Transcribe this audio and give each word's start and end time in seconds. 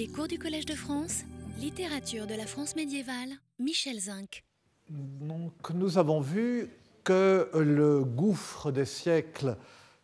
Les 0.00 0.08
cours 0.08 0.28
du 0.28 0.38
Collège 0.38 0.64
de 0.64 0.74
France, 0.74 1.24
littérature 1.58 2.26
de 2.26 2.34
la 2.34 2.46
France 2.46 2.74
médiévale, 2.74 3.32
Michel 3.58 4.00
Zinc. 4.00 4.42
Donc, 4.88 5.52
nous 5.74 5.98
avons 5.98 6.22
vu 6.22 6.70
que 7.04 7.50
le 7.52 8.02
gouffre 8.02 8.72
des 8.72 8.86
siècles 8.86 9.58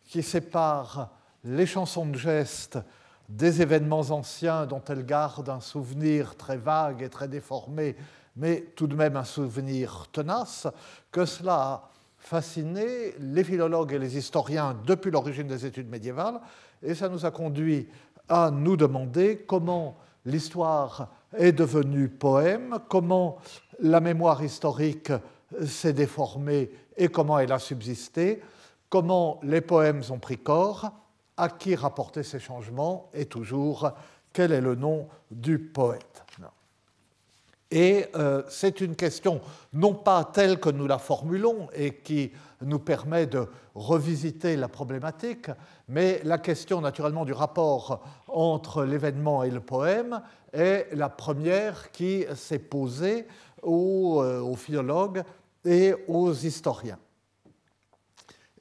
qui 0.05 0.21
sépare 0.21 1.09
les 1.43 1.65
chansons 1.65 2.05
de 2.05 2.15
geste 2.15 2.77
des 3.27 3.63
événements 3.63 4.11
anciens 4.11 4.67
dont 4.67 4.83
elles 4.87 5.03
gardent 5.03 5.49
un 5.49 5.61
souvenir 5.61 6.35
très 6.35 6.57
vague 6.57 7.01
et 7.01 7.09
très 7.09 7.27
déformé, 7.27 7.95
mais 8.35 8.67
tout 8.75 8.85
de 8.85 8.95
même 8.95 9.15
un 9.15 9.23
souvenir 9.23 10.05
tenace, 10.11 10.67
que 11.11 11.25
cela 11.25 11.55
a 11.55 11.91
fasciné 12.19 13.15
les 13.17 13.43
philologues 13.43 13.93
et 13.93 13.99
les 13.99 14.15
historiens 14.15 14.79
depuis 14.85 15.09
l'origine 15.09 15.47
des 15.47 15.65
études 15.65 15.89
médiévales, 15.89 16.39
et 16.83 16.93
ça 16.93 17.09
nous 17.09 17.25
a 17.25 17.31
conduit 17.31 17.87
à 18.29 18.51
nous 18.51 18.77
demander 18.77 19.45
comment 19.47 19.97
l'histoire 20.25 21.09
est 21.37 21.51
devenue 21.51 22.09
poème, 22.09 22.79
comment 22.89 23.37
la 23.79 23.99
mémoire 23.99 24.43
historique 24.43 25.11
s'est 25.65 25.93
déformée 25.93 26.71
et 26.95 27.07
comment 27.07 27.39
elle 27.39 27.51
a 27.51 27.59
subsisté, 27.59 28.41
comment 28.89 29.39
les 29.43 29.61
poèmes 29.61 30.01
ont 30.09 30.19
pris 30.19 30.37
corps, 30.37 30.91
à 31.37 31.49
qui 31.49 31.75
rapporter 31.75 32.23
ces 32.23 32.39
changements 32.39 33.09
et 33.13 33.25
toujours 33.25 33.91
quel 34.33 34.51
est 34.51 34.61
le 34.61 34.75
nom 34.75 35.07
du 35.31 35.59
poète. 35.59 36.23
Et 37.69 38.05
euh, 38.15 38.43
c'est 38.47 38.79
une 38.79 38.95
question 38.95 39.41
non 39.73 39.93
pas 39.93 40.23
telle 40.23 40.59
que 40.59 40.69
nous 40.69 40.87
la 40.87 40.99
formulons 40.99 41.67
et 41.73 41.95
qui 41.95 42.31
nous 42.61 42.79
permet 42.79 43.27
de 43.27 43.45
revisiter 43.75 44.55
la 44.55 44.69
problématique, 44.69 45.51
mais 45.89 46.21
la 46.23 46.37
question 46.37 46.81
naturellement 46.81 47.25
du 47.25 47.33
rapport 47.33 48.03
entre 48.27 48.83
l'événement 48.83 49.43
et 49.43 49.51
le 49.51 49.59
poème 49.59 50.21
est 50.53 50.87
la 50.93 51.09
première 51.09 51.91
qui 51.91 52.25
s'est 52.35 52.59
posée 52.59 53.27
aux, 53.61 54.21
euh, 54.23 54.55
philologues 54.55 55.23
et 55.65 55.93
aux 56.07 56.33
historiens. 56.33 56.99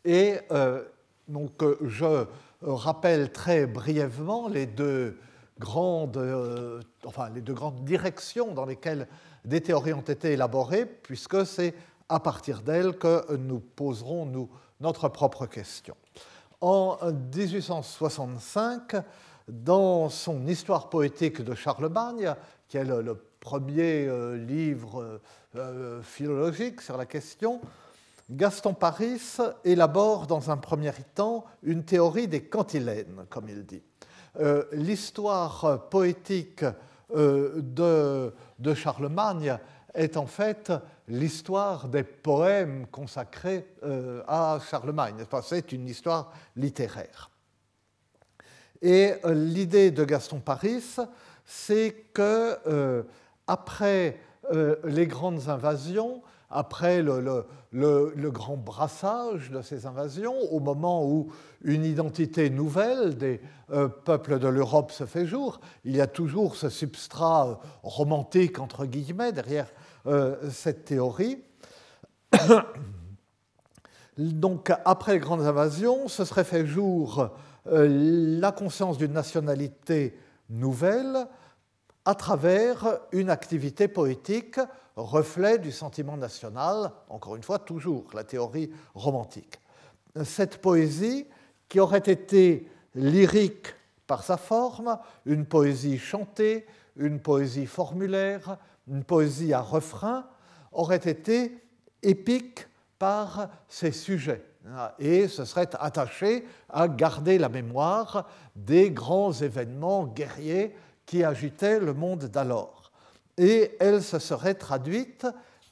Et 0.05 0.35
euh, 0.51 0.85
donc 1.29 1.65
je 1.85 2.27
rappelle 2.61 3.31
très 3.31 3.67
brièvement 3.67 4.48
les 4.48 4.67
deux 4.67 5.17
euh, 5.65 6.81
enfin, 7.05 7.31
les 7.31 7.41
deux 7.41 7.55
grandes 7.55 7.85
directions 7.85 8.53
dans 8.53 8.65
lesquelles 8.65 9.09
des 9.45 9.61
théories 9.61 9.93
ont 9.93 10.01
été 10.01 10.33
élaborées, 10.33 10.87
puisque 10.87 11.47
c'est 11.47 11.75
à 12.09 12.21
partir 12.21 12.63
d'elles 12.63 12.97
que 12.97 13.37
nous 13.37 13.61
poserons 13.61 14.27
nous, 14.27 14.48
notre 14.81 15.09
propre 15.09 15.47
question. 15.47 15.97
En 16.61 16.98
1865, 17.35 18.97
dans 19.48 20.09
son 20.09 20.47
Histoire 20.47 20.89
poétique 20.89 21.43
de 21.43 21.55
Charlemagne, 21.55 22.35
qui 22.69 22.79
est 22.79 22.85
le, 22.85 23.23
premier 23.41 24.07
euh, 24.09 24.37
livre 24.37 25.20
euh, 25.55 26.03
philologique 26.03 26.81
sur 26.81 26.97
la 26.97 27.07
question, 27.07 27.61
Gaston 28.29 28.75
Paris 28.75 29.20
élabore 29.65 30.27
dans 30.27 30.51
un 30.51 30.57
premier 30.57 30.91
temps 31.15 31.45
une 31.63 31.85
théorie 31.85 32.27
des 32.27 32.43
cantilènes, 32.43 33.25
comme 33.31 33.48
il 33.48 33.65
dit. 33.65 33.83
Euh, 34.39 34.65
l'histoire 34.73 35.89
poétique 35.89 36.65
euh, 37.15 38.33
de, 38.59 38.75
Charlemagne 38.75 39.56
est 39.95 40.17
en 40.17 40.27
fait 40.27 40.73
l'histoire 41.09 41.89
des 41.89 42.03
poèmes 42.03 42.87
consacrés 42.89 43.67
euh, 43.83 44.23
à 44.27 44.59
Charlemagne. 44.70 45.25
C'est 45.42 45.73
une 45.73 45.89
histoire 45.89 46.33
littéraire. 46.55 47.31
Et 48.83 49.14
l'idée 49.25 49.91
de 49.91 50.05
Gaston 50.05 50.41
Paris, 50.41 50.84
c'est 51.47 51.95
que 52.12 53.07
après 53.47 54.20
les 54.84 55.07
grandes 55.07 55.48
invasions, 55.48 56.23
après 56.50 57.02
le, 57.02 58.30
grand 58.30 58.56
brassage 58.56 59.51
de 59.51 59.62
ces 59.62 59.86
invasions, 59.86 60.36
au 60.52 60.61
moment 60.61 61.05
où 61.05 61.29
une 61.62 61.84
identité 61.84 62.51
nouvelle 62.51 63.17
des 63.17 63.40
euh, 63.73 63.89
peuples 63.89 64.39
de 64.39 64.48
l'Europe 64.48 64.92
se 64.92 65.05
fait 65.05 65.27
jour, 65.27 65.61
il 65.85 65.96
y 65.96 66.01
a 66.01 66.06
toujours 66.06 66.56
ce 66.56 66.68
substrat 66.68 67.48
euh, 67.48 67.55
romantique, 67.83 68.58
entre 68.61 68.86
guillemets, 68.86 69.33
derrière 69.33 69.67
euh, 70.06 70.36
cette 70.51 70.85
théorie. 70.85 71.42
Donc, 74.18 74.73
après 74.85 75.14
les 75.14 75.18
grandes 75.18 75.42
invasions, 75.42 76.08
ce 76.08 76.24
serait 76.24 76.45
fait 76.45 76.64
jour 76.64 77.30
la 77.68 78.52
conscience 78.52 78.96
d'une 78.96 79.12
nationalité 79.12 80.17
nouvelle 80.48 81.27
à 82.06 82.14
travers 82.14 83.01
une 83.12 83.29
activité 83.29 83.89
poétique 83.89 84.61
reflet 84.96 85.58
du 85.58 85.73
sentiment 85.73 86.17
national, 86.17 86.90
encore 87.08 87.36
une 87.36 87.42
fois, 87.42 87.58
toujours 87.58 88.07
la 88.14 88.24
théorie 88.24 88.70
romantique. 88.95 89.58
Cette 90.24 90.58
poésie, 90.61 91.27
qui 91.68 91.80
aurait 91.80 91.98
été 91.98 92.68
lyrique 92.95 93.74
par 94.06 94.23
sa 94.23 94.36
forme, 94.36 94.98
une 95.27 95.45
poésie 95.45 95.98
chantée, 95.98 96.67
une 96.96 97.20
poésie 97.20 97.67
formulaire, 97.67 98.56
une 98.89 99.05
poésie 99.05 99.52
à 99.52 99.61
refrain, 99.61 100.27
aurait 100.73 100.96
été 100.96 101.61
épique 102.02 102.67
par 102.98 103.48
ses 103.68 103.92
sujets 103.92 104.42
et 104.98 105.29
se 105.29 105.45
serait 105.45 105.68
attaché 105.79 106.45
à 106.68 106.89
garder 106.89 107.39
la 107.39 107.48
mémoire 107.48 108.27
des 108.56 108.90
grands 108.90 109.33
événements 109.33 110.06
guerriers 110.06 110.74
qui 111.05 111.23
agitaient 111.23 111.79
le 111.79 111.95
monde 111.95 112.24
d'alors 112.24 112.76
et 113.39 113.77
elle 113.80 114.02
se 114.02 114.19
serait 114.19 114.55
traduite 114.55 115.27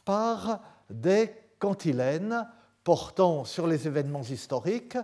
par 0.04 0.60
des 0.91 1.34
cantilènes 1.58 2.47
portant 2.82 3.44
sur 3.44 3.66
les 3.66 3.86
événements 3.86 4.22
historiques. 4.22 4.98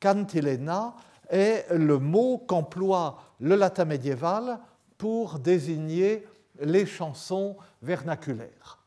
Cantilena 0.00 0.94
est 1.28 1.66
le 1.70 1.98
mot 1.98 2.38
qu'emploie 2.38 3.18
le 3.40 3.56
latin 3.56 3.84
médiéval 3.84 4.58
pour 4.96 5.38
désigner 5.38 6.26
les 6.60 6.86
chansons 6.86 7.56
vernaculaires. 7.82 8.78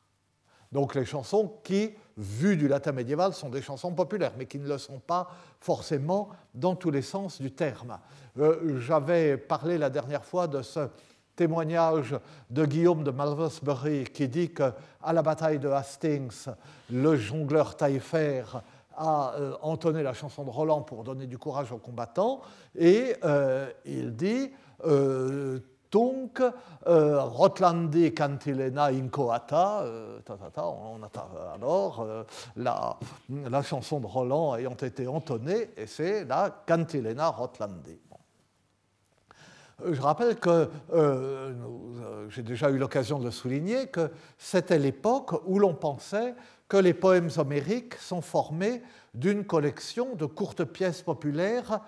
Donc 0.71 0.93
les 0.95 1.05
chansons 1.05 1.59
qui, 1.63 1.91
vues 2.17 2.55
du 2.55 2.67
latin 2.67 2.91
médiéval, 2.91 3.33
sont 3.33 3.49
des 3.49 3.61
chansons 3.61 3.93
populaires, 3.93 4.33
mais 4.37 4.45
qui 4.45 4.59
ne 4.59 4.67
le 4.67 4.77
sont 4.77 4.99
pas 4.99 5.29
forcément 5.59 6.29
dans 6.53 6.75
tous 6.75 6.91
les 6.91 7.01
sens 7.01 7.41
du 7.41 7.51
terme. 7.51 7.99
Euh, 8.37 8.79
j'avais 8.79 9.37
parlé 9.37 9.77
la 9.77 9.89
dernière 9.89 10.23
fois 10.23 10.47
de 10.47 10.61
ce 10.61 10.87
témoignage 11.39 12.19
de 12.49 12.65
Guillaume 12.65 13.01
de 13.01 13.11
Malmesbury 13.11 14.03
qui 14.03 14.27
dit 14.27 14.53
qu'à 14.53 14.73
la 15.13 15.21
bataille 15.21 15.57
de 15.57 15.69
Hastings, 15.69 16.47
le 16.91 17.15
jongleur 17.15 17.77
Taillefer 17.77 18.43
a 18.97 19.35
euh, 19.35 19.53
entonné 19.61 20.03
la 20.03 20.13
chanson 20.13 20.43
de 20.43 20.49
Roland 20.49 20.81
pour 20.81 21.05
donner 21.05 21.27
du 21.27 21.37
courage 21.37 21.71
aux 21.71 21.77
combattants, 21.77 22.41
et 22.77 23.15
euh, 23.23 23.71
il 23.85 24.17
dit 24.17 24.51
euh, 24.85 25.59
donc, 25.89 26.43
Rotlandi 26.85 28.13
cantilena 28.13 28.87
incoata, 28.87 29.85
on 30.57 31.01
a 31.01 31.55
alors 31.55 32.05
la, 32.57 33.63
chanson 33.63 34.01
de 34.01 34.05
Roland 34.05 34.55
ayant 34.57 34.75
été 34.75 35.07
entonnée, 35.07 35.69
et 35.77 35.87
c'est 35.87 36.25
la 36.25 36.63
cantilena 36.67 37.29
Rotlandi. 37.29 37.97
Je 39.85 40.01
rappelle 40.01 40.37
que, 40.37 40.49
euh, 40.49 40.67
euh, 40.93 42.29
j'ai 42.29 42.43
déjà 42.43 42.69
eu 42.69 42.77
l'occasion 42.77 43.19
de 43.19 43.25
le 43.25 43.31
souligner, 43.31 43.87
que 43.87 44.11
c'était 44.37 44.79
l'époque 44.79 45.33
où 45.45 45.59
l'on 45.59 45.73
pensait 45.73 46.35
que 46.67 46.77
les 46.77 46.93
poèmes 46.93 47.29
homériques 47.37 47.95
sont 47.95 48.21
formés 48.21 48.81
d'une 49.13 49.45
collection 49.45 50.15
de 50.15 50.25
courtes 50.25 50.65
pièces 50.65 51.01
populaires 51.01 51.81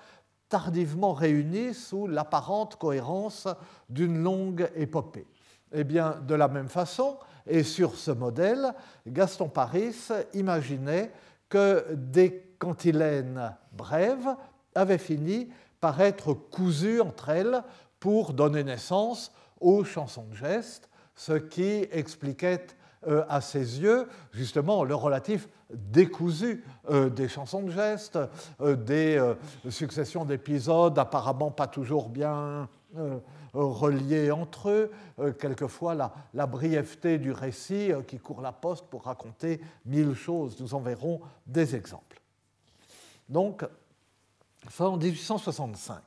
tardivement 0.49 1.13
réunies 1.13 1.73
sous 1.73 2.07
l'apparente 2.07 2.75
cohérence 2.75 3.47
d'une 3.89 4.21
longue 4.21 4.69
épopée. 4.75 5.27
Eh 5.71 5.83
bien, 5.83 6.17
de 6.27 6.35
la 6.35 6.47
même 6.47 6.67
façon, 6.67 7.17
et 7.47 7.63
sur 7.63 7.95
ce 7.95 8.11
modèle, 8.11 8.73
Gaston 9.07 9.47
Paris 9.47 9.95
imaginait 10.33 11.11
que 11.47 11.85
des 11.93 12.55
cantilènes 12.59 13.55
brèves 13.71 14.35
avaient 14.75 14.97
fini 14.97 15.49
par 15.81 15.99
être 15.99 16.33
cousues 16.33 17.01
entre 17.01 17.29
elles 17.29 17.63
pour 17.99 18.33
donner 18.33 18.63
naissance 18.63 19.31
aux 19.59 19.83
chansons 19.83 20.25
de 20.29 20.35
geste, 20.35 20.89
ce 21.15 21.33
qui 21.33 21.87
expliquait 21.91 22.67
euh, 23.07 23.23
à 23.29 23.41
ses 23.41 23.81
yeux 23.81 24.07
justement 24.31 24.83
le 24.83 24.93
relatif 24.93 25.49
décousu 25.71 26.63
euh, 26.91 27.09
des 27.09 27.27
chansons 27.27 27.63
de 27.63 27.71
geste, 27.71 28.19
euh, 28.61 28.75
des 28.75 29.19
successions 29.69 30.23
d'épisodes 30.23 30.97
apparemment 30.99 31.49
pas 31.49 31.67
toujours 31.67 32.09
bien 32.09 32.69
reliés 33.53 34.31
entre 34.31 34.69
eux, 34.69 34.91
quelquefois 35.39 35.95
la, 35.95 36.13
la, 36.33 36.45
brièveté 36.45 37.17
du 37.17 37.31
récit 37.31 37.91
qui 38.07 38.19
court 38.19 38.41
la 38.41 38.51
poste 38.51 38.85
pour 38.87 39.03
raconter 39.03 39.61
mille 39.85 40.13
choses. 40.13 40.59
Nous 40.59 40.73
en 40.73 40.79
verrons 40.79 41.21
des 41.47 41.75
exemples. 41.75 42.21
Donc, 43.29 43.65
fin 44.69 44.85
en 44.85 44.97
1865. 44.97 46.01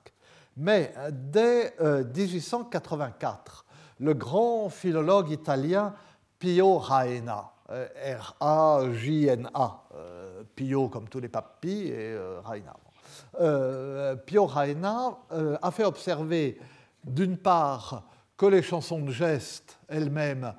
Mais 0.57 0.95
dès 1.11 1.75
1884, 1.81 3.65
le 4.01 4.15
grand 4.15 4.69
philologue 4.69 5.31
italien 5.31 5.95
Pio 6.39 6.79
Raena, 6.79 7.53
R-A-J-N-A, 7.69 9.85
Pio 10.55 10.89
comme 10.89 11.09
tous 11.09 11.21
les 11.21 11.29
papis 11.29 11.89
et. 11.89 12.17
Pio 14.27 14.47
Raena 14.47 15.19
a 15.61 15.71
fait 15.73 15.85
observer 15.85 16.61
d'une 17.03 17.37
part 17.37 18.05
que 18.37 18.47
les 18.47 18.63
chansons 18.63 19.01
de 19.01 19.11
geste 19.11 19.79
elles-mêmes 19.89 20.55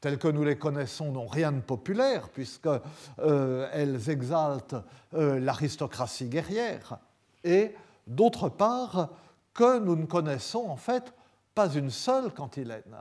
telles 0.00 0.18
que 0.18 0.28
nous 0.28 0.44
les 0.44 0.56
connaissons 0.56 1.12
n'ont 1.12 1.26
rien 1.26 1.52
de 1.52 1.60
populaire, 1.60 2.28
puisqu'elles 2.28 2.80
euh, 3.20 3.98
exaltent 4.08 4.76
euh, 5.14 5.40
l'aristocratie 5.40 6.28
guerrière, 6.28 6.98
et 7.44 7.74
d'autre 8.06 8.48
part, 8.48 9.10
que 9.54 9.78
nous 9.78 9.96
ne 9.96 10.06
connaissons 10.06 10.68
en 10.68 10.76
fait 10.76 11.12
pas 11.54 11.72
une 11.74 11.90
seule 11.90 12.32
cantilène, 12.32 12.96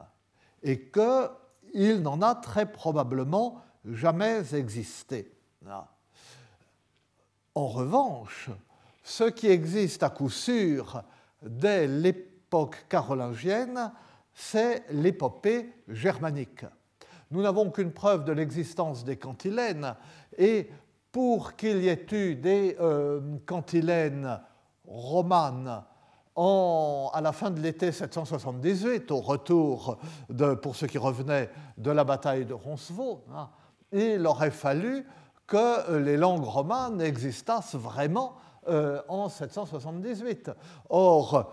et 0.64 0.90
qu'il 0.90 2.02
n'en 2.02 2.22
a 2.22 2.36
très 2.36 2.72
probablement 2.72 3.62
jamais 3.86 4.56
existé. 4.56 5.32
En 7.54 7.68
revanche, 7.68 8.50
ce 9.04 9.26
qui 9.26 9.48
existe 9.48 10.04
à 10.04 10.10
coup 10.10 10.30
sûr 10.30 11.04
dès 11.42 11.88
l'époque 11.88 12.86
carolingienne, 12.90 13.92
c'est 14.34 14.84
l'épopée 14.92 15.72
germanique 15.88 16.66
nous 17.32 17.42
n'avons 17.42 17.72
qu'une 17.72 17.92
preuve 17.92 18.24
de 18.24 18.32
l'existence 18.32 19.04
des 19.04 19.18
cantilènes, 19.18 19.96
et 20.38 20.70
pour 21.18 21.56
qu'il 21.56 21.84
y 21.84 21.88
ait 21.88 22.06
eu 22.12 22.36
des 22.36 22.78
euh, 22.80 23.20
cantilènes 23.48 24.40
romanes 24.86 25.84
à 26.36 27.22
la 27.24 27.32
fin 27.32 27.50
de 27.50 27.60
l'été 27.60 27.92
778, 27.92 29.10
au 29.10 29.22
retour, 29.22 29.98
de, 30.30 30.54
pour 30.54 30.76
ceux 30.76 30.86
qui 30.86 31.00
revenaient 31.00 31.50
de 31.80 31.90
la 31.90 32.04
bataille 32.04 32.46
de 32.46 32.54
Roncevaux, 32.54 33.24
hein, 33.34 33.50
il 33.92 34.28
aurait 34.28 34.52
fallu 34.52 35.08
que 35.48 35.98
les 35.98 36.18
langues 36.18 36.44
romanes 36.44 37.02
existassent 37.02 37.74
vraiment 37.74 38.36
euh, 38.68 39.02
en 39.08 39.28
778. 39.28 40.52
Or, 40.90 41.52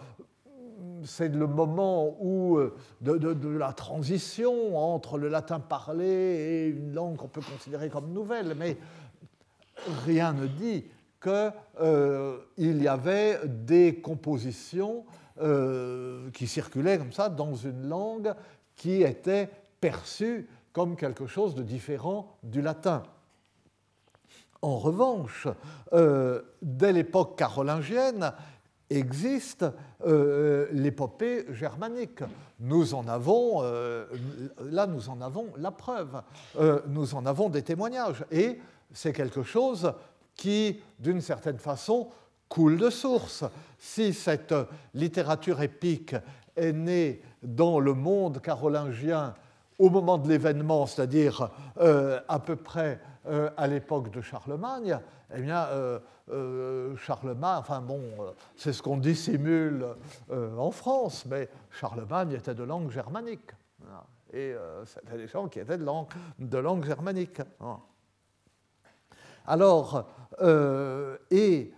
c'est 1.04 1.28
le 1.28 1.46
moment 1.46 2.16
où, 2.20 2.58
euh, 2.58 2.74
de, 3.00 3.48
la 3.48 3.72
transition 3.72 4.76
entre 4.76 5.18
le 5.18 5.28
latin 5.28 5.60
parlé 5.60 6.06
et 6.06 6.66
une 6.66 6.92
langue 6.92 7.16
qu'on 7.16 7.28
peut 7.28 7.40
considérer 7.40 7.88
comme 7.88 8.12
nouvelle, 8.12 8.54
mais 8.56 8.76
rien 10.04 10.32
ne 10.32 10.46
dit 10.46 10.84
qu'il 11.22 11.52
euh, 11.80 12.38
y 12.58 12.88
avait 12.88 13.40
des 13.46 13.96
compositions 13.96 15.04
euh, 15.40 16.30
qui 16.32 16.46
circulaient 16.46 16.98
comme 16.98 17.12
ça 17.12 17.28
dans 17.28 17.54
une 17.54 17.88
langue 17.88 18.34
qui 18.76 19.02
était 19.02 19.48
perçue 19.80 20.48
comme 20.72 20.96
quelque 20.96 21.26
chose 21.26 21.54
de 21.54 21.62
différent 21.62 22.36
du 22.42 22.60
latin. 22.60 23.02
En 24.60 24.78
revanche, 24.78 25.46
dès 26.62 26.92
l'époque 26.92 27.36
carolingienne, 27.36 28.32
existe 28.90 29.64
euh, 30.06 30.66
l'épopée 30.72 31.46
germanique. 31.52 32.20
Nous 32.60 32.94
en 32.94 33.08
avons, 33.08 33.62
euh, 33.62 34.06
là 34.60 34.86
nous 34.86 35.08
en 35.08 35.20
avons 35.20 35.46
la 35.56 35.70
preuve, 35.70 36.22
euh, 36.58 36.80
nous 36.88 37.14
en 37.14 37.26
avons 37.26 37.48
des 37.48 37.62
témoignages, 37.62 38.24
et 38.30 38.60
c'est 38.94 39.12
quelque 39.12 39.42
chose 39.42 39.92
qui, 40.34 40.80
d'une 40.98 41.20
certaine 41.20 41.58
façon, 41.58 42.08
coule 42.48 42.78
de 42.78 42.88
source. 42.88 43.44
Si 43.78 44.14
cette 44.14 44.54
littérature 44.94 45.60
épique 45.60 46.16
est 46.56 46.72
née 46.72 47.20
dans 47.42 47.78
le 47.80 47.92
monde 47.92 48.40
carolingien 48.40 49.34
au 49.78 49.90
moment 49.90 50.16
de 50.16 50.28
l'événement, 50.28 50.86
c'est-à-dire 50.86 51.50
à 51.76 52.38
peu 52.38 52.56
près 52.56 53.00
à 53.56 53.66
l'époque 53.66 54.10
de 54.10 54.20
Charlemagne, 54.20 54.98
eh 55.34 55.40
bien, 55.40 55.66
euh, 56.30 56.96
Charlemagne, 56.96 57.58
enfin 57.58 57.82
bon, 57.82 58.00
euh, 58.20 58.32
c'est 58.56 58.72
ce 58.72 58.82
qu'on 58.82 58.96
dissimule 58.96 59.86
euh, 60.30 60.56
en 60.56 60.70
France, 60.70 61.26
mais 61.26 61.50
Charlemagne 61.70 62.32
était 62.32 62.54
de 62.54 62.62
langue 62.62 62.90
germanique. 62.90 63.50
Et 64.32 64.52
c'était 64.84 65.16
des 65.16 65.28
gens 65.28 65.46
qui 65.46 65.60
étaient 65.60 65.78
de 65.78 65.84
langue, 65.84 66.08
de 66.40 66.58
langue 66.58 66.84
germanique. 66.84 67.40
Alors, 69.44 70.08
et 71.30 71.72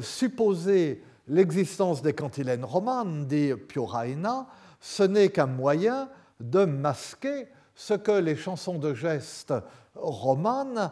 supposer 0.00 1.02
l'existence 1.26 2.00
des 2.02 2.14
cantilènes 2.14 2.64
romanes, 2.64 3.26
dit 3.26 3.52
Pioraina, 3.54 4.46
ce 4.80 5.02
n'est 5.02 5.30
qu'un 5.30 5.46
moyen 5.46 6.08
de 6.40 6.64
masquer 6.64 7.48
ce 7.74 7.94
que 7.94 8.12
les 8.12 8.36
chansons 8.36 8.78
de 8.78 8.94
gestes 8.94 9.54
romanes 9.94 10.90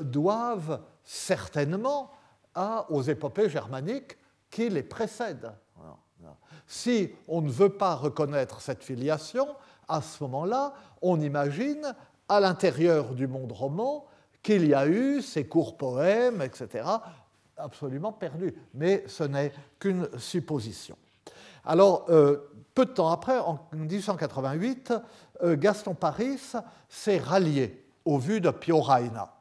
doivent 0.00 0.80
certainement 1.02 2.10
aux 2.88 3.02
épopées 3.02 3.48
germaniques 3.48 4.16
qui 4.50 4.68
les 4.68 4.82
précèdent. 4.82 5.52
Si 6.66 7.10
on 7.28 7.42
ne 7.42 7.50
veut 7.50 7.76
pas 7.76 7.94
reconnaître 7.94 8.60
cette 8.60 8.84
filiation, 8.84 9.48
à 9.88 10.00
ce 10.00 10.22
moment-là, 10.24 10.72
on 11.02 11.20
imagine 11.20 11.94
à 12.28 12.40
l'intérieur 12.40 13.14
du 13.14 13.26
monde 13.26 13.52
roman 13.52 14.06
qu'il 14.44 14.64
y 14.68 14.74
a 14.74 14.86
eu 14.86 15.20
ces 15.22 15.46
courts 15.46 15.76
poèmes, 15.76 16.40
etc., 16.40 16.84
absolument 17.56 18.12
perdus. 18.12 18.54
Mais 18.74 19.02
ce 19.08 19.24
n'est 19.24 19.52
qu'une 19.80 20.08
supposition. 20.18 20.96
Alors, 21.64 22.06
euh, 22.10 22.52
peu 22.74 22.84
de 22.84 22.92
temps 22.92 23.10
après, 23.10 23.38
en 23.38 23.58
1888, 23.72 24.92
euh, 25.42 25.56
Gaston 25.56 25.94
Paris 25.94 26.38
s'est 26.88 27.18
rallié 27.18 27.84
au 28.04 28.18
vu 28.18 28.40
de 28.40 28.50
Pio 28.50 28.80
Raina. 28.80 29.34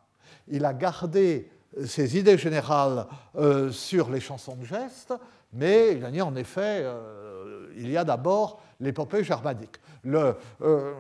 Il 0.48 0.66
a 0.66 0.74
gardé 0.74 1.52
ses 1.86 2.18
idées 2.18 2.38
générales 2.38 3.08
euh, 3.36 3.72
sur 3.72 4.10
les 4.10 4.20
chansons 4.20 4.56
de 4.56 4.66
gestes, 4.66 5.14
mais 5.52 5.94
il 5.94 6.06
a 6.06 6.12
dit 6.12 6.22
en 6.22 6.36
effet, 6.36 6.82
euh, 6.84 7.68
il 7.76 7.90
y 7.90 7.98
a 7.98 8.04
d'abord 8.04 8.62
l'épopée 8.80 9.24
germanique. 9.24 9.78
Le, 10.04 10.36
euh, 10.62 10.94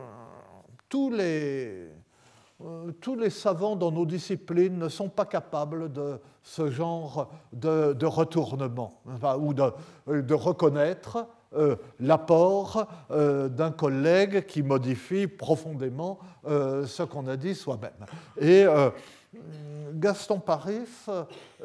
tous, 0.89 1.11
les, 1.11 1.89
tous, 3.01 3.15
les, 3.15 3.29
savants 3.29 3.75
dans 3.75 3.91
nos 3.91 4.05
disciplines 4.05 4.77
ne 4.77 4.89
sont 4.89 5.09
pas 5.09 5.25
capables 5.25 5.91
de 5.91 6.19
ce 6.41 6.69
genre 6.69 7.29
de, 7.51 8.05
retournement, 8.05 9.01
ou 9.39 9.53
de, 9.53 10.33
reconnaître 10.33 11.27
l'apport 11.99 12.87
d'un 13.09 13.71
collègue 13.71 14.45
qui 14.45 14.63
modifie 14.63 15.27
profondément 15.27 16.19
ce 16.45 17.03
qu'on 17.03 17.27
a 17.27 17.35
dit 17.35 17.55
soi-même. 17.55 17.91
Et 18.39 18.65
Gaston 19.93 20.39
Paris 20.39 20.87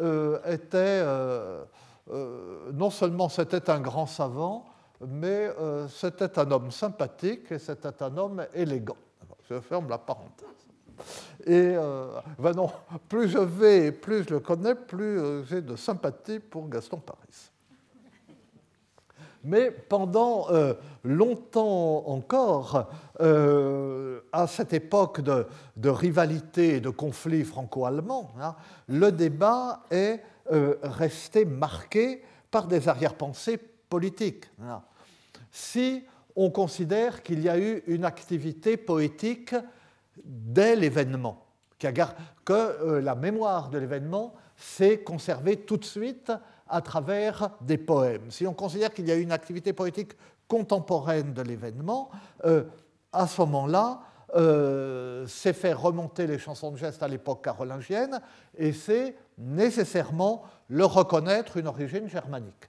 euh, 0.01 0.39
était, 0.47 0.77
euh, 0.77 1.65
euh, 2.11 2.71
non 2.73 2.91
seulement 2.91 3.29
c'était 3.29 3.71
un 3.71 3.81
grand 3.81 4.07
savant, 4.07 4.67
mais 5.07 5.51
c'était 5.89 6.39
un 6.39 6.51
homme 6.51 6.71
sympathique 6.71 7.53
et 7.53 7.59
c'était 7.59 8.03
un 8.03 8.17
homme 8.17 8.47
élégant. 8.53 8.97
Je 9.49 9.61
ferme 9.61 9.89
la 9.89 9.99
parenthèse. 9.99 10.68
Et 11.47 11.75
ben 12.39 12.53
non, 12.55 12.71
plus 13.09 13.29
je 13.29 13.39
vais 13.39 13.87
et 13.87 13.93
plus 13.93 14.25
je 14.25 14.35
le 14.35 14.41
connais, 14.41 14.75
plus 14.75 15.45
j'ai 15.47 15.63
de 15.63 15.77
sympathie 15.77 16.41
pour 16.41 16.69
Gaston 16.69 16.99
Paris. 16.99 17.51
Mais 19.45 19.71
pendant 19.71 20.51
euh, 20.51 20.75
longtemps 21.05 22.05
encore, 22.09 22.91
euh, 23.21 24.21
à 24.33 24.47
cette 24.47 24.73
époque 24.73 25.21
de, 25.21 25.89
rivalité 25.89 26.77
et 26.77 26.81
de 26.81 26.91
conflit 26.91 27.45
franco-allemand, 27.45 28.33
hein, 28.41 28.57
le 28.89 29.13
débat 29.13 29.85
est 29.91 30.21
euh, 30.53 30.77
resté 30.83 31.45
marqué 31.45 32.23
par 32.51 32.67
des 32.67 32.89
arrière-pensées 32.89 33.59
politiques. 33.89 34.47
Hein. 34.63 34.83
Si 35.51 36.05
on 36.35 36.51
considère 36.51 37.23
qu'il 37.23 37.41
y 37.41 37.49
a 37.49 37.59
eu 37.59 37.83
une 37.87 38.05
activité 38.05 38.77
poétique 38.77 39.55
dès 40.25 40.77
l'événement, 40.77 41.45
que 41.79 43.01
la 43.01 43.15
mémoire 43.15 43.71
de 43.71 43.79
l'événement 43.79 44.35
s'est 44.57 44.99
conservée 44.99 45.57
tout 45.57 45.77
de 45.77 45.85
suite 45.85 46.33
à 46.69 46.83
travers 46.83 47.51
des 47.61 47.79
poèmes. 47.79 48.31
Si 48.31 48.47
on 48.47 48.55
considère 48.55 48.93
qu'il 48.93 49.07
y 49.07 49.13
a 49.13 49.15
une 49.15 49.33
activité 49.33 49.73
poétique 49.73 50.13
contemporaine 50.49 51.33
de 51.33 51.43
l'événement, 51.43 52.11
euh, 52.45 52.65
à 53.13 53.27
ce 53.27 53.41
moment-là, 53.43 54.01
euh, 54.35 55.27
c'est 55.27 55.53
faire 55.53 55.81
remonter 55.81 56.27
les 56.27 56.39
chansons 56.39 56.71
de 56.71 56.77
geste 56.77 57.03
à 57.03 57.09
l'époque 57.09 57.45
carolingienne 57.45 58.21
et 58.57 58.73
c'est 58.73 59.17
nécessairement 59.39 60.43
le 60.69 60.85
reconnaître 60.85 61.57
une 61.57 61.67
origine 61.67 62.09
germanique. 62.09 62.69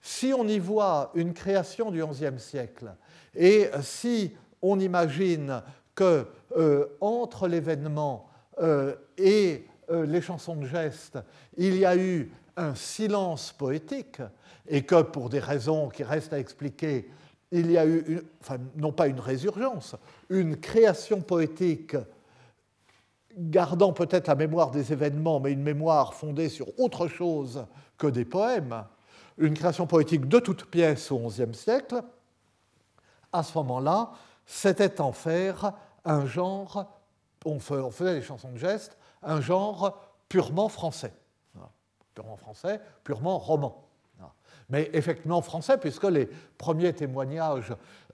Si 0.00 0.32
on 0.32 0.46
y 0.46 0.58
voit 0.58 1.10
une 1.14 1.34
création 1.34 1.90
du 1.90 2.02
XIe 2.02 2.38
siècle 2.38 2.94
et 3.34 3.68
si 3.82 4.34
on 4.62 4.80
imagine 4.80 5.62
que 5.98 6.26
euh, 6.56 6.86
entre 7.00 7.48
l'événement 7.48 8.24
et 9.16 9.64
les 9.88 10.20
chansons 10.20 10.56
de 10.56 10.66
geste, 10.66 11.16
il 11.56 11.76
y 11.76 11.84
a 11.84 11.96
eu 11.96 12.28
un 12.56 12.74
silence 12.74 13.52
poétique, 13.52 14.20
et 14.66 14.82
que 14.82 15.02
pour 15.02 15.28
des 15.28 15.38
raisons 15.38 15.88
qui 15.88 16.02
restent 16.02 16.32
à 16.32 16.38
expliquer, 16.38 17.08
il 17.50 17.70
y 17.70 17.78
a 17.78 17.86
eu, 17.86 18.20
enfin, 18.40 18.58
non 18.76 18.92
pas 18.92 19.06
une 19.06 19.20
résurgence, 19.20 19.96
une 20.28 20.56
création 20.56 21.20
poétique 21.20 21.96
gardant 23.36 23.92
peut-être 23.92 24.26
la 24.26 24.34
mémoire 24.34 24.70
des 24.70 24.92
événements, 24.92 25.40
mais 25.40 25.52
une 25.52 25.62
mémoire 25.62 26.14
fondée 26.14 26.48
sur 26.48 26.66
autre 26.78 27.06
chose 27.08 27.64
que 27.96 28.08
des 28.08 28.24
poèmes, 28.24 28.84
une 29.38 29.54
création 29.54 29.86
poétique 29.86 30.28
de 30.28 30.40
toutes 30.40 30.64
pièces 30.66 31.10
au 31.12 31.18
XIe 31.18 31.54
siècle, 31.54 32.02
à 33.32 33.42
ce 33.42 33.56
moment-là, 33.58 34.10
c'était 34.44 35.00
en 35.00 35.12
faire 35.12 35.72
un 36.08 36.26
genre, 36.26 36.86
on 37.44 37.60
faisait 37.60 38.14
des 38.14 38.22
chansons 38.22 38.50
de 38.52 38.58
gestes, 38.58 38.96
un 39.22 39.40
genre 39.40 40.00
purement 40.28 40.68
français. 40.68 41.12
Purement 42.14 42.36
français, 42.36 42.80
purement 43.04 43.38
roman. 43.38 43.84
Mais 44.70 44.90
effectivement 44.92 45.40
français, 45.40 45.78
puisque 45.78 46.04
les 46.04 46.28
premiers 46.58 46.92
témoignages 46.92 47.72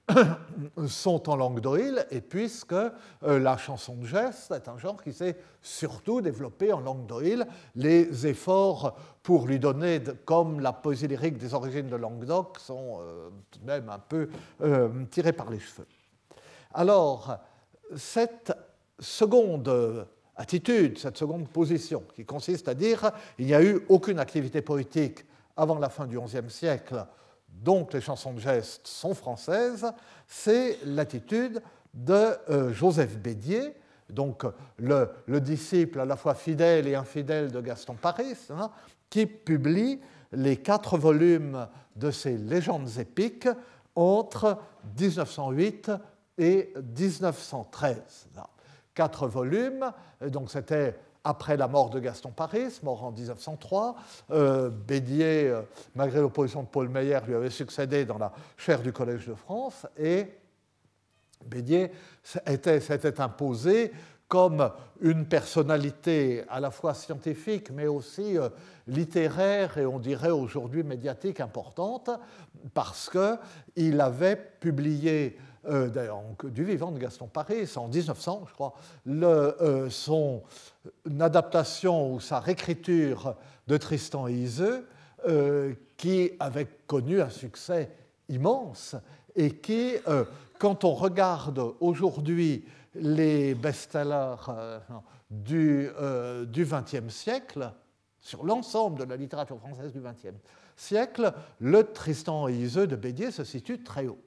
sont 0.87 1.29
en 1.29 1.37
langue 1.37 1.61
d'Oïl, 1.61 2.07
et 2.11 2.21
puisque 2.21 2.73
euh, 2.75 2.93
la 3.23 3.57
chanson 3.57 3.97
de 3.97 4.07
geste 4.07 4.53
est 4.53 4.69
un 4.69 4.79
genre 4.79 5.03
qui 5.03 5.13
s'est 5.13 5.37
surtout 5.63 6.21
développé 6.21 6.73
en 6.73 6.81
langue 6.81 7.07
d'Oïl, 7.07 7.47
les 7.75 8.27
efforts 8.27 8.97
pour 9.23 9.47
lui 9.47 9.59
donner, 9.59 10.01
comme 10.25 10.61
la 10.61 10.73
poésie 10.73 11.09
lyrique 11.09 11.39
des 11.39 11.55
origines 11.55 11.89
de 11.89 11.97
Languedoc, 11.97 12.59
sont 12.59 12.99
euh, 13.01 13.31
tout 13.51 13.59
de 13.61 13.67
même 13.67 13.89
un 13.89 13.99
peu 13.99 14.29
euh, 14.61 14.89
tirés 15.11 15.33
par 15.33 15.51
les 15.51 15.59
cheveux. 15.59 15.89
Alors, 16.73 17.39
cette 17.97 18.53
seconde 18.99 20.07
attitude, 20.37 20.99
cette 20.99 21.17
seconde 21.17 21.49
position, 21.49 22.03
qui 22.15 22.25
consiste 22.25 22.69
à 22.69 22.75
dire 22.75 23.11
il 23.39 23.47
n'y 23.47 23.55
a 23.55 23.63
eu 23.63 23.81
aucune 23.89 24.19
activité 24.19 24.63
poétique 24.63 25.25
avant 25.57 25.79
la 25.79 25.89
fin 25.89 26.07
du 26.07 26.19
XIe 26.19 26.51
siècle 26.51 27.07
donc 27.63 27.93
les 27.93 28.01
chansons 28.01 28.33
de 28.33 28.41
geste 28.41 28.87
sont 28.87 29.15
françaises, 29.15 29.87
c'est 30.27 30.79
l'attitude 30.85 31.63
de 31.93 32.37
euh, 32.51 32.73
Joseph 32.73 33.17
Bédier, 33.19 33.75
donc 34.11 34.45
le, 34.79 35.09
disciple 35.41 36.01
à 36.01 36.05
la 36.05 36.17
fois 36.17 36.35
fidèle 36.35 36.87
et 36.87 36.95
infidèle 36.95 37.51
de 37.51 37.61
Gaston 37.61 37.95
Paris, 37.95 38.37
hein, 38.51 38.71
qui 39.09 39.27
publie 39.27 40.01
les 40.33 40.57
quatre 40.57 40.99
volumes 40.99 41.67
de 41.97 42.11
ses 42.11 42.37
légendes 42.37 42.99
épiques 42.99 43.49
entre 43.95 44.59
1908 44.99 45.93
et 46.39 46.73
1913. 46.77 48.29
Quatre 48.95 49.27
volumes, 49.27 49.93
donc 50.21 50.51
c'était 50.51 50.97
après 51.25 51.57
la 51.57 51.67
mort 51.67 51.89
de 51.89 51.99
Gaston 51.99 52.31
Paris, 52.31 52.79
mort 52.83 53.03
en 53.03 53.11
1903. 53.11 53.97
Euh, 54.31 54.69
Bédier, 54.69 55.49
euh, 55.49 55.63
malgré 55.95 56.21
l'opposition 56.21 56.63
de 56.63 56.69
Paul 56.69 56.89
Meyer, 56.91 57.19
lui 57.27 57.35
avait 57.35 57.51
succédé 57.51 58.05
dans 58.05 58.19
la 58.19 58.33
chaire 58.59 58.83
du 58.83 58.93
Collège 58.93 59.27
de 59.27 59.35
France 59.35 59.87
et 59.99 60.27
Bédier 61.47 61.91
s'était 62.23 63.21
imposé 63.21 63.93
comme 64.29 64.71
une 65.01 65.27
personnalité 65.27 66.45
à 66.49 66.59
la 66.59 66.71
fois 66.71 66.95
scientifique 66.95 67.71
mais 67.71 67.87
aussi 67.87 68.39
euh, 68.39 68.49
littéraire 68.87 69.77
et 69.77 69.87
on 69.87 69.99
dirait 69.99 70.31
aujourd'hui 70.31 70.83
médiatique 70.83 71.41
importante 71.41 72.11
parce 72.73 73.11
qu'il 73.11 74.01
avait 74.01 74.37
publié 74.37 75.37
euh, 75.69 75.89
du 76.45 76.65
vivant 76.65 76.91
de 76.91 76.99
Gaston 76.99 77.27
Paris, 77.27 77.69
en 77.77 77.89
1900, 77.89 78.45
je 78.49 78.53
crois, 78.55 78.75
le, 79.07 79.89
son 79.91 80.43
adaptation 81.21 82.15
ou 82.15 82.21
sa 82.21 82.41
réécriture 82.41 83.37
de 83.67 83.77
Tristan 83.77 84.29
et 84.29 84.33
Iseux, 84.33 84.87
euh, 85.27 85.75
qui 85.97 86.33
avait 86.39 86.69
connu 86.87 87.21
un 87.21 87.31
succès 87.31 87.91
immense 88.29 88.97
et 89.37 89.51
qui, 89.57 89.95
euh, 90.09 90.25
quand 90.59 90.85
on 90.85 90.95
regarde 90.95 91.61
aujourd'hui 91.81 92.65
les 92.95 93.55
best-sellers 93.55 94.37
du 95.31 95.91
XXe 96.53 97.13
siècle, 97.13 97.73
sur 98.21 98.45
l'ensemble 98.45 99.01
de 99.01 99.05
la 99.05 99.17
littérature 99.17 99.59
française 99.59 99.93
du 99.93 100.01
XXe 100.01 100.39
siècle, 100.77 101.33
le 101.61 101.85
Tristan 101.85 102.49
et 102.49 102.55
Iseux 102.55 102.87
de 102.87 102.97
Bédier 102.97 103.31
se 103.31 103.45
situe 103.45 103.83
très 103.83 104.07
haut. 104.07 104.24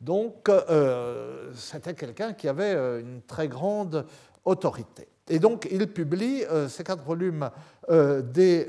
Donc, 0.00 0.48
euh, 0.48 1.50
c'était 1.54 1.94
quelqu'un 1.94 2.32
qui 2.32 2.48
avait 2.48 2.74
euh, 2.74 3.00
une 3.00 3.22
très 3.22 3.48
grande 3.48 4.06
autorité. 4.44 5.08
Et 5.28 5.38
donc, 5.38 5.68
il 5.70 5.86
publie 5.92 6.44
euh, 6.44 6.68
ces 6.68 6.84
quatre 6.84 7.04
volumes 7.04 7.50
des 7.90 8.66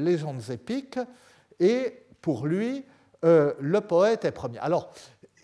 légendes 0.00 0.42
épiques, 0.50 0.98
et 1.60 2.02
pour 2.20 2.48
lui, 2.48 2.84
le 3.22 3.78
poète 3.78 4.24
est 4.24 4.32
premier. 4.32 4.58
Alors, 4.58 4.92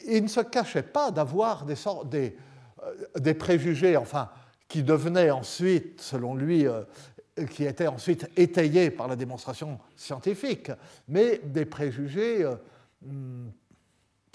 il 0.09 0.25
ne 0.25 0.29
se 0.29 0.41
cachait 0.41 0.83
pas 0.83 1.13
d'avoir 1.13 1.65
des, 1.65 1.77
des, 2.07 2.37
des, 3.15 3.35
préjugés, 3.35 3.97
enfin, 3.97 4.29
qui 4.67 4.83
devenaient 4.83 5.31
ensuite, 5.31 6.01
selon 6.01 6.35
lui, 6.35 6.67
qui 7.53 7.65
étaient 7.65 7.87
ensuite 7.87 8.29
étayés 8.37 8.91
par 8.91 9.07
la 9.07 9.15
démonstration 9.15 9.79
scientifique, 9.95 10.73
mais 11.07 11.41
des 11.45 11.65
préjugés 11.65 12.45
hmm, 13.03 13.51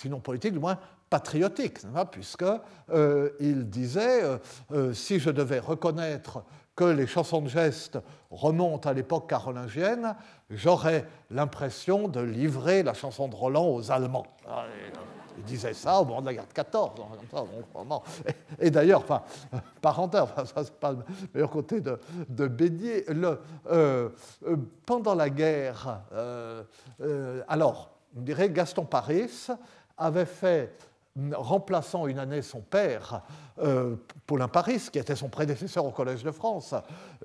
sinon 0.01 0.19
politique, 0.19 0.53
du 0.53 0.59
moins 0.59 0.77
patriotique, 1.09 1.79
puisqu'il 2.11 2.61
euh, 2.93 3.29
disait, 3.63 4.23
euh, 4.23 4.37
euh, 4.71 4.93
si 4.93 5.19
je 5.19 5.29
devais 5.29 5.59
reconnaître 5.59 6.43
que 6.75 6.85
les 6.85 7.05
chansons 7.05 7.41
de 7.41 7.49
geste 7.49 7.99
remontent 8.31 8.89
à 8.89 8.93
l'époque 8.93 9.29
carolingienne, 9.29 10.15
j'aurais 10.49 11.05
l'impression 11.29 12.07
de 12.07 12.21
livrer 12.21 12.81
la 12.81 12.93
chanson 12.93 13.27
de 13.27 13.35
Roland 13.35 13.67
aux 13.67 13.91
Allemands. 13.91 14.25
Ah, 14.49 14.63
il 15.37 15.43
disait 15.43 15.73
ça 15.73 15.99
au 15.99 16.05
moment 16.05 16.21
de 16.21 16.27
la 16.27 16.33
guerre 16.33 16.47
de 16.47 16.53
14. 16.53 16.91
Et, 18.59 18.71
d'ailleurs, 18.71 19.01
enfin, 19.01 19.21
parenthèse, 19.81 20.23
ça 20.35 20.63
c'est 20.63 20.79
pas 20.79 20.93
le 20.93 20.99
meilleur 21.33 21.49
côté 21.49 21.81
de, 21.81 21.99
de 22.29 24.11
pendant 24.85 25.15
la 25.15 25.29
guerre, 25.29 26.01
alors, 27.47 27.91
on 28.15 28.21
dirait 28.21 28.49
Gaston 28.49 28.85
Paris 28.85 29.47
avait 30.01 30.25
fait 30.25 30.75
remplaçant 31.33 32.07
une 32.07 32.19
année 32.19 32.41
son 32.41 32.61
père, 32.61 33.21
euh, 33.59 33.95
Paulin 34.25 34.47
Paris, 34.47 34.87
qui 34.91 34.97
était 34.97 35.15
son 35.15 35.27
prédécesseur 35.27 35.85
au 35.85 35.91
Collège 35.91 36.23
de 36.23 36.31
France. 36.31 36.73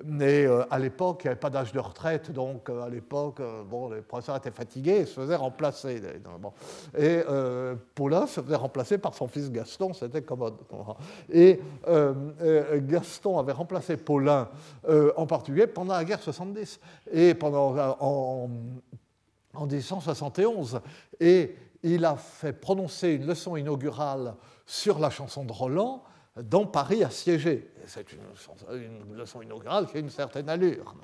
Mais 0.03 0.45
euh, 0.45 0.63
à 0.69 0.77
l'époque, 0.77 1.21
il 1.23 1.27
n'y 1.27 1.31
avait 1.31 1.39
pas 1.39 1.49
d'âge 1.49 1.71
de 1.71 1.79
retraite, 1.79 2.31
donc 2.31 2.69
euh, 2.69 2.83
à 2.83 2.89
l'époque, 2.89 3.41
bon, 3.69 3.89
les 3.89 4.01
professeurs 4.01 4.35
étaient 4.35 4.51
fatigués 4.51 4.97
et 4.97 5.05
se 5.05 5.21
faisaient 5.21 5.37
remplacer. 5.37 6.01
Et 6.97 7.23
Paulin 7.95 8.27
se 8.27 8.41
faisait 8.41 8.55
remplacer 8.55 8.97
par 8.97 9.13
son 9.13 9.27
fils 9.27 9.49
Gaston, 9.49 9.93
c'était 9.93 10.21
commode. 10.21 10.57
Et 11.31 11.61
Gaston 12.81 13.39
avait 13.39 13.53
remplacé 13.53 13.95
Paulin 13.95 14.49
en 15.15 15.25
particulier 15.25 15.67
pendant 15.67 15.93
la 15.93 16.03
guerre 16.03 16.21
70 16.21 16.79
et 17.13 17.33
pendant, 17.33 17.75
en, 17.99 18.49
en 19.53 19.65
1871. 19.65 20.81
Et 21.19 21.55
il 21.83 22.05
a 22.05 22.15
fait 22.15 22.53
prononcer 22.53 23.09
une 23.09 23.25
leçon 23.25 23.55
inaugurale 23.55 24.35
sur 24.65 24.99
la 24.99 25.09
chanson 25.09 25.45
de 25.45 25.51
Roland 25.51 26.03
dans 26.41 26.65
Paris 26.65 27.03
assiégé. 27.03 27.71
C'est 27.85 28.05
une, 28.11 29.15
leçon 29.15 29.41
inaugurale 29.41 29.87
qui 29.87 29.97
a 29.97 29.99
une 29.99 30.09
certaine 30.09 30.49
allure. 30.49 30.95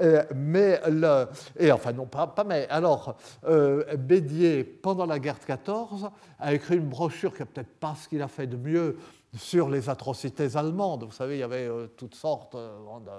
Euh, 0.00 0.22
mais 0.34 0.80
le, 0.90 1.26
et 1.58 1.72
enfin 1.72 1.92
non 1.92 2.06
pas, 2.06 2.34
mais 2.46 2.66
alors 2.68 3.16
euh, 3.44 3.96
Bédier 3.96 4.62
pendant 4.62 5.06
la 5.06 5.18
guerre 5.18 5.38
de 5.38 5.44
14 5.44 6.10
a 6.38 6.52
écrit 6.52 6.76
une 6.76 6.88
brochure 6.88 7.32
qui 7.32 7.40
n'est 7.40 7.46
peut-être 7.46 7.78
pas 7.80 7.94
ce 7.94 8.08
qu'il 8.08 8.20
a 8.20 8.28
fait 8.28 8.46
de 8.46 8.56
mieux 8.56 8.98
sur 9.36 9.68
les 9.68 9.88
atrocités 9.88 10.56
allemandes. 10.56 11.04
Vous 11.04 11.12
savez, 11.12 11.36
il 11.36 11.40
y 11.40 11.44
avait 11.44 11.68
euh, 11.68 11.86
toutes 11.96 12.14
sortes 12.14 12.54
euh, 12.54 12.78
de 13.00 13.10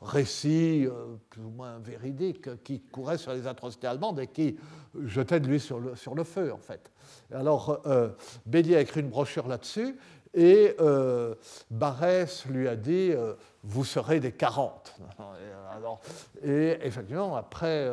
récits 0.00 0.86
euh, 0.86 1.16
plus 1.28 1.42
ou 1.42 1.50
moins 1.50 1.78
véridiques 1.78 2.62
qui 2.62 2.80
couraient 2.80 3.18
sur 3.18 3.32
les 3.32 3.46
atrocités 3.46 3.86
allemandes 3.86 4.20
et 4.20 4.26
qui 4.26 4.58
jetaient 5.04 5.40
de 5.40 5.46
lui 5.46 5.60
sur 5.60 5.78
le, 5.80 6.24
feu, 6.24 6.52
en 6.52 6.58
fait. 6.58 6.90
Alors, 7.32 7.80
Bélier 8.46 8.76
a 8.76 8.80
écrit 8.80 9.00
une 9.00 9.10
brochure 9.10 9.46
là-dessus 9.46 9.96
et 10.34 10.74
Barès 11.70 12.46
lui 12.46 12.68
a 12.68 12.76
dit 12.76 13.12
Vous 13.62 13.84
serez 13.84 14.18
des 14.18 14.32
40. 14.32 14.98
Et, 16.42 16.78
effectivement, 16.82 17.36
après, 17.36 17.88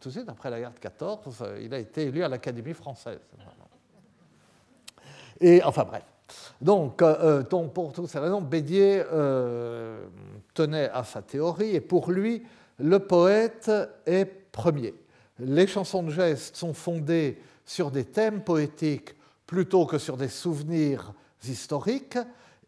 tout 0.00 0.08
de 0.08 0.14
suite 0.14 0.28
après 0.28 0.50
la 0.50 0.60
guerre 0.60 0.72
de 0.72 0.78
14, 0.78 1.44
il 1.60 1.72
a 1.72 1.78
été 1.78 2.06
élu 2.06 2.22
à 2.22 2.28
l'Académie 2.28 2.74
française. 2.74 3.20
Enfin 5.64 5.84
bref. 5.84 6.11
Donc, 6.60 7.02
euh, 7.02 7.42
euh, 7.52 7.68
pour 7.68 7.92
toutes 7.92 8.08
ces 8.08 8.20
raisons, 8.20 8.40
Bédier 8.40 9.02
euh, 9.12 10.06
tenait 10.54 10.88
à 10.90 11.02
sa 11.02 11.20
théorie 11.20 11.74
et 11.74 11.80
pour 11.80 12.10
lui, 12.10 12.44
le 12.78 13.00
poète 13.00 13.70
est 14.06 14.24
premier. 14.24 14.94
Les 15.40 15.66
chansons 15.66 16.04
de 16.04 16.10
geste 16.10 16.56
sont 16.56 16.72
fondées 16.72 17.40
sur 17.66 17.90
des 17.90 18.04
thèmes 18.04 18.42
poétiques 18.44 19.14
plutôt 19.46 19.86
que 19.86 19.98
sur 19.98 20.16
des 20.16 20.28
souvenirs 20.28 21.12
historiques 21.44 22.18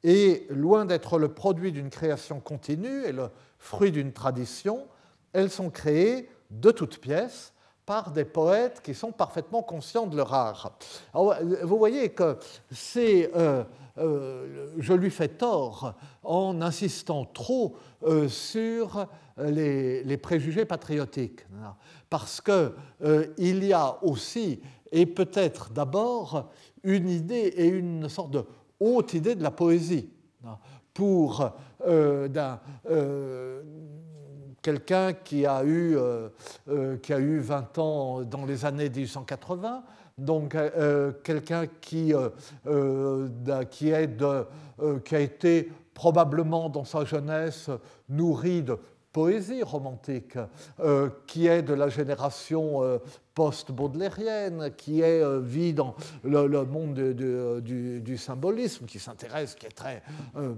et 0.02 0.47
loin 0.50 0.85
d'être 0.85 1.18
le 1.18 1.28
produit 1.28 1.73
d'une 1.73 1.88
création 1.88 2.40
continue 2.40 3.04
et 3.04 3.12
le 3.12 3.30
fruit 3.59 3.92
d'une 3.92 4.12
tradition, 4.12 4.87
elles 5.33 5.50
sont 5.50 5.71
créées 5.71 6.28
de 6.50 6.71
toutes 6.71 6.99
pièces 6.99 7.53
par 7.87 8.11
des 8.11 8.25
poètes 8.25 8.81
qui 8.83 8.95
sont 8.95 9.12
parfaitement 9.12 9.62
conscients 9.62 10.07
de 10.07 10.17
leur 10.17 10.33
art. 10.33 10.73
vous 11.12 11.79
voyez 11.79 12.11
que 12.11 12.38
c'est, 12.71 13.31
euh, 13.37 13.62
euh, 13.99 14.69
je 14.79 14.93
lui 14.95 15.11
fais 15.11 15.29
tort 15.29 15.95
en 16.23 16.61
insistant 16.62 17.25
trop 17.26 17.76
euh, 18.05 18.29
sur 18.29 19.07
les, 19.37 20.17
préjugés 20.17 20.64
patriotiques, 20.64 21.47
parce 22.09 22.41
qu'il 22.41 23.64
y 23.64 23.73
a 23.73 23.99
aussi, 24.03 24.61
et 24.91 25.07
peut-être 25.07 25.71
d'abord, 25.71 26.50
une 26.83 27.09
idée 27.09 27.53
et 27.57 27.67
une 27.67 28.09
sorte 28.09 28.31
de 28.31 28.45
haute 28.81 29.14
idée 29.14 29.35
de 29.35 29.43
la 29.43 29.50
poésie 29.50 30.09
pour 30.93 31.50
d'un 31.87 32.61
quelqu'un 34.64 35.12
qui, 35.12 35.44
a 35.44 35.62
eu, 35.62 35.97
euh, 35.97 36.30
euh, 36.71 36.97
qui 36.97 37.12
a 37.12 37.18
eu 37.18 37.38
20 37.38 37.78
ans 37.78 38.23
dans 38.23 38.47
les 38.47 38.64
années 38.64 38.88
1880, 38.88 39.85
donc 40.16 40.54
euh, 40.54 41.12
quelqu'un 41.23 41.66
qui, 41.66 42.14
qui, 43.71 43.92
qui 45.04 45.14
a 45.14 45.21
été 45.21 45.73
probablement 45.92 46.71
dans 46.71 46.85
sa 46.85 47.04
jeunesse 47.04 47.68
nourri 48.09 48.62
de 48.62 48.78
poésie 49.12 49.62
romantique, 49.62 50.38
qui 51.26 51.47
est 51.47 51.62
de 51.62 51.75
la 51.75 51.88
génération 51.88 52.80
post-baudelairienne, 53.35 54.71
qui 54.76 55.03
euh, 55.03 55.41
vit 55.41 55.75
dans 55.75 55.95
le, 56.23 56.64
monde 56.64 56.95
du, 56.95 58.17
symbolisme, 58.17 58.87
qui 58.87 58.99
s'intéresse, 58.99 59.55
qui, 59.55 59.67
euh, 60.37 60.55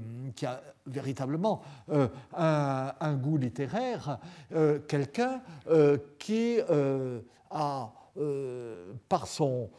a 0.46 0.60
véritablement 0.86 1.62
euh, 1.90 2.08
un, 2.34 3.14
goût 3.14 3.38
littéraire, 3.38 4.18
quelqu'un 4.86 5.40
qui 6.18 6.58
a 7.50 7.92
par 9.08 9.26
son, 9.26 9.70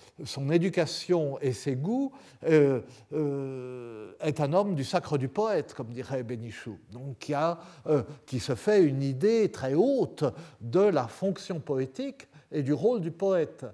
éducation 0.51 1.39
et 1.39 1.53
ses 1.53 1.75
goûts, 1.75 2.11
est 2.43 4.39
un 4.39 4.53
homme 4.53 4.75
du 4.75 4.83
sacre 4.83 5.17
du 5.17 5.27
poète, 5.27 5.73
comme 5.73 5.87
dirait 5.87 6.23
Bénichou, 6.23 6.77
donc 6.91 7.31
qui 8.25 8.39
se 8.39 8.55
fait 8.55 8.83
une 8.83 9.01
idée 9.01 9.51
très 9.51 9.73
haute 9.73 10.25
de 10.61 10.81
la 10.81 11.07
fonction 11.07 11.59
poétique 11.59 12.27
et 12.51 12.63
du 12.63 12.73
rôle 12.73 13.01
du 13.01 13.11
poète. 13.11 13.65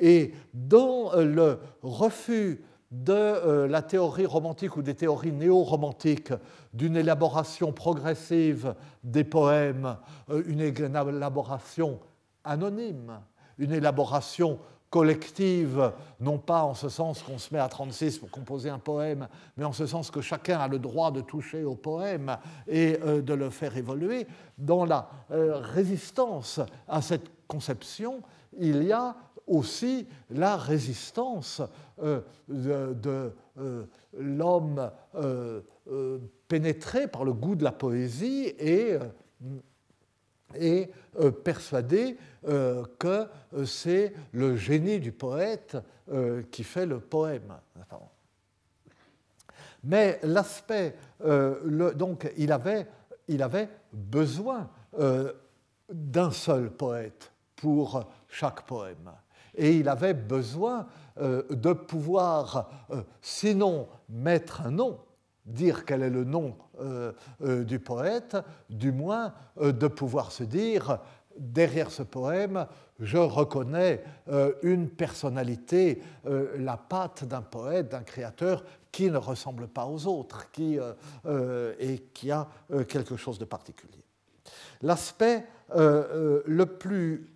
Et 0.00 0.32
dans 0.54 1.12
euh, 1.14 1.24
le 1.24 1.58
refus 1.82 2.64
de 2.90 3.12
euh, 3.12 3.68
la 3.68 3.82
théorie 3.82 4.26
romantique 4.26 4.76
ou 4.76 4.82
des 4.82 4.94
théories 4.94 5.32
néo-romantiques 5.32 6.32
d'une 6.74 6.96
élaboration 6.96 7.72
progressive 7.72 8.74
des 9.02 9.24
poèmes, 9.24 9.96
euh, 10.30 10.42
une 10.46 10.60
élaboration 10.60 12.00
anonyme, 12.44 13.20
une 13.58 13.72
élaboration 13.72 14.58
collective, 14.90 15.90
non 16.20 16.36
pas 16.36 16.64
en 16.64 16.74
ce 16.74 16.90
sens 16.90 17.22
qu'on 17.22 17.38
se 17.38 17.54
met 17.54 17.60
à 17.60 17.68
36 17.68 18.18
pour 18.18 18.30
composer 18.30 18.68
un 18.68 18.78
poème, 18.78 19.26
mais 19.56 19.64
en 19.64 19.72
ce 19.72 19.86
sens 19.86 20.10
que 20.10 20.20
chacun 20.20 20.58
a 20.58 20.68
le 20.68 20.78
droit 20.78 21.10
de 21.10 21.22
toucher 21.22 21.64
au 21.64 21.74
poème 21.74 22.36
et 22.68 22.98
de 22.98 23.32
le 23.32 23.48
faire 23.48 23.74
évoluer, 23.78 24.26
dans 24.58 24.84
la 24.84 25.08
résistance 25.30 26.60
à 26.88 27.00
cette 27.00 27.30
conception, 27.52 28.22
il 28.58 28.82
y 28.82 28.92
a 28.92 29.14
aussi 29.46 30.06
la 30.30 30.56
résistance 30.56 31.60
euh, 32.02 32.22
de, 32.48 33.32
euh, 33.58 33.84
l'homme 34.18 34.90
euh, 35.16 35.60
pénétré 36.48 37.08
par 37.08 37.24
le 37.24 37.34
goût 37.34 37.54
de 37.54 37.64
la 37.64 37.72
poésie 37.72 38.54
et, 38.58 38.98
persuadé 41.44 42.16
que 42.98 43.26
c'est 43.64 44.12
le 44.32 44.54
génie 44.56 45.00
du 45.00 45.10
poète 45.10 45.78
qui 46.50 46.62
fait 46.62 46.84
le 46.84 47.00
poème. 47.00 47.54
Mais 49.82 50.20
l'aspect, 50.22 50.94
donc 51.18 52.30
il 52.36 52.52
avait 52.52 53.68
besoin 53.92 54.68
d'un 55.90 56.30
seul 56.30 56.70
poète 56.70 57.31
pour 57.62 58.04
chaque 58.26 58.62
poème. 58.62 59.12
Et 59.54 59.76
il 59.76 59.88
avait 59.88 60.14
besoin 60.14 60.88
euh, 61.20 61.44
de 61.48 61.72
pouvoir, 61.72 62.86
euh, 62.90 63.02
sinon 63.20 63.86
mettre 64.08 64.62
un 64.62 64.72
nom, 64.72 64.98
dire 65.46 65.84
quel 65.84 66.02
est 66.02 66.10
le 66.10 66.24
nom 66.24 66.56
euh, 66.80 67.12
du 67.62 67.78
poète, 67.78 68.36
du 68.68 68.90
moins 68.90 69.32
de 69.60 69.86
pouvoir 69.86 70.32
se 70.32 70.42
dire, 70.42 70.98
derrière 71.38 71.92
ce 71.92 72.02
poème, 72.02 72.66
je 72.98 73.18
reconnais 73.18 74.02
une 74.62 74.88
personnalité, 74.88 76.02
la 76.24 76.76
patte 76.76 77.24
d'un 77.24 77.42
poète, 77.42 77.88
d'un 77.90 78.02
créateur 78.02 78.64
qui 78.90 79.10
ne 79.10 79.16
ressemble 79.16 79.68
pas 79.68 79.86
aux 79.86 80.06
autres 80.06 80.50
qui, 80.50 80.78
et 81.78 81.98
qui 82.12 82.30
a 82.30 82.48
quelque 82.86 83.16
chose 83.16 83.38
de 83.38 83.44
particulier. 83.44 84.04
L'aspect 84.82 85.46
le 85.74 86.64
plus 86.64 87.31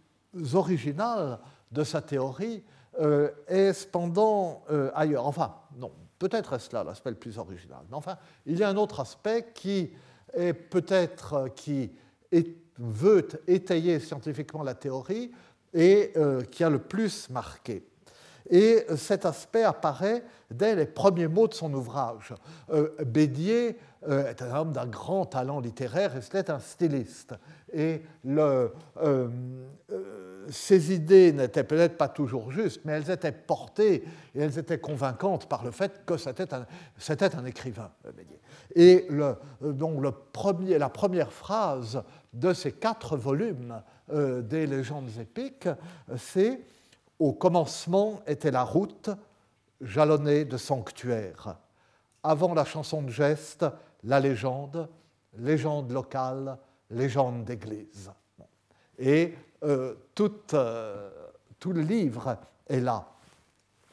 original 0.55 1.39
de 1.73 1.85
sa 1.85 2.01
théorie 2.01 2.63
euh, 3.01 3.31
est 3.47 3.73
cependant 3.73 4.63
euh, 4.71 4.91
ailleurs. 4.95 5.27
Enfin, 5.27 5.55
non, 5.77 5.93
peut-être 6.19 6.55
est-ce 6.55 6.75
là 6.75 6.85
l'aspect 6.85 7.11
le 7.11 7.17
plus 7.17 7.39
original. 7.39 7.81
Mais 7.91 7.97
enfin, 7.97 8.17
il 8.47 8.59
y 8.59 8.65
a 8.65 8.69
un 8.69 8.77
autre 8.77 9.01
aspect 9.01 9.53
qui 9.55 9.91
est 10.35 10.53
peut-être 10.53 11.49
qui 11.55 11.93
veut 12.79 13.27
étayer 13.47 14.01
scientifiquement 14.01 14.63
la 14.63 14.75
théorie 14.75 15.31
et 15.73 16.13
euh, 16.17 16.43
qui 16.43 16.65
a 16.65 16.71
le 16.71 16.79
plus 16.79 17.29
marqué. 17.31 17.87
Et 18.51 18.85
cet 18.97 19.27
aspect 19.27 19.65
apparaît 19.65 20.23
dès 20.51 20.75
les 20.75 20.87
premiers 20.87 21.29
mots 21.29 21.49
de 21.49 21.55
son 21.55 21.73
ouvrage. 21.75 22.35
Bédier 23.05 23.77
est 24.09 24.43
un 24.43 24.55
homme 24.55 24.73
d'un 24.73 24.87
grand 24.87 25.27
talent 25.27 25.61
littéraire 25.61 26.17
et 26.17 26.21
c'était 26.21 26.51
un 26.51 26.61
styliste. 26.61 27.35
Et 27.73 28.03
le, 28.25 28.73
ces 30.51 30.93
idées 30.93 31.33
n'étaient 31.33 31.65
peut-être 31.65 31.97
pas 31.97 32.09
toujours 32.09 32.51
justes, 32.51 32.81
mais 32.85 32.93
elles 32.93 33.11
étaient 33.11 33.33
portées 33.33 34.05
et 34.35 34.41
elles 34.41 34.59
étaient 34.59 34.79
convaincantes 34.79 35.49
par 35.49 35.65
le 35.65 35.71
fait 35.71 36.05
que 36.05 36.17
c'était 36.17 36.55
un, 36.55 37.45
écrivain. 37.45 37.91
Et 38.75 39.07
le, 39.11 39.37
donc 39.61 40.03
la 40.03 40.89
première 40.89 41.33
phrase 41.33 42.03
de 42.33 42.53
ces 42.53 42.73
quatre 42.73 43.17
volumes 43.17 43.81
euh, 44.13 44.43
des 44.43 44.67
légendes 44.67 45.11
épiques, 45.21 45.69
c'est 46.17 46.61
Au 47.19 47.33
commencement 47.33 48.21
était 48.27 48.51
la 48.51 48.63
route 48.63 49.11
jalonnée 49.81 50.45
de 50.45 50.57
sanctuaires. 50.57 51.57
Avant 52.23 52.55
la 52.55 52.65
chanson 52.65 53.03
de 53.03 53.11
geste, 53.11 53.65
la 54.05 54.21
légende, 54.21 54.89
légende 55.39 55.93
locale, 55.93 56.59
légende 56.91 57.45
d'église. 57.45 58.11
Et 58.99 59.35
euh, 59.65 59.95
euh, 60.55 61.11
tout, 61.59 61.73
le 61.73 61.81
livre 61.81 62.37
est 62.69 62.81
là. 62.81 63.07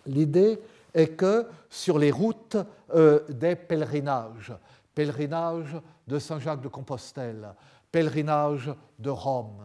L'idée 0.05 0.59
est 0.93 1.15
que 1.15 1.47
sur 1.69 1.97
les 1.97 2.11
routes 2.11 2.57
euh, 2.93 3.21
des 3.29 3.55
pèlerinages, 3.55 4.53
pèlerinage 4.93 5.75
de 6.07 6.19
Saint-Jacques 6.19 6.61
de 6.61 6.67
Compostelle, 6.67 7.53
pèlerinage 7.91 8.73
de 8.99 9.09
Rome, 9.09 9.61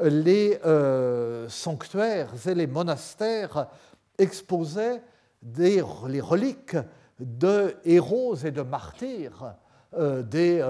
les 0.00 0.58
sanctuaires 1.48 2.30
et 2.46 2.54
les 2.54 2.66
monastères 2.66 3.68
exposaient 4.18 5.02
les 5.56 5.80
reliques 6.20 6.76
de 7.18 7.76
héros 7.84 8.36
et 8.36 8.50
de 8.50 8.62
martyrs, 8.62 9.54
des 9.98 10.64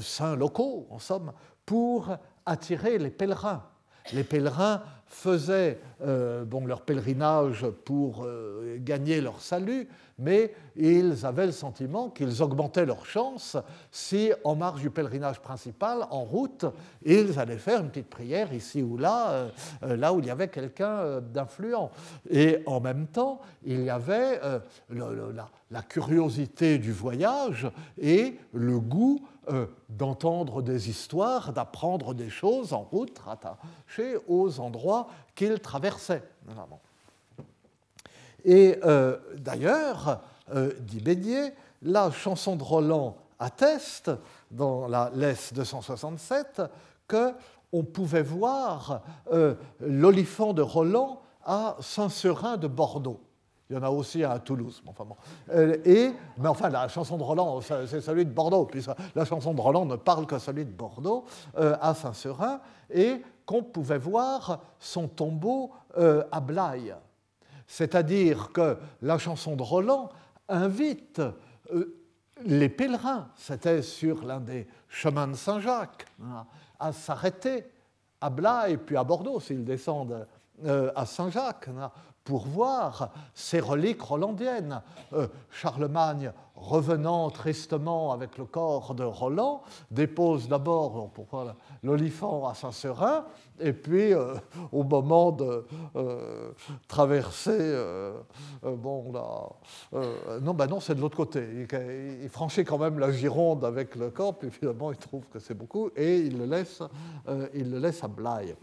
saints 0.00 0.36
locaux, 0.36 0.86
en 0.90 0.98
somme, 0.98 1.32
pour 1.66 2.16
attirer 2.46 2.98
les 2.98 3.10
pèlerins. 3.10 3.64
Les 4.12 4.24
pèlerins 4.24 4.82
faisaient 5.14 5.78
euh, 6.02 6.44
bon, 6.44 6.66
leur 6.66 6.82
pèlerinage 6.82 7.64
pour 7.84 8.24
euh, 8.24 8.78
gagner 8.80 9.20
leur 9.20 9.40
salut, 9.40 9.88
mais 10.18 10.52
ils 10.76 11.24
avaient 11.24 11.46
le 11.46 11.52
sentiment 11.52 12.10
qu'ils 12.10 12.42
augmentaient 12.42 12.84
leurs 12.84 13.06
chances 13.06 13.56
si, 13.92 14.32
en 14.42 14.56
marge 14.56 14.80
du 14.80 14.90
pèlerinage 14.90 15.40
principal, 15.40 16.06
en 16.10 16.24
route, 16.24 16.66
ils 17.04 17.38
allaient 17.38 17.58
faire 17.58 17.80
une 17.80 17.90
petite 17.90 18.10
prière 18.10 18.52
ici 18.52 18.82
ou 18.82 18.98
là, 18.98 19.50
euh, 19.84 19.96
là 19.96 20.12
où 20.12 20.18
il 20.18 20.26
y 20.26 20.30
avait 20.30 20.48
quelqu'un 20.48 21.20
d'influent. 21.20 21.90
Et 22.28 22.58
en 22.66 22.80
même 22.80 23.06
temps, 23.06 23.40
il 23.64 23.84
y 23.84 23.90
avait 23.90 24.40
la, 24.90 25.82
curiosité 25.82 26.78
du 26.78 26.92
voyage 26.92 27.68
et 28.00 28.36
le 28.52 28.80
goût 28.80 29.20
d'entendre 29.88 30.62
des 30.62 30.90
histoires, 30.90 31.52
d'apprendre 31.52 32.14
des 32.14 32.30
choses 32.30 32.72
en 32.72 32.82
route 32.82 33.18
rattachées 33.18 34.16
aux 34.28 34.60
endroits 34.60 35.08
qu'ils 35.34 35.60
traversaient. 35.60 36.22
Et 38.44 38.78
euh, 38.84 39.16
d'ailleurs, 39.38 40.20
euh, 40.54 40.72
dit 40.80 41.00
Bédier, 41.00 41.52
la 41.82 42.10
chanson 42.10 42.56
de 42.56 42.62
Roland 42.62 43.16
atteste, 43.38 44.10
dans 44.50 44.86
la 44.86 45.10
laisse 45.14 45.52
267, 45.52 46.62
que 47.08 47.32
on 47.72 47.82
pouvait 47.82 48.22
voir 48.22 49.02
l'olifant 49.80 50.52
de 50.52 50.62
Roland 50.62 51.20
à 51.44 51.76
Saint-Seurin 51.80 52.56
de 52.56 52.68
Bordeaux. 52.68 53.20
Il 53.70 53.76
y 53.76 53.78
en 53.78 53.82
a 53.82 53.90
aussi 53.90 54.22
à 54.22 54.38
Toulouse. 54.38 54.82
Enfin 54.86 55.04
bon. 55.04 55.16
Et, 55.84 56.12
mais 56.38 56.48
enfin, 56.48 56.68
la 56.68 56.86
chanson 56.88 57.16
de 57.16 57.22
Roland, 57.22 57.60
c'est 57.62 58.00
celui 58.00 58.26
de 58.26 58.30
Bordeaux, 58.30 58.66
puisque 58.66 58.90
la 59.14 59.24
chanson 59.24 59.54
de 59.54 59.60
Roland 59.60 59.86
ne 59.86 59.96
parle 59.96 60.26
que 60.26 60.38
celui 60.38 60.66
de 60.66 60.70
Bordeaux, 60.70 61.24
à 61.56 61.94
Saint-Seurin, 61.94 62.60
et 62.90 63.22
qu'on 63.46 63.62
pouvait 63.62 63.98
voir 63.98 64.60
son 64.78 65.08
tombeau 65.08 65.72
à 65.96 66.40
Blaye. 66.40 66.94
C'est-à-dire 67.66 68.52
que 68.52 68.76
la 69.02 69.18
chanson 69.18 69.56
de 69.56 69.62
Roland 69.62 70.10
invite 70.48 71.20
euh, 71.72 72.00
les 72.44 72.68
pèlerins, 72.68 73.28
c'était 73.36 73.82
sur 73.82 74.24
l'un 74.24 74.40
des 74.40 74.66
chemins 74.88 75.28
de 75.28 75.34
Saint-Jacques, 75.34 76.06
hein, 76.22 76.46
à 76.78 76.92
s'arrêter 76.92 77.64
à 78.20 78.30
Blaye 78.30 78.76
puis 78.76 78.96
à 78.96 79.04
Bordeaux 79.04 79.40
s'ils 79.40 79.64
descendent 79.64 80.26
euh, 80.64 80.90
à 80.94 81.06
Saint-Jacques 81.06 81.68
pour 82.24 82.46
voir 82.46 83.10
ces 83.34 83.60
reliques 83.60 84.00
rolandiennes. 84.02 84.80
Euh, 85.12 85.28
Charlemagne, 85.50 86.32
revenant 86.56 87.28
tristement 87.30 88.12
avec 88.12 88.38
le 88.38 88.46
corps 88.46 88.94
de 88.94 89.04
Roland, 89.04 89.62
dépose 89.90 90.48
d'abord 90.48 91.10
l'olifant 91.82 92.48
à 92.48 92.54
Saint-Seurin, 92.54 93.26
et 93.60 93.72
puis 93.72 94.14
euh, 94.14 94.34
au 94.72 94.82
moment 94.82 95.32
de 95.32 95.66
euh, 95.96 96.52
traverser, 96.88 97.76
bon 98.62 99.12
là, 99.12 100.00
non, 100.40 100.54
ben 100.54 100.66
non, 100.66 100.80
c'est 100.80 100.94
de 100.94 101.00
l'autre 101.00 101.16
côté. 101.16 101.46
Il, 102.22 102.28
franchit 102.30 102.64
quand 102.64 102.78
même 102.78 102.98
la 102.98 103.12
Gironde 103.12 103.64
avec 103.64 103.96
le 103.96 104.10
corps, 104.10 104.38
puis 104.38 104.50
finalement 104.50 104.90
il 104.90 104.98
trouve 104.98 105.24
que 105.26 105.38
c'est 105.38 105.54
beaucoup, 105.54 105.90
et 105.94 106.18
il 106.18 106.38
le 106.38 106.46
laisse, 106.46 106.82
il 107.52 107.70
le 107.70 107.78
laisse 107.78 108.02
à 108.02 108.08
Blaye. 108.08 108.54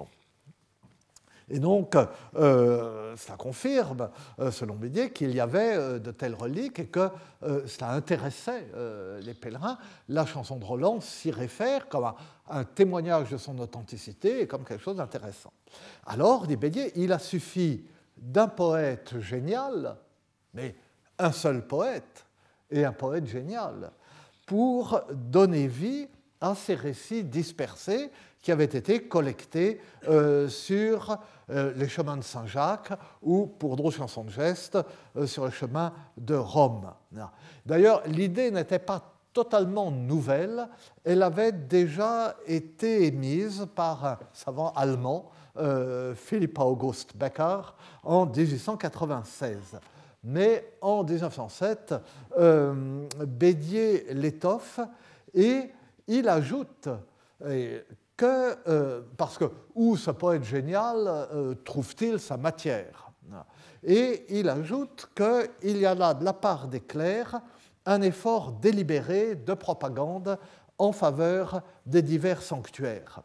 Et 1.52 1.60
donc, 1.60 1.98
euh, 2.36 3.14
ça 3.18 3.36
confirme, 3.36 4.10
euh, 4.40 4.52
selon 4.52 4.76
Bédier, 4.76 5.12
qu'il 5.12 5.36
y 5.36 5.42
avait 5.42 5.76
euh, 5.76 6.00
de 6.00 6.12
telles 6.12 6.34
reliques 6.34 6.80
et 6.80 6.88
que 6.88 7.10
cela 7.66 7.92
intéressait 7.92 8.68
les 9.22 9.34
pèlerins. 9.34 9.80
La 10.10 10.28
chanson 10.28 10.58
de 10.58 10.64
Roland 10.64 11.02
s'y 11.02 11.32
réfère 11.32 11.90
comme 11.90 12.14
un, 12.48 12.64
témoignage 12.64 13.32
de 13.32 13.38
son 13.38 13.58
authenticité 13.58 14.42
et 14.42 14.48
comme 14.48 14.64
quelque 14.64 14.84
chose 14.84 14.98
d'intéressant. 14.98 15.52
Alors, 16.06 16.46
dit 16.46 16.56
Bédier, 16.56 16.92
il 16.96 17.12
a 17.12 17.18
suffi 17.18 17.84
d'un 18.16 18.48
poète 18.48 19.20
génial, 19.20 19.98
mais 20.54 20.76
un 21.18 21.32
seul 21.32 21.66
poète, 21.66 22.28
et 22.70 22.86
un 22.86 22.94
poète 22.94 23.26
génial, 23.26 23.92
pour 24.46 25.02
donner 25.12 25.68
vie 25.68 26.08
à 26.40 26.54
ces 26.54 26.76
récits 26.76 27.24
dispersés 27.24 28.12
qui 28.42 28.52
avaient 28.52 28.66
été 28.66 29.04
collectés 29.04 29.80
sur 30.48 31.12
euh, 31.12 31.18
les 31.76 31.88
chemins 31.88 32.18
de 32.18 32.24
Saint-Jacques 32.24 32.94
ou, 33.22 33.46
pour 33.46 33.76
d'autres 33.76 33.98
chansons 33.98 34.24
de 34.24 34.30
geste, 34.30 34.78
euh, 35.16 35.26
sur 35.28 35.46
le 35.46 35.52
chemin 35.52 35.94
de 36.18 36.36
Rome. 36.36 36.92
D'ailleurs, 37.66 38.02
l'idée 38.08 38.52
n'était 38.52 38.80
pas 38.80 39.02
totalement 39.34 39.92
nouvelle, 39.92 40.68
elle 41.06 41.24
avait 41.24 41.54
déjà 41.54 42.36
été 42.48 43.06
émise 43.06 43.66
par 43.76 44.06
un 44.06 44.20
savant 44.34 44.72
allemand, 44.74 45.30
euh, 45.58 46.14
Philipp 46.16 46.60
August 46.60 47.16
Becker, 47.16 47.62
en 48.04 48.26
1896. 48.26 49.80
Mais 50.24 50.74
en 50.82 51.04
1907, 51.04 51.96
Bédier 53.26 54.14
l'étoffe 54.14 54.80
et 55.34 55.72
il 56.08 56.30
ajoute 56.30 56.90
euh, 58.23 59.01
parce 59.17 59.38
que 59.38 59.45
où 59.75 59.97
ce 59.97 60.12
poète 60.12 60.43
génial 60.43 61.07
euh, 61.07 61.55
trouve-t-il 61.65 62.19
sa 62.19 62.38
matière? 62.38 63.12
Et 63.84 64.25
il 64.29 64.49
ajoute 64.49 65.10
qu'il 65.15 65.77
y 65.77 65.86
a 65.86 65.95
là, 65.95 66.13
de 66.13 66.23
la 66.23 66.34
part 66.34 66.67
des 66.67 66.81
clercs, 66.81 67.39
un 67.86 68.01
effort 68.01 68.51
délibéré 68.51 69.36
de 69.36 69.53
propagande 69.53 70.38
en 70.77 70.91
faveur 70.91 71.62
des 71.86 72.01
divers 72.01 72.41
sanctuaires. 72.41 73.21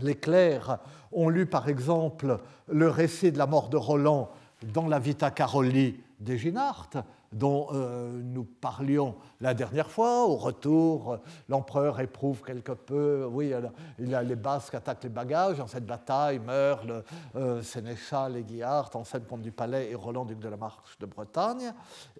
Les 0.00 0.16
clercs 0.16 0.78
ont 1.12 1.28
lu 1.28 1.46
par 1.46 1.68
exemple 1.68 2.38
le 2.68 2.88
récit 2.88 3.32
de 3.32 3.38
la 3.38 3.46
mort 3.46 3.68
de 3.68 3.76
Roland 3.76 4.30
dans 4.72 4.88
la 4.88 4.98
Vita 4.98 5.30
Caroli 5.30 6.00
d'Eginhard, 6.20 6.90
dont 7.32 7.68
euh, 7.72 8.20
nous 8.22 8.44
parlions 8.44 9.16
la 9.40 9.54
dernière 9.54 9.90
fois. 9.90 10.26
Au 10.26 10.36
retour, 10.36 11.18
l'empereur 11.48 12.00
éprouve 12.00 12.42
quelque 12.42 12.72
peu, 12.72 13.26
oui, 13.30 13.52
il 13.98 14.14
a 14.14 14.22
les 14.22 14.36
Basques 14.36 14.74
attaquent 14.74 15.04
les 15.04 15.10
bagages. 15.10 15.58
Dans 15.58 15.66
cette 15.66 15.86
bataille 15.86 16.38
meurt 16.38 16.84
le 16.84 17.04
euh, 17.36 17.62
sénéchal 17.62 18.36
Aiguillard, 18.36 18.90
ancien 18.94 19.20
comte 19.20 19.42
du 19.42 19.52
Palais, 19.52 19.90
et 19.90 19.94
Roland, 19.94 20.24
duc 20.24 20.38
de 20.38 20.48
la 20.48 20.56
Marche 20.56 20.98
de 20.98 21.06
Bretagne. 21.06 21.72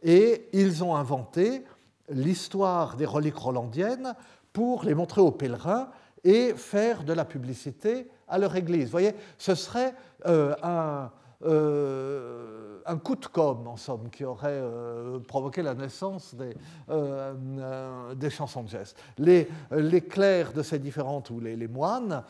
Et 0.02 0.48
ils 0.52 0.82
ont 0.82 0.96
inventé 0.96 1.64
l'histoire 2.08 2.96
des 2.96 3.06
reliques 3.06 3.36
rolandiennes 3.36 4.14
pour 4.52 4.84
les 4.84 4.94
montrer 4.94 5.20
aux 5.20 5.30
pèlerins 5.30 5.90
et 6.24 6.54
faire 6.54 7.04
de 7.04 7.12
la 7.12 7.24
publicité 7.24 8.08
à 8.28 8.38
leur 8.38 8.54
église. 8.56 8.86
Vous 8.86 8.92
voyez, 8.92 9.14
ce 9.38 9.54
serait 9.54 9.94
euh, 10.26 10.54
un 10.62 11.10
euh, 11.42 12.80
un 12.84 12.98
coup 12.98 13.16
de 13.16 13.26
com', 13.26 13.66
en 13.66 13.76
somme, 13.76 14.10
qui 14.10 14.24
aurait 14.24 14.48
euh, 14.50 15.18
provoqué 15.20 15.62
la 15.62 15.74
naissance 15.74 16.34
des, 16.34 16.54
euh, 16.90 18.14
des 18.14 18.30
chansons 18.30 18.62
de 18.62 18.68
geste. 18.68 18.98
Les, 19.16 19.48
les, 19.70 20.00
clercs 20.02 20.52
de 20.52 20.62
ces 20.62 20.78
différentes, 20.78 21.30
ou 21.30 21.40
les, 21.40 21.56
les 21.56 21.68
moines, 21.68 22.22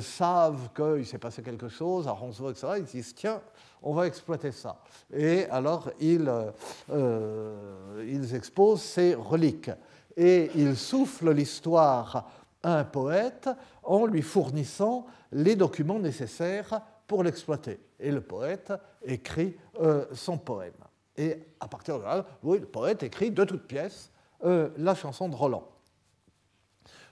savent 0.00 0.68
qu'il 0.74 1.06
s'est 1.06 1.18
passé 1.18 1.42
quelque 1.42 1.68
chose 1.68 2.06
à 2.06 2.12
Roncevaux, 2.12 2.50
etc. 2.50 2.74
Ils 2.78 2.84
disent, 2.84 3.14
tiens, 3.14 3.40
on 3.82 3.94
va 3.94 4.06
exploiter 4.06 4.52
ça. 4.52 4.78
Et 5.12 5.46
alors, 5.46 5.90
ils, 6.00 6.30
ils 8.06 8.34
exposent 8.34 8.82
ces 8.82 9.14
reliques. 9.14 9.70
Et 10.16 10.50
ils 10.54 10.76
soufflent 10.76 11.32
l'histoire 11.32 12.28
à 12.62 12.78
un 12.78 12.84
poète 12.84 13.48
en 13.82 14.06
lui 14.06 14.22
fournissant 14.22 15.06
les 15.32 15.56
documents 15.56 15.98
nécessaires 15.98 16.80
pour 17.06 17.22
l'exploiter. 17.22 17.80
Et 18.00 18.10
le 18.10 18.20
poète 18.20 18.72
écrit 19.04 19.56
euh, 19.80 20.06
son 20.12 20.38
poème. 20.38 20.72
Et 21.16 21.38
à 21.60 21.68
partir 21.68 21.98
de 21.98 22.04
là, 22.04 22.24
oui, 22.42 22.58
le 22.58 22.66
poète 22.66 23.02
écrit 23.02 23.30
de 23.30 23.44
toutes 23.44 23.66
pièces 23.66 24.10
euh, 24.44 24.70
la 24.76 24.94
chanson 24.94 25.28
de 25.28 25.34
Roland. 25.34 25.68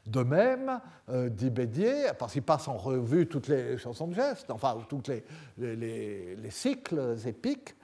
De 0.06 0.24
même, 0.24 0.80
euh, 1.10 1.28
dit 1.28 1.50
Bédier, 1.50 2.08
parce 2.18 2.32
qu'il 2.32 2.42
passe 2.42 2.66
en 2.66 2.76
revue 2.76 3.28
toutes 3.28 3.46
les 3.46 3.78
chansons 3.78 4.08
de 4.08 4.14
geste, 4.14 4.50
enfin 4.50 4.76
tous 4.88 5.02
les, 5.06 5.24
les, 5.58 6.34
les, 6.34 6.50
cycles 6.50 7.16
épiques, 7.24 7.76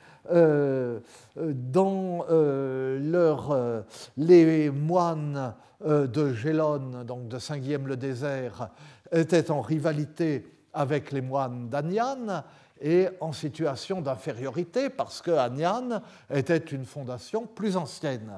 dans 1.36 2.26
leur, 2.28 3.84
les 4.18 4.68
moines 4.68 5.54
de 5.80 6.34
Gélone, 6.34 7.04
donc 7.04 7.28
de 7.28 7.38
Saint-Guillaume-le-Désert, 7.38 8.68
étaient 9.10 9.50
en 9.50 9.62
rivalité 9.62 10.57
avec 10.72 11.12
les 11.12 11.20
moines 11.20 11.68
d'Agnan 11.68 12.44
et 12.80 13.08
en 13.20 13.32
situation 13.32 14.00
d'infériorité 14.00 14.88
parce 14.88 15.20
que 15.20 15.30
Agnan 15.30 16.02
était 16.30 16.56
une 16.56 16.84
fondation 16.84 17.46
plus 17.46 17.76
ancienne. 17.76 18.30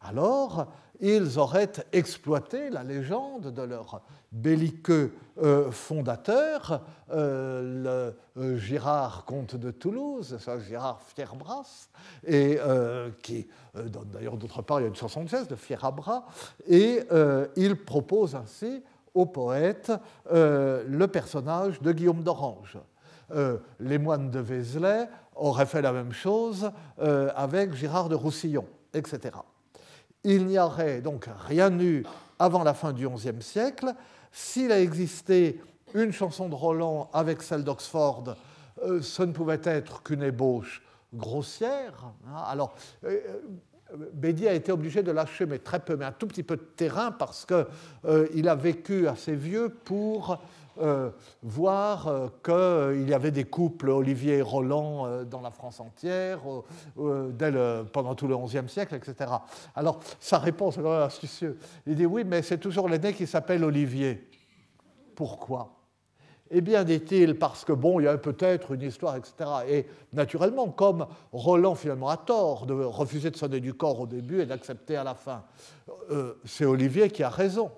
Alors, 0.00 0.66
ils 1.00 1.38
auraient 1.38 1.72
exploité 1.92 2.70
la 2.70 2.84
légende 2.84 3.52
de 3.52 3.62
leur 3.62 4.02
belliqueux 4.30 5.14
euh, 5.42 5.70
fondateur, 5.70 6.82
euh, 7.10 8.12
le 8.36 8.42
euh, 8.42 8.58
Girard, 8.58 9.24
comte 9.24 9.56
de 9.56 9.70
Toulouse, 9.70 10.36
ça, 10.38 10.58
Girard 10.58 11.00
Fierbras, 11.02 11.88
et 12.26 12.58
qui 13.22 13.48
donne 13.74 14.10
d'ailleurs 14.12 14.36
d'autre 14.36 14.62
part, 14.62 14.80
il 14.80 14.86
une 14.86 14.94
chanson 14.94 15.24
de 15.24 15.48
de 15.48 15.54
Fierabras, 15.54 16.24
et 16.68 17.00
il 17.56 17.76
propose 17.76 18.34
ainsi 18.34 18.82
au 19.14 19.26
poète 19.26 19.92
euh, 20.32 20.84
le 20.88 21.06
personnage 21.08 21.80
de 21.80 21.92
Guillaume 21.92 22.22
d'Orange. 22.22 22.78
Euh, 23.30 23.58
les 23.80 23.98
moines 23.98 24.30
de 24.30 24.38
Vézelay 24.38 25.08
auraient 25.36 25.66
fait 25.66 25.82
la 25.82 25.92
même 25.92 26.12
chose 26.12 26.70
euh, 27.00 27.30
avec 27.36 27.74
Girard 27.74 28.08
de 28.08 28.14
Roussillon, 28.14 28.66
etc. 28.94 29.36
Il 30.24 30.46
n'y 30.46 30.58
aurait 30.58 31.00
donc 31.00 31.28
rien 31.46 31.70
eu 31.78 32.04
avant 32.38 32.62
la 32.62 32.74
fin 32.74 32.92
du 32.92 33.08
XIe 33.08 33.40
siècle. 33.40 33.94
S'il 34.32 34.72
a 34.72 34.80
existé 34.80 35.60
une 35.94 36.12
chanson 36.12 36.48
de 36.48 36.54
Roland 36.54 37.10
avec 37.12 37.42
celle 37.42 37.64
d'Oxford, 37.64 38.34
ce 39.00 39.22
ne 39.22 39.32
pouvait 39.32 39.60
être 39.64 40.02
qu'une 40.02 40.22
ébauche 40.22 40.82
grossière. 41.14 42.12
Hein. 42.26 42.42
Alors, 42.46 42.74
Bédier 44.12 44.48
a 44.48 44.54
été 44.54 44.70
obligé 44.72 45.02
de 45.02 45.10
lâcher, 45.10 45.46
mais 45.46 45.58
très 45.58 45.80
peu, 45.80 45.96
mais 45.96 46.04
un 46.04 46.12
tout 46.12 46.26
petit 46.26 46.42
peu 46.42 46.56
de 46.56 46.62
terrain, 46.62 47.10
parce 47.10 47.46
qu'il 47.46 47.66
euh, 48.04 48.46
a 48.46 48.54
vécu 48.54 49.08
assez 49.08 49.34
vieux 49.34 49.70
pour 49.70 50.38
euh, 50.78 51.10
voir 51.42 52.06
euh, 52.06 52.28
qu'il 52.44 53.08
y 53.08 53.14
avait 53.14 53.30
des 53.30 53.44
couples 53.44 53.88
Olivier 53.88 54.36
et 54.36 54.42
Roland 54.42 55.24
dans 55.24 55.40
la 55.40 55.50
France 55.50 55.80
entière, 55.80 56.40
pendant 57.92 58.14
tout 58.14 58.28
le 58.28 58.36
XIe 58.36 58.68
siècle, 58.68 58.94
etc. 58.94 59.32
Alors, 59.74 60.00
sa 60.20 60.38
réponse 60.38 60.76
est 60.76 60.86
astucieuse. 60.86 61.56
Il 61.86 61.94
dit 61.94 62.06
oui, 62.06 62.24
mais 62.24 62.42
c'est 62.42 62.58
toujours 62.58 62.88
l'aîné 62.88 63.14
qui 63.14 63.26
s'appelle 63.26 63.64
Olivier. 63.64 64.28
Pourquoi? 65.14 65.77
Eh 66.50 66.60
bien, 66.62 66.84
dit-il, 66.84 67.38
parce 67.38 67.64
que 67.64 67.72
bon, 67.72 68.00
il 68.00 68.04
y 68.04 68.08
a 68.08 68.16
peut-être 68.16 68.72
une 68.72 68.82
histoire, 68.82 69.16
etc. 69.16 69.32
Et 69.68 69.86
naturellement, 70.12 70.68
comme 70.68 71.06
Roland 71.32 71.74
finalement 71.74 72.08
a 72.08 72.16
tort 72.16 72.64
de 72.64 72.72
refuser 72.72 73.30
de 73.30 73.36
sonner 73.36 73.60
du 73.60 73.74
corps 73.74 74.00
au 74.00 74.06
début 74.06 74.40
et 74.40 74.46
d'accepter 74.46 74.96
à 74.96 75.04
la 75.04 75.14
fin, 75.14 75.44
euh, 76.10 76.34
c'est 76.44 76.64
Olivier 76.64 77.10
qui 77.10 77.22
a 77.22 77.28
raison. 77.28 77.70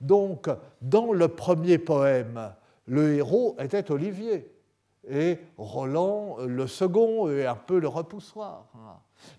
Donc, 0.00 0.48
dans 0.82 1.12
le 1.12 1.28
premier 1.28 1.78
poème, 1.78 2.52
le 2.86 3.14
héros 3.14 3.56
était 3.60 3.90
Olivier 3.90 4.52
et 5.08 5.38
Roland 5.56 6.38
le 6.44 6.66
second 6.66 7.30
et 7.30 7.46
un 7.46 7.54
peu 7.54 7.78
le 7.78 7.88
repoussoir. 7.88 8.66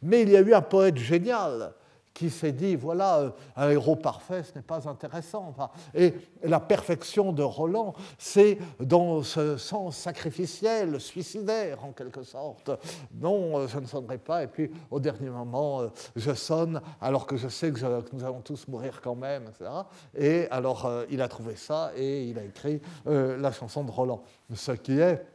Mais 0.02 0.22
il 0.22 0.30
y 0.30 0.38
a 0.38 0.42
eu 0.42 0.54
un 0.54 0.62
poète 0.62 0.98
génial 0.98 1.74
qui 2.20 2.30
s'est 2.30 2.52
dit, 2.52 2.76
voilà, 2.76 3.20
euh, 3.20 3.32
un 3.56 3.70
héros 3.70 3.96
parfait, 3.96 4.44
ce 4.44 4.54
n'est 4.54 4.62
pas 4.62 4.90
intéressant. 4.90 5.56
et 5.96 6.14
la 6.44 6.60
perfection 6.60 7.32
de 7.32 7.44
Roland, 7.44 7.94
c'est 8.18 8.58
dans 8.82 9.24
ce 9.24 9.56
sens 9.56 9.96
sacrificiel, 9.96 11.00
suicidaire 11.00 11.86
en 11.86 11.94
quelque 11.94 12.24
sorte. 12.24 12.72
Non, 13.14 13.60
euh, 13.60 13.68
je 13.70 13.80
ne 13.80 13.86
sonnerai 13.86 14.18
pas, 14.18 14.44
et 14.44 14.48
puis 14.48 14.70
au 14.92 15.00
dernier 15.00 15.30
moment, 15.30 15.80
euh, 15.80 15.88
je 16.18 16.34
sonne, 16.34 16.82
alors 17.00 17.26
que 17.26 17.38
je 17.38 17.48
sais 17.48 17.72
que, 17.72 17.80
nous 18.14 18.26
allons 18.26 18.42
tous 18.42 18.68
mourir 18.68 19.00
quand 19.02 19.16
même, 19.16 19.44
etc. 19.44 19.72
Et 20.14 20.48
alors, 20.52 20.92
il 21.10 21.22
a 21.22 21.30
trouvé 21.30 21.56
ça, 21.56 21.94
et 21.96 22.26
il 22.26 22.38
a 22.38 22.44
écrit 22.44 22.82
la 23.06 23.52
chanson 23.54 23.86
de 23.86 23.92
Roland, 23.92 24.24
ce 24.54 24.74
qui 24.74 25.00
est 25.00 25.26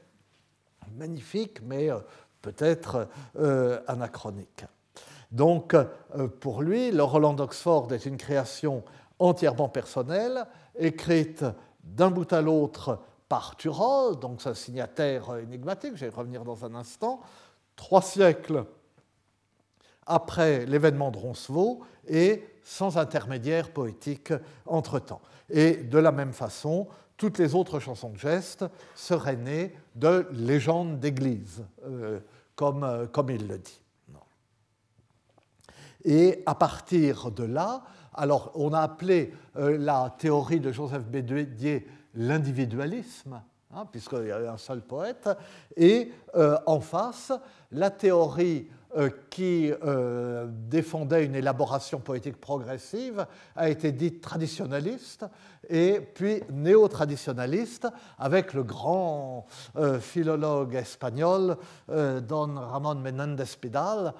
magnifique, 0.99 1.63
mais 1.63 1.89
peut-être 2.43 3.09
anachronique. 3.87 4.67
Donc, 5.35 5.75
euh, 5.75 6.29
pour 6.29 6.63
lui, 6.63 6.93
le 6.93 7.03
Roland 7.03 7.35
d'Oxford 7.35 7.93
est 7.93 8.07
une 8.07 8.17
création 8.17 8.85
entièrement 9.19 9.69
personnelle, 9.69 10.47
écrite 10.79 11.45
d'un 11.83 12.13
bout 12.13 12.33
à 12.33 12.41
l'autre 12.41 13.01
par 13.29 13.57
Turol, 13.57 14.17
donc 14.21 14.47
un 14.47 14.55
signataire 14.55 15.37
énigmatique, 15.39 15.97
je 15.97 16.05
vais 16.07 16.15
revenir 16.15 16.45
dans 16.45 16.65
un 16.65 16.77
instant, 16.77 17.21
trois 17.75 18.01
siècles 18.01 18.65
après 20.07 20.67
l'événement 20.67 21.11
de 21.11 21.19
Roncevaux 21.19 21.81
et 22.07 22.45
sans 22.63 22.97
intermédiaire 22.97 23.73
poétique 23.73 24.33
entre-temps. 24.67 25.21
Et 25.51 25.79
de 25.79 25.99
la 25.99 26.13
même 26.13 26.33
façon, 26.33 26.87
toutes 27.17 27.39
les 27.39 27.57
autres 27.57 27.81
chansons 27.81 28.11
de 28.11 28.19
geste 28.19 28.67
seraient 28.95 29.37
nées 29.37 29.75
de 29.97 30.29
légendes 30.31 31.01
d'église, 31.01 31.65
euh, 31.85 32.21
euh, 32.63 33.07
comme 33.09 33.31
il 33.31 33.49
le 33.49 33.59
dit. 33.59 33.84
Et 36.05 36.43
à 36.47 36.55
partir 36.55 37.31
de 37.31 37.45
là, 37.45 37.83
alors 38.15 38.53
on 38.55 38.73
a 38.73 38.81
appelé 38.81 39.33
euh, 39.57 39.77
la 39.79 40.15
théorie 40.19 40.61
de 40.61 40.71
Joseph 40.71 41.05
Bédier 41.05 41.87
l'individualisme, 42.15 43.41
hein, 43.75 43.87
puisqu'il 43.91 44.29
y 44.29 44.33
avait 44.33 44.49
un 44.49 44.59
seul 44.59 44.81
poète, 44.83 45.29
et 45.77 46.13
euh, 46.37 46.57
en 46.67 46.81
face, 46.81 47.33
la 47.73 47.91
théorie 47.91 48.69
euh, 48.97 49.11
qui 49.29 49.73
défendait 50.69 51.25
une 51.25 51.35
élaboration 51.35 51.99
poétique 51.99 52.41
progressive 52.41 53.27
a 53.57 53.69
été 53.69 53.91
dite 53.91 54.21
traditionnaliste 54.21 55.27
et 55.69 56.01
puis 56.15 56.43
néo-traditionnaliste 56.53 57.89
avec 58.19 58.53
le 58.53 58.63
grand 58.63 59.47
philologue 59.99 60.77
espagnol 60.77 61.57
Don 61.89 62.55
Ramón 62.55 63.01
Menéndez 63.01 63.57
Pidal 63.61 64.15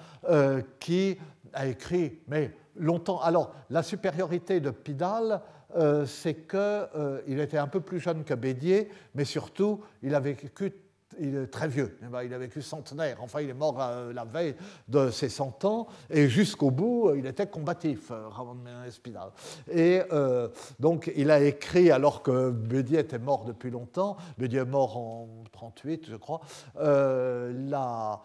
qui 0.79 1.17
a 1.55 1.65
écrit, 1.65 2.19
mais 2.27 2.51
longtemps. 2.75 3.19
Alors, 3.21 3.55
la 3.69 3.81
supériorité 3.81 4.59
de 4.59 4.69
Pidal, 4.69 5.41
euh, 5.75 6.05
c'est 6.05 6.47
qu'il 6.47 6.59
euh, 6.59 7.21
était 7.27 7.57
un 7.57 7.67
peu 7.67 7.81
plus 7.81 7.99
jeune 7.99 8.23
que 8.23 8.33
Bédier, 8.33 8.89
mais 9.15 9.25
surtout, 9.25 9.81
il 10.03 10.13
avait 10.13 10.33
vécu 10.33 10.71
il 11.19 11.35
est 11.35 11.47
très 11.47 11.67
vieux, 11.67 11.97
eh 12.01 12.07
ben, 12.07 12.23
il 12.23 12.33
a 12.33 12.37
vécu 12.37 12.61
centenaire, 12.61 13.17
enfin 13.21 13.41
il 13.41 13.49
est 13.49 13.53
mort 13.53 13.77
euh, 13.79 14.13
la 14.13 14.25
veille 14.25 14.55
de 14.87 15.09
ses 15.11 15.29
100 15.29 15.65
ans, 15.65 15.87
et 16.09 16.27
jusqu'au 16.27 16.71
bout, 16.71 17.13
il 17.15 17.25
était 17.25 17.47
combatif, 17.47 18.11
euh, 18.11 18.27
Ramon 18.27 18.57
Espinal. 18.87 19.29
Et 19.71 20.01
euh, 20.11 20.49
donc 20.79 21.11
il 21.15 21.31
a 21.31 21.41
écrit, 21.41 21.91
alors 21.91 22.21
que 22.23 22.49
Bédier 22.49 22.99
était 22.99 23.19
mort 23.19 23.45
depuis 23.45 23.71
longtemps, 23.71 24.17
Bédier 24.37 24.59
est 24.59 24.65
mort 24.65 24.97
en 24.97 25.27
38, 25.51 26.05
je 26.09 26.15
crois, 26.15 26.41
la, 26.75 28.21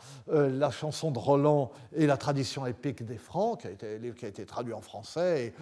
chanson 0.71 1.11
de 1.11 1.19
Roland 1.19 1.71
et 1.95 2.07
la 2.07 2.17
tradition 2.17 2.65
épique 2.67 3.05
des 3.05 3.19
Francs, 3.19 3.61
qui 3.61 3.67
a 3.67 3.71
été, 3.71 3.99
livre 3.99 4.17
traduit 4.47 4.73
en 4.73 4.81
français, 4.81 5.53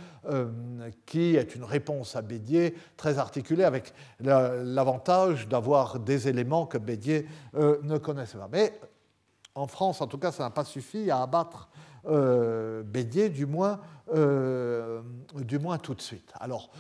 qui 1.07 1.37
est 1.37 1.55
une 1.55 1.65
réponse 1.65 2.15
à 2.17 2.23
Bédier 2.23 2.75
très 2.97 3.19
articulée, 3.19 3.65
avec 3.65 3.93
l'avantage 4.21 5.49
d'avoir 5.49 5.99
des 5.99 6.29
éléments 6.29 6.67
que 6.67 6.79
Bédier 6.79 7.18
euh, 7.55 7.79
ne 7.83 7.99
connaissait 7.99 8.39
pas. 8.39 8.49
Mais 8.51 8.79
en 9.55 9.67
France, 9.67 10.01
en 10.01 10.07
tout 10.07 10.19
cas, 10.19 10.33
ça 10.33 10.45
n'a 10.45 10.51
pas 10.51 10.65
suffi 10.65 11.11
à 11.11 11.23
abattre 11.23 11.69
euh, 12.07 12.83
Bédier, 12.83 13.29
du 13.29 13.47
moins, 13.47 13.81
euh, 14.15 15.03
du 15.35 15.59
moins 15.59 15.79
tout 15.79 15.95
de 15.95 16.01
suite. 16.01 16.33
Alors, 16.41 16.71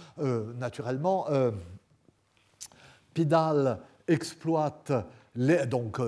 naturellement, 0.57 1.27
Pidal 3.15 3.81
exploite 4.07 4.93
les, 5.35 5.67
donc, 5.67 5.99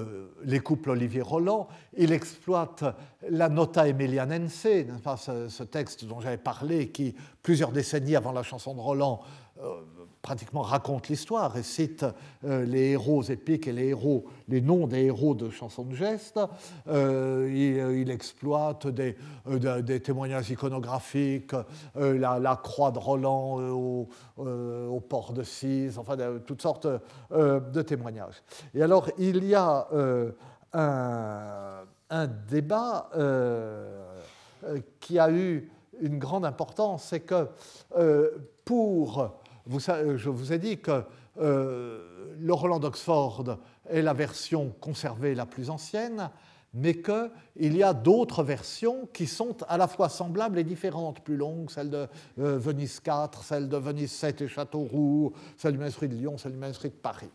les 0.45 0.61
couples 0.61 0.91
Olivier-Roland, 0.91 1.69
il 1.97 2.13
exploite 2.13 2.85
la 3.29 3.49
nota 3.49 3.87
emilianense, 3.87 4.53
ce, 4.53 5.49
ce, 5.49 5.63
texte 5.63 6.05
dont 6.05 6.21
j'avais 6.21 6.39
parlé, 6.39 6.91
qui, 6.91 7.15
plusieurs 7.43 7.73
décennies 7.73 8.17
avant 8.17 8.33
la 8.33 8.43
chanson 8.43 8.75
de 8.75 8.81
Roland, 8.81 9.21
pratiquement 10.23 10.63
raconte 10.63 11.09
l'histoire 11.09 11.57
et 11.57 11.63
cite 11.63 12.05
euh, 12.45 12.65
les 12.65 12.91
héros 12.91 13.23
épiques 13.23 13.67
et 13.67 13.73
les 13.73 13.89
héros, 13.89 14.27
les 14.49 14.61
noms 14.61 14.87
des 14.87 15.05
héros 15.05 15.35
de 15.35 15.51
chansons 15.51 15.85
de 15.85 15.95
geste. 15.95 16.39
Euh, 16.89 17.49
il, 17.51 18.11
exploite 18.11 18.87
des, 18.87 19.17
euh, 19.49 19.99
témoignages 19.99 20.51
iconographiques, 20.51 21.55
la, 21.95 22.61
croix 22.63 22.91
de 22.91 22.99
Roland 22.99 23.61
au, 23.61 24.09
port 25.09 25.33
de 25.33 25.43
Cise, 25.43 25.99
enfin 25.99 26.17
toutes 26.47 26.63
sortes 26.63 26.89
de 27.31 27.83
témoignages. 27.83 28.43
Et 28.75 28.83
alors 28.83 29.09
il 29.19 29.45
y 29.45 29.55
a 29.55 29.87
un, 30.73 32.27
débat 32.49 33.09
qui 34.99 35.19
a 35.19 35.31
eu 35.31 35.71
une 36.01 36.19
grande 36.19 36.45
importance, 36.45 37.05
c'est 37.05 37.21
que 37.21 37.49
pour 38.65 39.40
je 39.69 40.29
vous 40.29 40.53
ai 40.53 40.59
dit 40.59 40.79
que 40.79 41.05
euh, 41.39 42.35
le 42.39 42.53
Roland 42.53 42.79
d'Oxford 42.79 43.59
est 43.89 44.03
la 44.03 44.13
version 44.13 44.75
conservée 44.81 45.35
la 45.35 45.47
plus 45.47 45.71
ancienne, 45.71 46.31
mais 46.73 47.01
qu'il 47.03 47.77
y 47.77 47.83
a 47.83 47.93
d'autres 47.93 48.43
versions 48.43 49.09
qui 49.13 49.27
sont 49.27 49.57
à 49.69 49.77
la 49.77 49.89
fois 49.89 50.09
semblables 50.09 50.59
et 50.59 50.65
différentes, 50.65 51.21
plus 51.21 51.37
longues, 51.37 51.71
celle 51.71 51.91
de 51.91 52.07
euh, 52.39 52.59
Venise 52.59 53.01
4, 53.01 53.43
celle 53.43 53.69
de 53.69 53.77
Venise 53.77 54.13
7 54.13 54.43
et 54.43 54.49
Châteauroux, 54.49 55.33
celle 55.57 55.73
du 55.73 55.79
manuscrit 55.79 56.09
de 56.09 56.15
Lyon, 56.15 56.39
celle 56.39 56.53
du 56.53 56.59
manuscrit 56.59 56.91
de 56.91 56.95
Paris. 56.95 57.31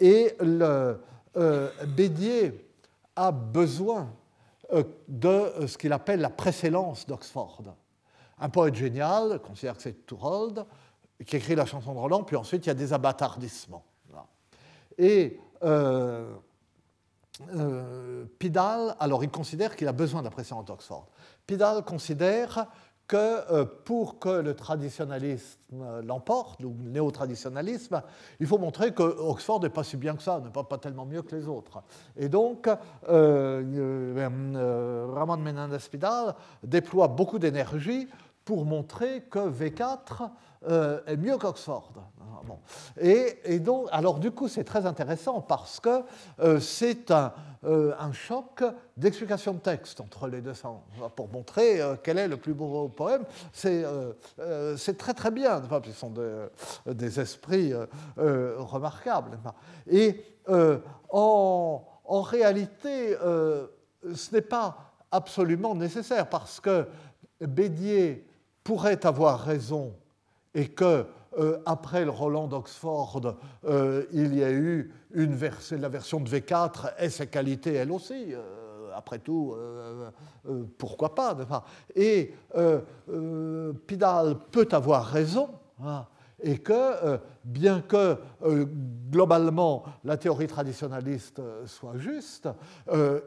Et 0.00 0.34
le, 0.40 0.98
euh, 1.36 1.70
Bédier 1.86 2.68
a 3.14 3.30
besoin 3.30 4.10
de 5.06 5.66
ce 5.66 5.78
qu'il 5.78 5.92
appelle 5.92 6.20
la 6.20 6.28
précédence 6.28 7.06
d'Oxford. 7.06 7.62
Un 8.38 8.48
poète 8.48 8.74
génial, 8.74 9.38
considère 9.38 9.76
que 9.76 9.82
c'est 9.82 10.06
Tourold, 10.06 10.66
qui 11.24 11.36
écrit 11.36 11.54
la 11.54 11.66
chanson 11.66 11.94
de 11.94 11.98
Roland, 11.98 12.24
puis 12.24 12.36
ensuite 12.36 12.66
il 12.66 12.68
y 12.68 12.70
a 12.70 12.74
des 12.74 12.92
abattardissements. 12.92 13.84
Et 14.98 15.38
euh, 15.62 16.34
euh, 17.54 18.24
Pidal, 18.38 18.96
alors 18.98 19.22
il 19.22 19.30
considère 19.30 19.76
qu'il 19.76 19.88
a 19.88 19.92
besoin 19.92 20.20
de 20.20 20.24
la 20.24 20.30
pression 20.30 20.62
d'Oxford. 20.62 21.06
Pidal 21.46 21.84
considère 21.84 22.66
que 23.06 23.16
euh, 23.16 23.64
pour 23.84 24.18
que 24.18 24.40
le 24.40 24.54
traditionnalisme 24.54 26.00
l'emporte, 26.02 26.64
ou 26.64 26.76
le 26.82 26.90
néo-traditionnalisme, 26.90 28.02
il 28.40 28.46
faut 28.46 28.58
montrer 28.58 28.92
que 28.92 29.02
Oxford 29.02 29.60
n'est 29.60 29.68
pas 29.68 29.84
si 29.84 29.96
bien 29.96 30.16
que 30.16 30.22
ça, 30.22 30.40
n'est 30.40 30.50
pas, 30.50 30.78
tellement 30.78 31.04
mieux 31.04 31.22
que 31.22 31.36
les 31.36 31.46
autres. 31.46 31.82
Et 32.16 32.28
donc, 32.28 32.68
euh, 33.08 35.06
Ramon 35.14 35.36
Menendez 35.36 35.76
Pidal 35.90 36.34
déploie 36.62 37.08
beaucoup 37.08 37.38
d'énergie 37.38 38.08
pour 38.44 38.64
montrer 38.64 39.22
que 39.22 39.50
V4 39.50 40.30
euh, 40.68 41.00
est 41.06 41.16
mieux 41.16 41.36
qu'Oxford. 41.38 41.92
Ah, 42.20 42.40
bon. 42.44 42.58
Et, 43.00 43.58
donc, 43.58 43.88
alors 43.92 44.18
du 44.18 44.30
coup, 44.30 44.48
c'est 44.48 44.64
très 44.64 44.86
intéressant 44.86 45.40
parce 45.40 45.80
que 45.80 46.02
euh, 46.40 46.60
c'est 46.60 47.10
un, 47.10 47.32
euh, 47.64 47.94
un, 47.98 48.12
choc 48.12 48.64
d'explication 48.96 49.54
de 49.54 49.58
texte 49.58 50.00
entre 50.00 50.26
les 50.28 50.40
deux 50.40 50.54
sens, 50.54 50.80
pour 51.14 51.28
montrer 51.28 51.80
quel 52.02 52.18
est 52.18 52.28
le 52.28 52.36
plus 52.36 52.54
beau 52.54 52.88
poème. 52.88 53.24
C'est 53.52 53.84
très 54.98 55.14
très 55.14 55.30
bien, 55.30 55.62
ils 55.86 55.94
sont 55.94 56.14
des 56.86 57.20
esprits 57.20 57.72
remarquables. 58.16 59.38
Et 59.90 60.24
en, 61.10 61.82
réalité, 62.22 63.16
ce 63.20 64.34
n'est 64.34 64.40
pas 64.40 64.94
absolument 65.10 65.74
nécessaire 65.74 66.28
parce 66.28 66.60
que 66.60 66.86
Bédier 67.40 68.26
pourrait 68.64 69.04
avoir 69.06 69.40
raison 69.40 69.94
et 70.56 70.68
que 70.68 71.06
après 71.66 72.06
le 72.06 72.10
Roland 72.10 72.48
d'Oxford, 72.48 73.36
il 74.12 74.34
y 74.34 74.42
a 74.42 74.50
eu 74.50 74.90
une 75.12 75.34
version, 75.34 75.78
la 75.78 75.90
version 75.90 76.18
de 76.18 76.28
V4 76.30 76.94
et 76.98 77.10
ses 77.10 77.26
qualités 77.26 77.74
elle 77.74 77.92
aussi 77.92 78.34
après 78.94 79.18
tout, 79.18 79.54
pourquoi 80.78 81.14
pas 81.14 81.36
Et 81.94 82.32
Pidal 83.86 84.36
peut 84.50 84.68
avoir 84.72 85.04
raison, 85.04 85.50
hein, 85.84 86.06
et 86.42 86.58
que, 86.58 87.18
bien 87.44 87.82
que 87.82 88.18
globalement 89.10 89.84
la 90.04 90.16
théorie 90.16 90.46
traditionnaliste 90.46 91.42
soit 91.66 91.98
juste, 91.98 92.48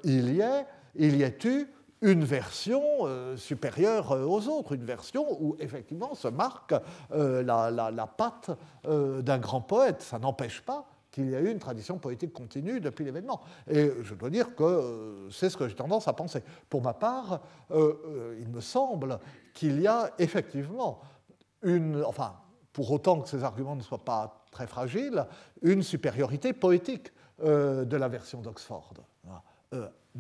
il 0.04 0.34
y 0.34 0.42
ait, 0.42 0.66
il 0.96 1.16
y 1.16 1.22
ait 1.22 1.38
eu 1.44 1.68
une 2.02 2.24
version 2.24 2.82
euh, 3.02 3.36
supérieure 3.36 4.12
euh, 4.12 4.26
aux 4.26 4.48
autres, 4.48 4.74
une 4.74 4.86
version 4.86 5.26
où 5.42 5.56
effectivement 5.60 6.16
se 6.16 6.28
marque 6.28 6.74
euh, 7.12 7.44
la, 7.44 8.08
patte 8.08 8.52
d'un 8.84 9.38
grand 9.38 9.62
poète. 9.62 10.02
Ça 10.02 10.20
n'empêche 10.20 10.62
pas 10.62 10.86
qu'il 11.12 11.30
y 11.30 11.36
a 11.36 11.42
eu 11.42 11.50
une 11.50 11.60
tradition 11.60 11.98
poétique 11.98 12.34
continue 12.34 12.80
depuis 12.80 13.04
l'événement. 13.04 13.42
Et 13.70 13.92
je 14.04 14.14
dois 14.14 14.30
dire 14.30 14.56
que 14.56 15.28
c'est 15.32 15.50
ce 15.50 15.58
que 15.58 15.68
j'ai 15.68 15.76
tendance 15.76 16.08
à 16.08 16.14
penser. 16.14 16.44
Pour 16.70 16.82
ma 16.82 16.94
part, 16.94 17.42
il 17.72 18.48
me 18.50 18.62
semble 18.62 19.20
qu'il 19.54 19.82
y 19.82 19.88
a 19.88 20.12
effectivement 20.20 21.02
une, 21.64 22.04
enfin, 22.04 22.36
pour 22.74 22.92
autant 22.92 23.22
que 23.22 23.28
ces 23.30 23.44
arguments 23.44 23.76
ne 23.76 23.82
soient 23.82 24.06
pas 24.06 24.46
très 24.52 24.68
fragiles, 24.68 25.26
une 25.62 25.82
supériorité 25.82 26.54
poétique 26.54 27.12
de 27.42 27.98
la 27.98 28.08
version 28.08 28.42
d'Oxford 28.42 28.94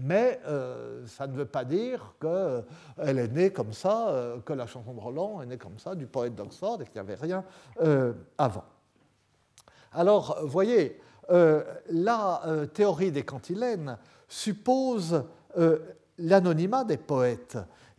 mais 0.01 0.39
euh, 0.47 1.05
ça 1.07 1.27
ne 1.27 1.33
veut 1.33 1.45
pas 1.45 1.65
dire 1.65 2.15
qu'elle 2.21 3.19
est 3.19 3.27
née 3.27 3.51
comme 3.51 3.73
ça, 3.73 4.09
euh, 4.09 4.39
que 4.39 4.53
la 4.53 4.65
chanson 4.65 4.93
de 4.93 4.99
Roland 4.99 5.41
est 5.41 5.45
née 5.45 5.57
comme 5.57 5.77
ça, 5.77 5.95
du 5.95 6.07
poète 6.07 6.35
d'Oxford, 6.35 6.81
et 6.81 6.85
qu'il 6.85 6.93
n'y 6.95 6.99
avait 6.99 7.15
rien 7.15 7.43
euh, 7.81 8.13
avant. 8.37 8.65
Alors, 9.91 10.39
voyez, 10.43 11.01
la 11.29 12.41
théorie 12.73 13.11
des 13.11 13.23
cantilènes 13.23 13.97
suppose 14.27 15.23
l'anonymat 16.17 16.83
des 16.83 16.97
poètes. 16.97 17.57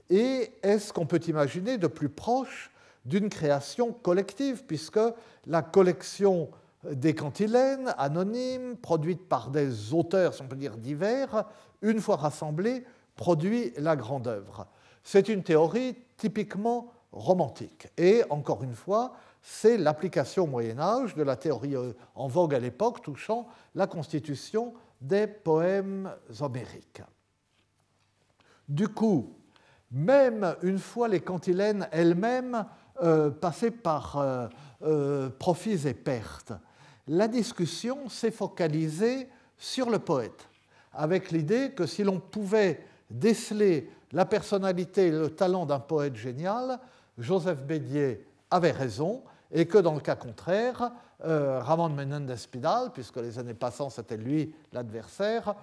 Et 0.09 0.53
est-ce 0.63 0.93
qu'on 0.93 1.07
peut 1.07 1.21
imaginer 1.27 1.79
de 1.79 1.87
plus 1.87 2.09
proche 2.09 2.71
d'une 3.05 3.29
création 3.29 3.93
collective, 3.93 4.65
puisque 4.67 5.01
la 5.47 5.63
collection 5.63 6.51
des 6.85 7.15
cantilènes 7.15 7.95
anonymes, 7.99 8.77
produites 8.77 9.29
par 9.29 9.51
des 9.51 9.93
auteurs, 9.93 10.35
si 10.35 10.43
on 10.43 10.47
peut 10.49 10.57
dire, 10.57 10.77
divers, 10.77 11.45
une 11.83 12.01
fois 12.01 12.17
rassemblés, 12.17 12.85
produit 13.17 13.73
la 13.77 13.97
grande 13.97 14.27
œuvre. 14.27 14.67
C'est 15.03 15.29
une 15.29 15.43
théorie 15.43 15.97
typiquement 16.17 16.93
romantique. 17.13 17.89
Et 17.97 18.23
encore 18.31 18.63
une 18.63 18.75
fois, 18.75 19.13
c'est 19.43 19.77
l'application 19.77 20.45
au 20.45 20.47
Moyen 20.47 20.79
Âge 20.79 21.15
de 21.15 21.23
la 21.23 21.37
théorie 21.37 21.77
euh, 21.77 21.93
en 22.15 22.29
vogue 22.29 22.55
à 22.55 22.59
l'époque 22.59 23.03
touchant 23.03 23.49
la 23.75 23.87
constitution 23.87 24.75
des 25.01 25.27
poèmes 25.27 26.11
homériques. 26.41 27.03
Du 28.69 28.89
coup, 28.89 29.35
même 29.91 30.55
une 30.63 30.79
fois 30.79 31.09
les 31.09 31.21
cantilènes 31.21 31.89
elles-mêmes 31.91 32.65
euh, 33.03 33.31
passées 33.31 33.71
par 33.71 34.17
euh, 34.83 35.31
profits 35.39 35.89
et 35.89 35.95
pertes, 35.95 36.53
la 37.11 37.27
discussion 37.27 38.09
s'est 38.09 38.31
focalisée 38.31 39.29
sur 39.59 39.91
le 39.91 39.99
poète, 39.99 40.49
avec 40.93 41.33
l'idée 41.33 41.73
que 41.73 41.85
si 41.85 42.05
l'on 42.05 42.21
pouvait 42.21 42.87
déceler 43.11 43.91
la 44.13 44.25
personnalité 44.25 45.09
et 45.09 45.11
le 45.11 45.31
talent 45.31 45.67
d'un 45.67 45.81
poète 45.81 46.15
génial, 46.15 46.79
Joseph 47.19 47.65
Bédier 47.65 48.25
avait 48.49 48.71
raison, 48.71 49.25
et 49.51 49.67
que 49.67 49.79
dans 49.79 49.95
le 49.95 50.01
cas 50.01 50.15
contraire, 50.15 50.93
euh, 51.25 51.61
Ramon 51.61 51.89
Menendez 51.89 52.37
Pidal, 52.49 52.93
puisque 52.93 53.17
les 53.17 53.41
années 53.41 53.55
passant 53.55 53.91
c'était 53.91 54.17
lui 54.17 54.55
l'adversaire, 54.73 55.57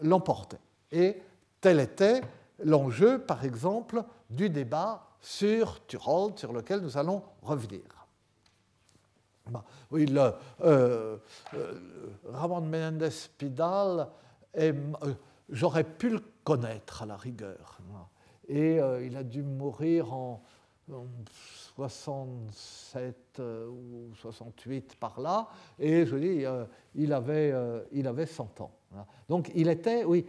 l'emportait. 0.00 0.58
Et 0.90 1.20
tel 1.60 1.80
était 1.80 2.22
l'enjeu, 2.64 3.18
par 3.18 3.44
exemple, 3.44 4.02
du 4.30 4.48
débat 4.48 5.06
sur 5.20 5.84
Turold, 5.86 6.38
sur 6.38 6.54
lequel 6.54 6.80
nous 6.80 6.96
allons 6.96 7.22
revenir. 7.42 7.93
Oui, 9.90 10.06
le, 10.06 10.32
euh, 10.62 11.18
euh, 11.54 11.74
Ramon 12.24 12.62
Menendez 12.62 13.10
Pidal, 13.36 14.08
euh, 14.56 14.72
j'aurais 15.50 15.84
pu 15.84 16.10
le 16.10 16.20
connaître 16.42 17.02
à 17.02 17.06
la 17.06 17.16
rigueur. 17.16 17.78
Et 18.48 18.76
il 19.02 19.16
a 19.16 19.22
dû 19.22 19.42
mourir 19.42 20.12
en, 20.12 20.42
67 21.76 23.40
ou 23.40 24.14
68 24.14 24.96
par 24.96 25.18
là. 25.18 25.48
Et 25.78 26.04
je 26.04 26.16
dis, 26.16 26.44
il, 26.94 27.12
avait, 27.12 27.54
il 27.90 28.06
avait 28.06 28.26
100 28.26 28.60
ans. 28.60 28.70
Donc 29.28 29.50
il 29.54 29.68
était, 29.68 30.04
oui, 30.04 30.26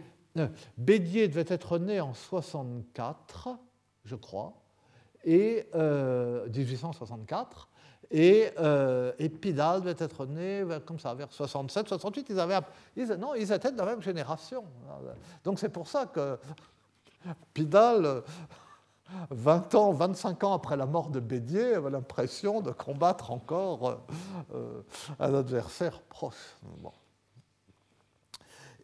Bédier 0.78 1.28
devait 1.28 1.44
être 1.48 1.78
né 1.78 2.00
en 2.00 2.14
64, 2.14 3.50
je 4.06 4.16
crois, 4.16 4.54
et 5.24 5.68
1864. 5.74 7.68
Et, 8.10 8.50
euh, 8.58 9.12
Pidal 9.40 9.80
devait 9.80 10.04
être 10.04 10.26
né 10.26 10.64
comme 10.84 10.98
ça, 10.98 11.14
vers 11.14 11.32
67, 11.32 11.88
68. 11.88 12.26
Ils, 12.30 12.40
avaient, 12.40 12.60
non, 13.18 13.34
ils 13.34 13.50
étaient 13.52 13.72
de 13.72 13.76
la 13.76 13.84
même 13.84 14.02
génération. 14.02 14.64
Donc 15.44 15.58
c'est 15.58 15.68
pour 15.68 15.88
ça 15.88 16.06
que 16.06 16.38
Pidal, 17.52 18.22
20 19.30 19.74
ans, 19.74 19.92
25 19.92 20.44
ans 20.44 20.52
après 20.54 20.76
la 20.76 20.86
mort 20.86 21.10
de 21.10 21.20
Bédier, 21.20 21.74
avait 21.74 21.90
l'impression 21.90 22.60
de 22.60 22.70
combattre 22.70 23.30
encore 23.30 24.00
euh, 24.54 24.82
un 25.18 25.34
adversaire 25.34 26.00
proche. 26.02 26.56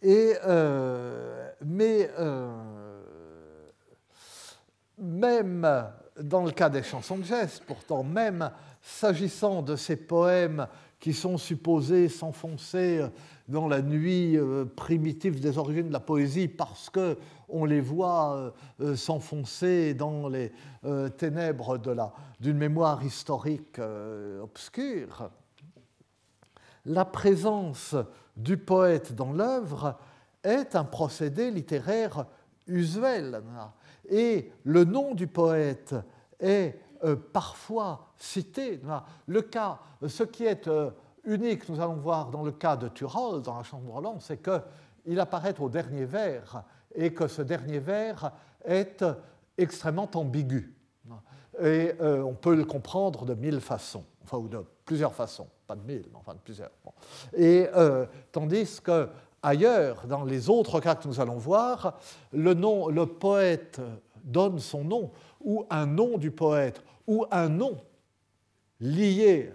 Et, 0.03 0.35
euh, 0.45 1.49
mais 1.65 2.11
même 4.99 5.93
dans 6.21 6.45
le 6.45 6.51
cas 6.51 6.69
des 6.69 6.83
chansons 6.83 7.19
de 7.19 7.25
geste, 7.25 7.65
pourtant, 7.67 8.03
même 8.03 8.51
s'agissant 8.83 9.63
de 9.63 9.77
ces 9.77 9.97
poèmes 9.97 10.67
qui 10.99 11.13
sont 11.13 11.39
supposés 11.39 12.09
s'enfoncer 12.09 13.05
dans 13.49 13.69
la 13.69 13.83
nuit 13.83 14.37
euh, 14.37 14.65
primitive 14.65 15.41
des 15.41 15.59
origines 15.59 15.89
de 15.89 15.93
la 15.93 16.01
poésie 16.01 16.49
parce 16.49 16.91
qu'on 16.91 17.65
les 17.65 17.81
voit 17.81 18.35
euh, 18.35 18.51
euh, 18.81 18.97
s'enfoncer 18.97 19.95
dans 19.95 20.29
les 20.29 20.53
ténèbres 21.17 21.79
d'une 22.41 22.57
mémoire 22.57 23.05
historique 23.05 23.81
obscure, 24.43 25.31
la 26.85 27.05
présence 27.05 27.95
du 28.37 28.57
poète 28.57 29.15
dans 29.15 29.33
l'œuvre 29.33 29.97
est 30.43 30.75
un 30.75 30.83
procédé 30.83 31.53
littéraire 31.53 32.27
usuel. 32.67 33.43
Et 34.11 34.51
le 34.65 34.83
nom 34.83 35.15
du 35.15 35.29
poète 35.29 35.95
est 36.41 36.77
euh, 37.05 37.17
parfois 37.17 38.07
cité. 38.17 38.81
Le 39.27 39.43
cas, 39.43 39.79
ce 40.07 40.23
qui 40.23 40.45
est 40.45 40.69
euh, 40.69 40.91
unique, 41.25 41.69
nous 41.69 41.81
allons 41.81 41.97
voir 41.97 42.31
dans 42.31 42.45
le 42.45 42.53
cas 42.53 42.77
de 42.77 42.89
Turol, 42.89 43.43
dans 43.43 43.57
la 43.57 43.65
chambre 43.65 43.93
Roland, 43.93 44.19
c'est 44.21 44.41
qu'il 44.41 45.19
apparaît 45.19 45.59
au 45.59 45.69
dernier 45.69 46.05
vers 46.05 46.63
et 46.95 47.13
que 47.13 47.27
ce 47.27 47.43
dernier 47.43 47.81
vers 47.81 48.31
est 48.65 49.05
extrêmement 49.59 50.09
ambigu. 50.15 50.77
Et 51.61 51.93
euh, 52.01 52.23
on 52.23 52.35
peut 52.35 52.55
le 52.55 52.65
comprendre 52.65 53.25
de 53.25 53.35
mille 53.35 53.61
façons, 53.61 54.05
enfin, 54.23 54.39
ou 54.39 54.47
de 54.49 54.65
plusieurs 54.85 55.13
façons, 55.13 55.49
pas 55.67 55.75
de 55.75 55.83
mille, 55.83 56.05
mais 56.11 56.19
enfin 56.19 56.35
de 56.35 56.39
plusieurs. 56.39 56.71
Et 57.37 57.67
tandis 58.31 58.81
que 58.81 59.09
ailleurs, 59.43 60.07
dans 60.07 60.25
les 60.25 60.49
autres 60.49 60.81
cas 60.81 60.95
que 60.95 61.09
nous 61.09 61.21
allons 61.21 61.37
voir, 61.37 61.99
le, 62.33 62.55
nom, 62.55 62.89
le 62.89 63.07
poète 63.07 63.81
donne 64.25 64.59
son 64.61 64.85
nom, 64.85 65.11
ou 65.45 65.67
un 65.71 65.87
nom 65.87 66.19
du 66.19 66.31
poète, 66.31 66.83
ou 67.13 67.27
un 67.31 67.51
nom 67.51 67.79
lié 68.81 69.53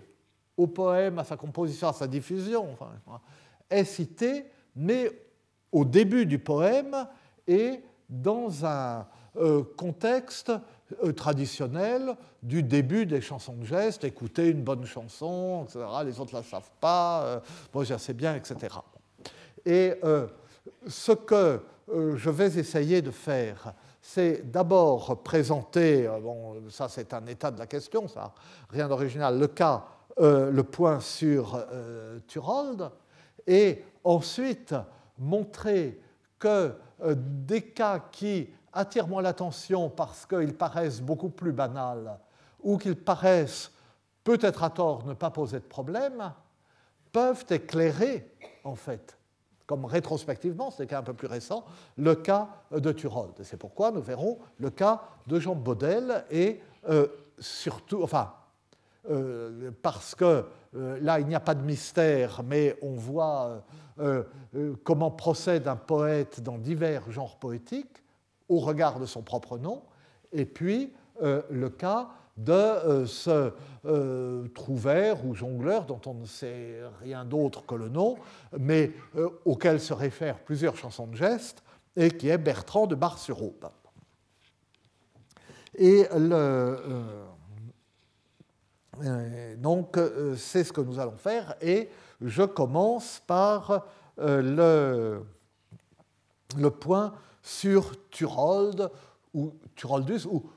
au 0.55 0.67
poème, 0.67 1.17
à 1.17 1.23
sa 1.23 1.37
composition, 1.37 1.87
à 1.87 1.93
sa 1.93 2.07
diffusion, 2.07 2.77
est 3.69 3.83
cité, 3.83 4.45
mais 4.75 5.11
au 5.71 5.83
début 5.83 6.27
du 6.27 6.37
poème 6.37 7.07
et 7.47 7.81
dans 8.09 8.63
un 8.63 9.07
euh, 9.37 9.63
contexte 9.75 10.51
euh, 11.03 11.11
traditionnel 11.11 12.15
du 12.43 12.61
début 12.61 13.07
des 13.07 13.21
chansons 13.21 13.55
de 13.55 13.65
geste, 13.65 14.03
écouter 14.03 14.49
une 14.49 14.63
bonne 14.63 14.85
chanson, 14.85 15.65
etc. 15.65 15.85
Les 16.05 16.19
autres 16.19 16.35
ne 16.35 16.39
la 16.39 16.45
savent 16.45 16.71
pas, 16.79 17.23
euh, 17.23 17.39
moi 17.73 17.83
je 17.83 17.97
sais 17.97 18.13
bien, 18.13 18.35
etc. 18.35 18.75
Et 19.65 19.95
ce 20.87 21.11
que 21.11 21.59
je 21.89 22.29
vais 22.29 22.57
essayer 22.57 23.01
de 23.01 23.11
faire 23.11 23.73
c'est 24.09 24.49
d'abord 24.49 25.21
présenter, 25.21 26.07
euh, 26.07 26.21
bon, 26.21 26.69
ça 26.69 26.87
c'est 26.87 27.13
un 27.13 27.25
état 27.25 27.51
de 27.51 27.59
la 27.59 27.67
question, 27.67 28.07
ça, 28.07 28.33
rien 28.69 28.87
d'original, 28.87 29.37
le 29.37 29.47
cas, 29.47 29.83
euh, 30.19 30.49
le 30.49 30.63
point 30.63 31.01
sur 31.01 31.55
euh, 31.55 32.17
Turold, 32.25 32.89
et 33.45 33.83
ensuite 34.05 34.73
montrer 35.17 35.99
que 36.39 36.73
des 37.17 37.63
cas 37.63 37.99
qui 37.99 38.49
attirent 38.71 39.09
moins 39.09 39.21
l'attention 39.21 39.89
parce 39.89 40.25
qu'ils 40.25 40.55
paraissent 40.55 41.01
beaucoup 41.01 41.29
plus 41.29 41.51
banals 41.51 42.17
ou 42.63 42.77
qu'ils 42.77 42.95
paraissent 42.95 43.71
peut-être 44.23 44.63
à 44.63 44.69
tort 44.69 45.05
ne 45.05 45.15
pas 45.15 45.31
poser 45.31 45.59
de 45.59 45.65
problème, 45.65 46.31
peuvent 47.11 47.45
éclairer, 47.49 48.33
en 48.63 48.75
fait, 48.75 49.17
comme 49.67 49.83
rétrospectivement, 49.83 50.71
c'est 50.71 50.93
un 50.93 51.03
peu 51.03 51.13
plus 51.13 51.27
récent, 51.27 51.65
le 51.97 52.15
cas 52.15 52.47
de 52.71 52.91
Turold. 52.93 53.33
C'est 53.43 53.57
pourquoi 53.57 53.91
nous 53.91 54.01
verrons 54.01 54.39
le 54.57 54.69
cas 54.69 55.03
de 55.27 55.39
Jean 55.39 55.55
Baudel 55.55 56.23
et 56.31 56.61
euh, 56.89 57.07
surtout, 57.37 58.01
enfin, 58.01 58.33
euh, 59.09 59.71
parce 59.81 60.15
que 60.15 60.45
euh, 60.75 60.97
là, 61.01 61.19
il 61.19 61.27
n'y 61.27 61.35
a 61.35 61.41
pas 61.41 61.53
de 61.53 61.63
mystère, 61.63 62.41
mais 62.43 62.77
on 62.81 62.93
voit 62.93 63.61
comment 64.83 65.09
procède 65.09 65.67
un 65.67 65.75
poète 65.75 66.41
dans 66.41 66.59
divers 66.59 67.11
genres 67.11 67.37
poétiques 67.37 68.03
au 68.47 68.59
regard 68.59 68.99
de 68.99 69.07
son 69.07 69.23
propre 69.23 69.57
nom, 69.57 69.81
et 70.31 70.45
puis 70.45 70.93
le 71.19 71.69
cas 71.69 72.09
de 72.37 72.51
euh, 72.51 73.05
ce 73.05 73.51
euh, 73.85 74.47
trouvère 74.49 75.25
ou 75.25 75.33
jongleur 75.33 75.85
dont 75.85 76.01
on 76.05 76.13
ne 76.13 76.25
sait 76.25 76.81
rien 77.01 77.25
d'autre 77.25 77.65
que 77.65 77.75
le 77.75 77.89
nom, 77.89 78.17
mais 78.57 78.91
euh, 79.15 79.29
auquel 79.45 79.79
se 79.79 79.93
réfèrent 79.93 80.39
plusieurs 80.39 80.75
chansons 80.75 81.07
de 81.07 81.15
gestes, 81.15 81.63
et 81.95 82.11
qui 82.11 82.29
est 82.29 82.37
Bertrand 82.37 82.85
de 82.85 82.93
Bar-sur-Aube. 82.93 83.69
Et 85.79 86.07
donc, 89.57 89.99
c'est 90.37 90.63
ce 90.63 90.71
que 90.71 90.81
nous 90.81 90.99
allons 90.99 91.17
faire, 91.17 91.55
et 91.59 91.89
je 92.21 92.43
commence 92.43 93.21
par 93.25 93.85
le, 94.17 95.23
le 96.55 96.69
point 96.69 97.13
sur 97.41 98.09
Turold, 98.09 98.91
ou 99.33 99.53
Turoldus, 99.75 100.25
ou 100.25 100.47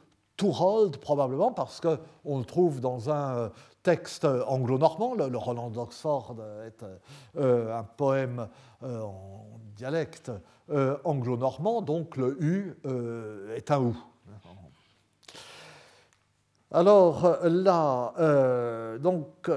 Probablement, 1.00 1.52
parce 1.52 1.80
qu'on 1.80 2.38
le 2.38 2.44
trouve 2.44 2.80
dans 2.80 3.10
un 3.10 3.36
euh, 3.36 3.48
texte 3.82 4.24
anglo-normand. 4.24 5.14
Le, 5.14 5.36
Roland 5.36 5.70
d'Oxford 5.70 6.36
est 6.66 6.84
euh, 7.36 7.78
un 7.78 7.84
poème 7.84 8.48
euh, 8.82 9.02
en 9.02 9.46
dialecte 9.76 10.30
anglo-normand, 11.04 11.82
donc 11.82 12.16
le 12.16 12.36
U 12.40 12.76
est 13.56 13.72
un 13.72 13.80
OU. 13.80 13.96
Alors 16.70 17.38
là, 17.42 18.14
donc, 19.00 19.50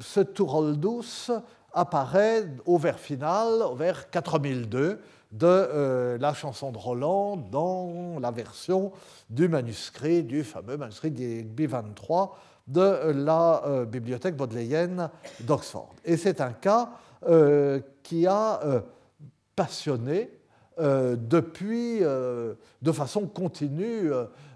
ce 0.00 0.20
Touroldus 0.20 1.30
apparaît 1.72 2.48
au 2.66 2.78
vers 2.78 2.98
final, 2.98 3.62
au 3.62 3.74
vers 3.74 4.10
4002, 4.10 5.00
de 5.32 5.46
euh, 5.46 6.18
la 6.18 6.34
chanson 6.34 6.72
de 6.72 6.78
Roland 6.78 7.36
dans 7.36 8.18
la 8.20 8.30
version 8.30 8.92
du 9.28 9.48
manuscrit, 9.48 10.22
du 10.22 10.42
fameux 10.42 10.76
manuscrit 10.76 11.10
b 11.10 11.62
23 11.62 12.36
de 12.66 13.12
la 13.12 13.62
euh, 13.64 13.84
bibliothèque 13.84 14.36
bodléienne 14.36 15.08
d'Oxford. 15.40 15.94
Et 16.04 16.16
c'est 16.16 16.40
un 16.40 16.52
cas 16.52 16.90
euh, 17.28 17.80
qui 18.02 18.26
a 18.26 18.60
passionné 19.54 20.30
depuis, 20.78 22.00
de 22.00 22.92
façon 22.92 23.26
continue, 23.26 24.10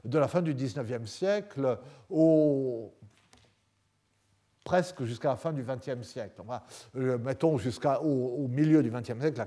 de 0.07 0.19
la 0.19 0.27
fin 0.27 0.41
du 0.41 0.55
XIXe 0.55 1.05
siècle 1.05 1.79
au, 2.09 2.95
presque 4.65 5.05
jusqu'à 5.05 5.29
la 5.29 5.37
fin 5.37 5.53
du 5.53 5.63
XXe 5.63 6.03
siècle. 6.03 6.43
mettons 6.95 7.59
jusqu'au 7.59 7.89
au 8.01 8.49
milieu 8.49 8.83
du 8.83 8.91
XXe 8.91 9.21
siècle, 9.21 9.47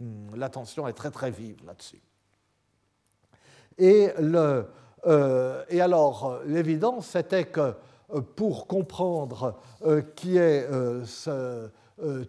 Hmm, 0.00 0.36
l'attention 0.36 0.86
est 0.86 0.92
très 0.92 1.10
très 1.10 1.32
vive 1.32 1.56
là-dessus. 1.66 2.00
Et, 3.78 4.10
euh, 4.16 5.64
et, 5.68 5.80
alors, 5.80 6.38
l'évidence, 6.46 7.06
c'était 7.08 7.46
que 7.46 7.74
euh, 8.14 8.20
pour 8.20 8.68
comprendre 8.68 9.56
euh, 9.84 10.02
qui 10.14 10.36
est 10.36 10.68
ce 11.04 11.68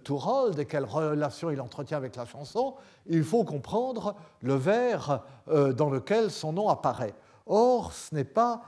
Tourold 0.04 0.58
et 0.58 0.66
quelle 0.66 0.86
relation 0.86 1.52
il 1.52 1.62
entretient 1.62 1.98
avec 1.98 2.16
la 2.16 2.26
chanson, 2.26 2.74
il 3.06 3.24
faut 3.24 3.44
comprendre 3.44 4.16
le 4.42 4.56
vers 4.56 5.22
dans 5.46 5.92
lequel 5.92 6.32
son 6.32 6.54
nom 6.54 6.70
apparaît. 6.70 7.14
Or, 7.46 7.94
ce 7.94 8.16
n'est 8.16 8.24
pas 8.24 8.64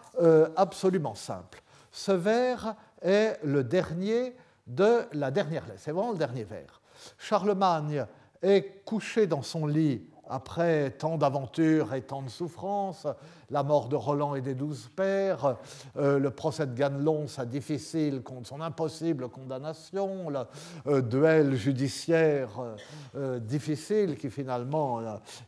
absolument 0.55 1.15
simple. 1.15 1.63
Ce 1.91 2.11
vers 2.11 2.76
est 3.01 3.39
le 3.43 3.63
dernier 3.63 4.35
de 4.67 5.01
la 5.13 5.31
dernière 5.31 5.65
lettre. 5.65 5.79
C'est 5.79 5.91
vraiment 5.91 6.11
le 6.11 6.17
dernier 6.17 6.43
vers. 6.43 6.81
Charlemagne 7.17 8.05
est 8.41 8.83
couché 8.85 9.27
dans 9.27 9.41
son 9.41 9.65
lit 9.65 10.01
après 10.31 10.91
tant 10.91 11.17
d'aventures 11.17 11.93
et 11.93 12.01
tant 12.01 12.21
de 12.21 12.29
souffrances, 12.29 13.05
la 13.49 13.63
mort 13.63 13.89
de 13.89 13.97
Roland 13.97 14.33
et 14.35 14.41
des 14.41 14.55
douze 14.55 14.89
pères, 14.95 15.57
euh, 15.97 16.19
le 16.19 16.31
procès 16.31 16.65
de 16.65 16.73
Ganelon, 16.73 17.27
sa 17.27 17.45
difficile, 17.45 18.23
son 18.43 18.61
impossible 18.61 19.27
condamnation, 19.27 20.29
le 20.29 20.39
euh, 20.87 21.01
duel 21.01 21.55
judiciaire 21.55 22.49
euh, 23.15 23.39
difficile 23.39 24.15
qui 24.15 24.29
finalement 24.29 25.01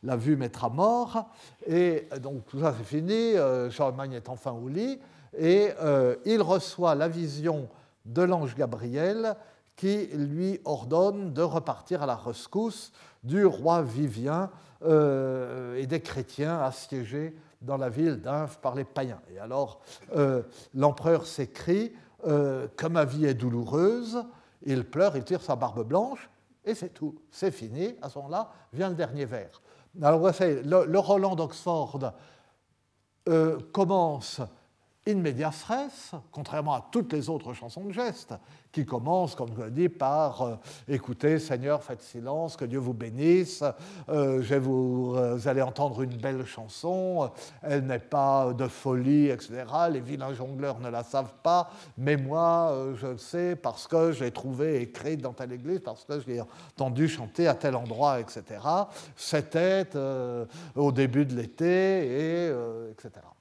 l'a 0.03 0.17
vu 0.17 0.35
mettre 0.35 0.65
à 0.65 0.69
mort. 0.69 1.29
Et 1.65 2.09
donc 2.21 2.45
tout 2.47 2.59
ça 2.59 2.75
c'est 2.77 2.83
fini, 2.83 3.35
Charlemagne 3.69 4.13
est 4.13 4.27
enfin 4.27 4.51
au 4.51 4.67
lit, 4.67 4.99
et 5.37 5.69
il 6.25 6.41
reçoit 6.41 6.95
la 6.95 7.07
vision 7.07 7.69
de 8.05 8.21
l'ange 8.21 8.55
Gabriel 8.55 9.35
qui 9.75 10.07
lui 10.13 10.59
ordonne 10.65 11.33
de 11.33 11.41
repartir 11.41 12.03
à 12.03 12.05
la 12.05 12.15
rescousse 12.15 12.91
du 13.23 13.45
roi 13.45 13.81
Vivien 13.81 14.51
euh, 14.83 15.77
et 15.77 15.87
des 15.87 16.01
chrétiens 16.01 16.59
assiégés 16.59 17.35
dans 17.61 17.77
la 17.77 17.89
ville 17.89 18.21
d'Inf 18.21 18.57
par 18.57 18.75
les 18.75 18.83
païens. 18.83 19.21
Et 19.33 19.39
alors 19.39 19.81
euh, 20.15 20.43
l'empereur 20.73 21.25
s'écrie 21.25 21.93
euh, 22.27 22.67
que 22.75 22.87
ma 22.87 23.05
vie 23.05 23.25
est 23.25 23.33
douloureuse, 23.33 24.23
il 24.65 24.85
pleure, 24.85 25.15
il 25.15 25.23
tire 25.23 25.41
sa 25.41 25.55
barbe 25.55 25.87
blanche, 25.87 26.29
et 26.65 26.75
c'est 26.75 26.89
tout, 26.89 27.15
c'est 27.31 27.51
fini. 27.51 27.95
À 28.01 28.09
ce 28.09 28.17
moment-là 28.19 28.51
vient 28.71 28.89
le 28.89 28.95
dernier 28.95 29.25
vers. 29.25 29.61
Alors 30.01 30.21
le, 30.21 30.85
le 30.85 30.99
Roland 30.99 31.35
d'Oxford 31.35 32.13
commence 33.71 34.41
in 35.05 35.15
medias 35.15 35.65
res, 35.67 36.15
contrairement 36.31 36.73
à 36.73 36.87
toutes 36.91 37.11
les 37.11 37.29
autres 37.29 37.53
chansons 37.53 37.83
de 37.83 37.91
geste, 37.91 38.33
qui 38.71 38.85
commencent, 38.85 39.35
comme 39.35 39.49
je 39.55 39.63
l'ai 39.63 39.71
dit, 39.71 39.89
par 39.89 40.41
euh, 40.41 40.55
Écoutez, 40.87 41.39
Seigneur, 41.39 41.83
faites 41.83 42.01
silence, 42.01 42.55
que 42.55 42.65
Dieu 42.65 42.79
vous 42.79 42.93
bénisse, 42.93 43.63
euh, 44.09 44.41
je 44.41 44.55
vous, 44.55 45.13
euh, 45.15 45.37
allez 45.45 45.61
entendre 45.61 46.01
une 46.01 46.15
belle 46.15 46.45
chanson, 46.45 47.29
elle 47.61 47.85
n'est 47.85 47.99
pas 47.99 48.53
de 48.53 48.67
folie, 48.67 49.27
etc. 49.27 49.65
Les 49.91 49.99
vilains 49.99 50.33
jongleurs 50.33 50.79
ne 50.79 50.89
la 50.89 51.03
savent 51.03 51.35
pas, 51.43 51.69
mais 51.97 52.15
moi, 52.15 52.73
je 52.95 53.07
le 53.07 53.17
sais 53.17 53.55
parce 53.55 53.87
que 53.87 54.13
j'ai 54.13 54.31
trouvé 54.31 54.81
écrit 54.81 55.17
dans 55.17 55.33
telle 55.33 55.51
église, 55.51 55.81
parce 55.81 56.05
que 56.05 56.19
je 56.19 56.27
l'ai 56.27 56.41
entendu 56.41 57.07
chanter 57.07 57.47
à 57.47 57.53
tel 57.53 57.75
endroit, 57.75 58.19
etc. 58.19 58.43
C'était 59.15 59.85
au 60.75 60.91
début 60.91 61.25
de 61.25 61.35
l'été, 61.35 62.47
et, 62.47 62.53
etc. 62.91 63.32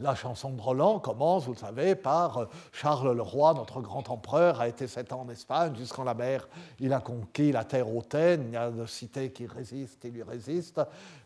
La 0.00 0.14
chanson 0.14 0.50
de 0.50 0.60
Roland 0.60 1.00
commence, 1.00 1.44
vous 1.44 1.52
le 1.52 1.58
savez, 1.58 1.94
par 1.96 2.38
euh, 2.38 2.46
Charles 2.72 3.14
le 3.14 3.22
roi, 3.22 3.54
notre 3.54 3.80
grand 3.80 4.08
empereur, 4.10 4.60
a 4.60 4.68
été 4.68 4.86
sept 4.86 5.12
ans 5.12 5.22
en 5.22 5.28
Espagne, 5.28 5.74
jusqu'en 5.76 6.04
la 6.04 6.14
mer, 6.14 6.48
il 6.78 6.92
a 6.92 7.00
conquis 7.00 7.50
la 7.50 7.64
terre 7.64 7.92
hautaine, 7.92 8.44
il 8.46 8.52
y 8.52 8.56
a 8.56 8.70
de 8.70 8.86
cités 8.86 9.32
qui 9.32 9.46
résistent, 9.46 9.98
qui 9.98 10.10
lui 10.10 10.22
résistent, 10.22 10.82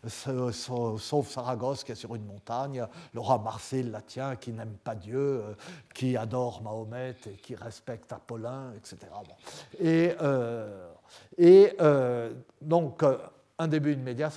sauf 0.07 1.29
Saragosse 1.29 1.83
qui 1.83 1.91
est 1.91 1.95
sur 1.95 2.15
une 2.15 2.25
montagne, 2.25 2.85
le 3.13 3.19
roi 3.19 3.37
Marcel 3.37 3.91
la 3.91 4.01
tient, 4.01 4.35
qui 4.35 4.51
n'aime 4.51 4.77
pas 4.83 4.95
Dieu, 4.95 5.19
euh, 5.19 5.53
qui 5.93 6.17
adore 6.17 6.61
Mahomet 6.63 7.15
et 7.27 7.35
qui 7.35 7.55
respecte 7.55 8.11
Apollin, 8.11 8.73
etc. 8.75 8.97
Et, 9.79 10.15
euh, 11.81 12.33
donc, 12.61 13.03
un 13.59 13.67
début 13.67 13.95
de 13.95 14.01
médias 14.01 14.31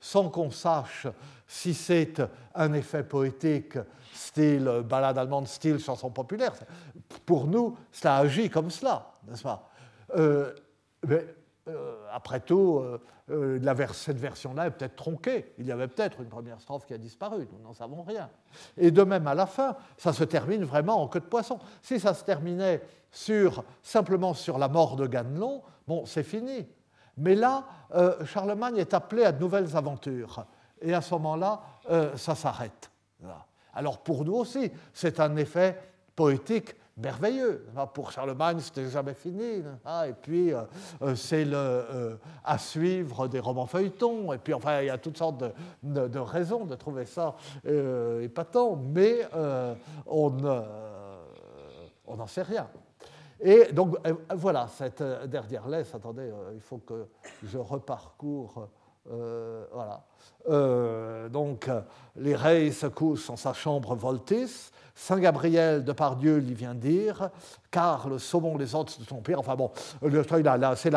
sans 0.00 0.28
qu'on 0.28 0.50
sache 0.50 1.06
si 1.46 1.74
c'est 1.74 2.20
un 2.54 2.72
effet 2.72 3.02
poétique, 3.02 3.78
style 4.12 4.82
balade 4.84 5.18
allemande, 5.18 5.46
style 5.46 5.78
chanson 5.78 6.10
populaire. 6.10 6.54
Pour 7.24 7.46
nous, 7.46 7.76
cela 7.92 8.16
agit 8.18 8.50
comme 8.50 8.70
cela, 8.70 9.12
n'est-ce 9.28 9.42
pas? 9.42 9.70
Euh, 10.16 10.52
euh, 11.68 12.06
Après 12.12 12.40
tout, 12.40 12.82
euh, 13.30 13.88
cette 13.92 14.18
version-là 14.18 14.66
est 14.66 14.70
peut-être 14.70 14.96
tronquée. 14.96 15.52
Il 15.58 15.66
y 15.66 15.72
avait 15.72 15.88
peut-être 15.88 16.20
une 16.20 16.28
première 16.28 16.60
strophe 16.60 16.86
qui 16.86 16.94
a 16.94 16.98
disparu, 16.98 17.48
nous 17.52 17.62
n'en 17.62 17.74
savons 17.74 18.02
rien. 18.02 18.30
Et 18.76 18.90
de 18.90 19.02
même, 19.02 19.26
à 19.26 19.34
la 19.34 19.46
fin, 19.46 19.76
ça 19.96 20.12
se 20.12 20.24
termine 20.24 20.64
vraiment 20.64 21.02
en 21.02 21.08
queue 21.08 21.20
de 21.20 21.26
poisson. 21.26 21.58
Si 21.82 21.98
ça 21.98 22.14
se 22.14 22.24
terminait 22.24 22.82
sur, 23.10 23.64
simplement 23.82 24.34
sur 24.34 24.58
la 24.58 24.68
mort 24.68 24.96
de 24.96 25.06
Ganelon, 25.06 25.62
bon, 25.86 26.06
c'est 26.06 26.22
fini. 26.22 26.66
Mais 27.18 27.34
là, 27.34 27.64
Charlemagne 28.26 28.76
est 28.76 28.92
appelé 28.92 29.24
à 29.24 29.32
de 29.32 29.40
nouvelles 29.40 29.76
aventures 29.76 30.44
et 30.80 30.94
à 30.94 31.00
ce 31.00 31.14
moment-là, 31.14 31.60
euh, 31.90 32.16
ça 32.16 32.34
s'arrête. 32.34 32.90
Alors 33.74 33.98
pour 33.98 34.24
nous 34.24 34.34
aussi, 34.34 34.70
c'est 34.92 35.20
un 35.20 35.36
effet 35.36 35.78
poétique 36.14 36.74
merveilleux. 36.96 37.66
Pour 37.92 38.10
Charlemagne, 38.10 38.58
c'était 38.60 38.88
jamais 38.88 39.12
fini. 39.12 39.62
Et 40.06 40.12
puis, 40.22 40.52
c'est 41.14 41.44
le 41.44 42.18
à 42.42 42.56
suivre 42.56 43.28
des 43.28 43.38
romans 43.38 43.66
feuilletons. 43.66 44.32
Et 44.32 44.38
puis, 44.38 44.54
enfin, 44.54 44.80
il 44.80 44.86
y 44.86 44.90
a 44.90 44.96
toutes 44.96 45.18
sortes 45.18 45.44
de, 45.82 46.18
raisons 46.18 46.64
de 46.64 46.74
trouver 46.74 47.04
ça 47.04 47.34
épatant, 48.22 48.76
mais 48.76 49.28
on 50.06 50.30
n'en 52.16 52.26
sait 52.26 52.42
rien. 52.42 52.66
Et 53.40 53.72
donc, 53.72 53.96
voilà, 54.34 54.66
cette 54.68 55.02
dernière 55.02 55.68
laisse, 55.68 55.94
attendez, 55.94 56.32
il 56.54 56.60
faut 56.60 56.78
que 56.78 57.08
je 57.42 57.58
reparcours 57.58 58.68
euh, 59.10 59.64
voilà. 59.72 60.04
Euh, 60.48 61.28
donc, 61.28 61.68
les 62.16 62.72
se 62.72 62.86
couchent 62.86 63.30
en 63.30 63.36
sa 63.36 63.52
chambre 63.52 63.94
Voltis. 63.94 64.70
Saint 64.94 65.18
Gabriel 65.18 65.84
de 65.84 65.92
Pardieu 65.92 66.38
lui 66.38 66.54
vient 66.54 66.74
dire 66.74 67.30
car 67.76 68.08
le 68.08 68.18
saumon 68.18 68.56
les 68.56 68.74
hôtes 68.74 68.98
de 68.98 69.04
ton 69.04 69.16
père. 69.16 69.38
Enfin 69.38 69.54
bon, 69.54 69.70
c'est 70.00 70.90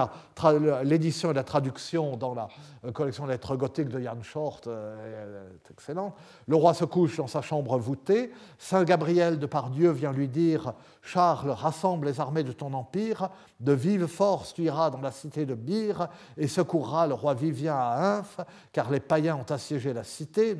l'édition 0.85 1.31
et 1.31 1.33
la 1.33 1.43
traduction 1.43 2.15
dans 2.15 2.33
la 2.33 2.47
euh, 2.85 2.93
collection 2.93 3.25
lettres 3.25 3.57
gothiques 3.57 3.89
de 3.89 3.99
Jan 3.99 4.23
Short, 4.23 4.67
euh, 4.67 5.49
est 5.67 5.71
excellent. 5.71 6.15
Le 6.47 6.55
roi 6.55 6.73
se 6.73 6.85
couche 6.85 7.17
dans 7.17 7.27
sa 7.27 7.41
chambre 7.41 7.77
voûtée. 7.77 8.31
Saint 8.57 8.85
Gabriel 8.85 9.39
de 9.39 9.45
Pardieu 9.45 9.91
vient 9.91 10.13
lui 10.13 10.29
dire 10.29 10.71
Charles, 11.01 11.49
rassemble 11.49 12.07
les 12.07 12.21
armées 12.21 12.43
de 12.43 12.53
ton 12.53 12.73
empire, 12.73 13.27
de 13.59 13.73
vive 13.73 14.07
force 14.07 14.53
tu 14.53 14.63
iras 14.63 14.89
dans 14.89 15.01
la 15.01 15.11
cité 15.11 15.45
de 15.45 15.55
Byre 15.55 16.07
et 16.37 16.47
secourras 16.47 17.07
le 17.07 17.13
roi 17.13 17.33
Vivien 17.33 17.75
à 17.75 18.19
Inf, 18.19 18.39
car 18.71 18.89
les 18.89 19.01
païens 19.09 19.35
ont 19.35 19.51
assiégé 19.51 19.91
la 19.91 20.05
cité, 20.05 20.55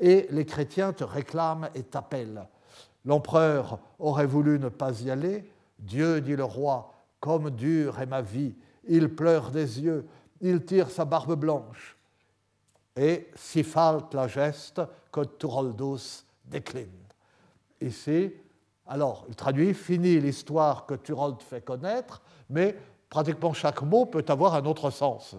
et 0.00 0.26
les 0.30 0.44
chrétiens 0.46 0.92
te 0.92 1.04
réclament 1.04 1.68
et 1.76 1.84
t'appellent. 1.84 2.48
L'empereur 3.04 3.78
aurait 4.00 4.26
voulu 4.26 4.58
ne 4.58 4.68
pas 4.68 5.00
y 5.02 5.10
aller. 5.10 5.48
Dieu, 5.78 6.20
dit 6.20 6.34
le 6.34 6.42
roi, 6.42 6.92
comme 7.20 7.50
dure 7.50 8.00
est 8.00 8.06
ma 8.06 8.22
vie. 8.22 8.56
Il 8.88 9.14
pleure 9.14 9.50
des 9.50 9.80
yeux, 9.80 10.06
il 10.40 10.64
tire 10.64 10.90
sa 10.90 11.04
barbe 11.04 11.36
blanche. 11.36 11.96
Et 12.96 13.28
si 13.36 13.62
falte 13.62 14.14
la 14.14 14.26
geste 14.26 14.80
que 15.12 15.20
Turoldus 15.20 16.24
décline. 16.46 16.88
Ici, 17.80 18.32
alors, 18.88 19.26
il 19.28 19.36
traduit 19.36 19.74
Fini 19.74 20.18
l'histoire 20.18 20.86
que 20.86 20.94
Turold 20.94 21.42
fait 21.42 21.60
connaître, 21.60 22.22
mais 22.48 22.74
pratiquement 23.08 23.52
chaque 23.52 23.82
mot 23.82 24.06
peut 24.06 24.24
avoir 24.28 24.54
un 24.54 24.64
autre 24.64 24.90
sens. 24.90 25.36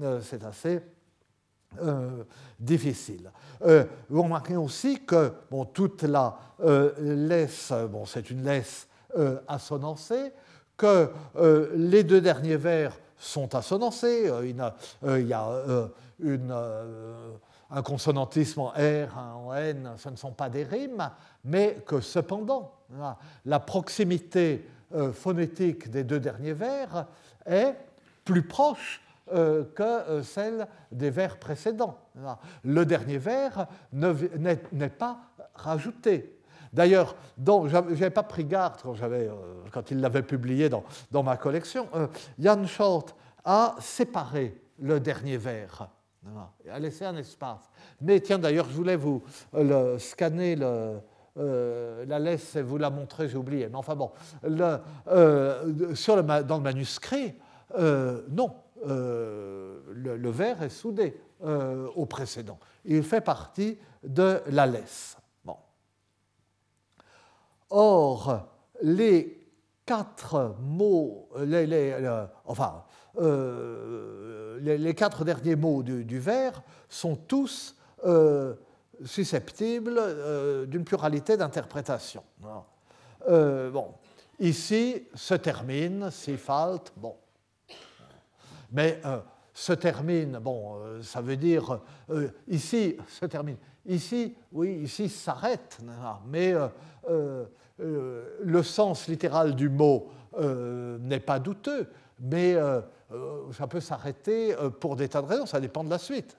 Euh, 0.00 0.20
c'est 0.22 0.44
assez 0.44 0.82
euh, 1.78 2.24
difficile. 2.58 3.30
Euh, 3.62 3.84
vous 4.08 4.24
remarquez 4.24 4.56
aussi 4.56 5.04
que 5.04 5.32
bon, 5.52 5.64
toute 5.64 6.02
la 6.02 6.36
euh, 6.64 6.92
laisse, 6.98 7.72
bon, 7.88 8.06
c'est 8.06 8.28
une 8.30 8.42
laisse 8.42 8.88
assonancée, 9.48 10.32
que 10.76 11.10
les 11.74 12.04
deux 12.04 12.20
derniers 12.20 12.56
vers 12.56 12.96
sont 13.18 13.54
assonancés. 13.56 14.30
il 14.44 15.26
y 15.26 15.32
a 15.32 15.48
un 17.70 17.82
consonantisme 17.82 18.60
en 18.60 18.68
R, 18.68 19.18
en 19.18 19.54
N, 19.54 19.90
ce 19.96 20.08
ne 20.10 20.16
sont 20.16 20.30
pas 20.30 20.48
des 20.48 20.62
rimes, 20.62 21.10
mais 21.44 21.82
que 21.86 22.00
cependant, 22.00 22.72
la 23.44 23.58
proximité 23.58 24.64
phonétique 25.12 25.90
des 25.90 26.04
deux 26.04 26.20
derniers 26.20 26.52
vers 26.52 27.06
est 27.46 27.76
plus 28.24 28.42
proche 28.42 29.00
euh, 29.32 29.64
que 29.76 29.82
euh, 29.82 30.22
celle 30.24 30.66
des 30.90 31.10
vers 31.10 31.38
précédents. 31.38 31.98
Le 32.64 32.84
dernier 32.84 33.18
vers 33.18 33.66
n'est 33.92 34.88
pas 34.88 35.20
rajouté. 35.54 36.40
D'ailleurs, 36.72 37.14
je 37.38 37.72
n'avais 37.72 38.10
pas 38.10 38.24
pris 38.24 38.44
garde 38.44 38.80
quand, 38.82 39.00
euh, 39.02 39.82
il 39.90 40.00
l'avait 40.00 40.22
publié 40.22 40.68
dans, 40.68 41.22
ma 41.22 41.36
collection. 41.36 41.88
Jan 42.40 42.66
Short 42.66 43.14
a 43.44 43.76
séparé 43.78 44.60
le 44.80 44.98
dernier 44.98 45.36
vers, 45.36 45.88
a 46.68 46.78
laissé 46.80 47.04
un 47.04 47.16
espace. 47.16 47.70
Mais 48.00 48.18
tiens, 48.20 48.38
d'ailleurs, 48.38 48.66
je 48.68 48.74
voulais 48.74 48.96
vous 48.96 49.22
le, 49.52 49.98
scanner 49.98 50.56
le, 50.56 50.98
la 51.40 52.18
laisse 52.18 52.56
vous 52.56 52.76
la 52.76 52.90
montrer, 52.90 53.28
j'ai 53.28 53.36
oublié. 53.36 53.68
Mais 53.68 53.76
enfin 53.76 53.96
bon, 53.96 54.10
le, 54.42 54.78
sur 55.94 56.16
le, 56.16 56.42
dans 56.42 56.56
le 56.56 56.62
manuscrit, 56.62 57.34
non, 57.78 58.54
euh, 58.86 59.80
le, 59.92 60.30
vers 60.30 60.62
est 60.62 60.70
soudé 60.70 61.20
euh, 61.44 61.88
au 61.96 62.06
précédent. 62.06 62.58
Il 62.84 63.02
fait 63.02 63.20
partie 63.20 63.76
de 64.02 64.40
la 64.46 64.66
laisse. 64.66 65.18
Bon. 65.44 65.56
Or, 67.68 68.46
les 68.82 69.46
quatre 69.84 70.54
mots, 70.60 71.28
les, 71.40 71.94
enfin, 72.46 72.84
euh, 73.18 74.58
les, 74.60 74.94
quatre 74.94 75.24
derniers 75.24 75.56
mots 75.56 75.82
du, 75.82 76.18
vers 76.18 76.62
sont 76.88 77.16
tous 77.16 77.76
susceptibles 79.04 80.66
d'une 80.68 80.84
pluralité 80.84 81.36
d'interprétations. 81.36 82.24
bon, 83.26 83.94
ici 84.38 85.06
se 85.14 85.34
termine, 85.34 86.10
Sifalt, 86.10 86.92
bon, 86.96 87.16
mais 88.72 89.00
euh, 89.04 89.18
se 89.52 89.72
termine, 89.72 90.38
bon, 90.38 90.76
euh, 90.76 91.02
ça 91.02 91.20
veut 91.20 91.36
dire, 91.36 91.80
euh, 92.10 92.28
ici, 92.48 92.96
se 93.08 93.26
termine, 93.26 93.56
ici, 93.84 94.34
oui, 94.52 94.80
ici 94.82 95.08
s'arrête, 95.08 95.78
mais 96.26 96.54
le 97.78 98.62
sens 98.62 99.08
littéral 99.08 99.54
du 99.54 99.68
mot 99.68 100.08
n'est 100.38 101.20
pas 101.20 101.38
douteux, 101.38 101.88
mais 102.20 102.56
ça 103.52 103.66
peut 103.66 103.80
s'arrêter 103.80 104.54
pour 104.78 104.96
des 104.96 105.08
tas 105.08 105.22
de 105.22 105.26
raisons, 105.26 105.46
ça 105.46 105.60
dépend 105.60 105.82
de 105.82 105.90
la 105.90 105.98
suite. 105.98 106.36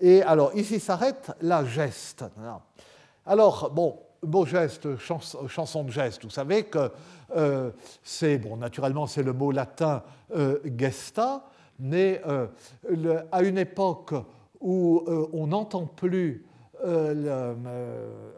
Et 0.00 0.22
alors, 0.22 0.54
ici 0.54 0.80
s'arrête 0.80 1.32
la 1.40 1.64
geste. 1.64 2.24
Alors, 3.24 3.70
bon, 3.70 3.98
beau 4.22 4.44
geste, 4.44 4.96
chanson 4.96 5.84
de 5.84 5.90
geste, 5.90 6.24
vous 6.24 6.30
savez 6.30 6.64
que 6.64 6.90
euh, 7.34 7.70
c'est, 8.02 8.38
bon, 8.38 8.56
naturellement, 8.56 9.06
c'est 9.06 9.22
le 9.22 9.32
mot 9.32 9.50
latin 9.50 10.02
euh, 10.34 10.58
gesta, 10.76 11.44
mais 11.78 12.20
euh, 12.26 12.46
à 13.32 13.42
une 13.42 13.58
époque 13.58 14.14
où 14.60 15.04
on 15.32 15.48
n'entend 15.48 15.86
plus 15.86 16.46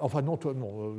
enfin, 0.00 0.22
non, 0.22 0.38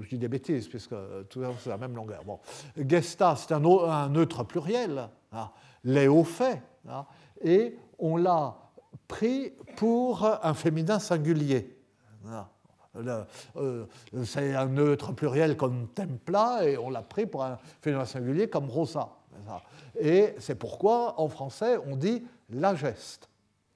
je 0.01 0.09
dis 0.09 0.17
des 0.17 0.27
bêtises, 0.27 0.67
puisque 0.67 0.95
tout 1.29 1.41
c'est 1.59 1.69
la 1.69 1.77
même 1.77 1.95
longueur. 1.95 2.23
Bon. 2.25 2.39
Gesta, 2.77 3.35
c'est 3.35 3.53
un, 3.53 3.63
un, 3.63 4.09
neutre 4.09 4.43
pluriel, 4.43 5.09
hein, 5.31 5.49
léo 5.83 6.23
fait, 6.23 6.61
hein, 6.87 7.05
et 7.41 7.77
on 7.97 8.17
l'a 8.17 8.55
pris 9.09 9.51
pour 9.75 10.23
un 10.25 10.53
féminin 10.53 10.99
singulier. 10.99 11.75
Euh, 12.95 13.85
c'est 14.23 14.55
un 14.55 14.67
neutre 14.67 15.11
pluriel 15.11 15.57
comme 15.57 15.89
templa 15.89 16.63
et 16.63 16.77
on 16.77 16.89
l'a 16.89 17.01
pris 17.01 17.25
pour 17.25 17.43
un 17.43 17.57
féminin 17.81 18.05
singulier 18.05 18.49
comme 18.49 18.69
rosa. 18.69 19.09
Et 19.99 20.35
c'est 20.39 20.55
pourquoi 20.55 21.19
en 21.19 21.27
français 21.27 21.77
on 21.85 21.95
dit 21.95 22.25
la 22.49 22.75
geste 22.75 23.29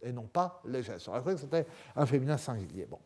et 0.04 0.12
non 0.12 0.24
pas 0.24 0.62
les 0.66 0.84
gestes. 0.84 1.08
On 1.10 1.14
a 1.14 1.22
que 1.22 1.36
c'était 1.36 1.66
un 1.96 2.06
féminin 2.06 2.38
singulier. 2.38 2.86
Bon. 2.86 3.00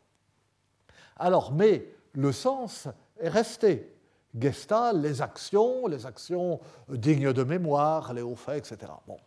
Alors, 1.16 1.54
mais 1.54 1.88
le 2.14 2.32
sens 2.32 2.88
est 3.20 3.30
resté. 3.30 3.94
Gesta, 4.38 4.92
les 4.94 5.22
actions, 5.22 5.88
les 5.88 6.06
actions 6.06 6.60
dignes 6.90 7.32
de 7.32 7.44
mémoire, 7.44 8.14
les 8.14 8.22
hauts 8.22 8.36
faits, 8.36 8.72
etc. 8.72 8.92
Bon. 9.08 9.18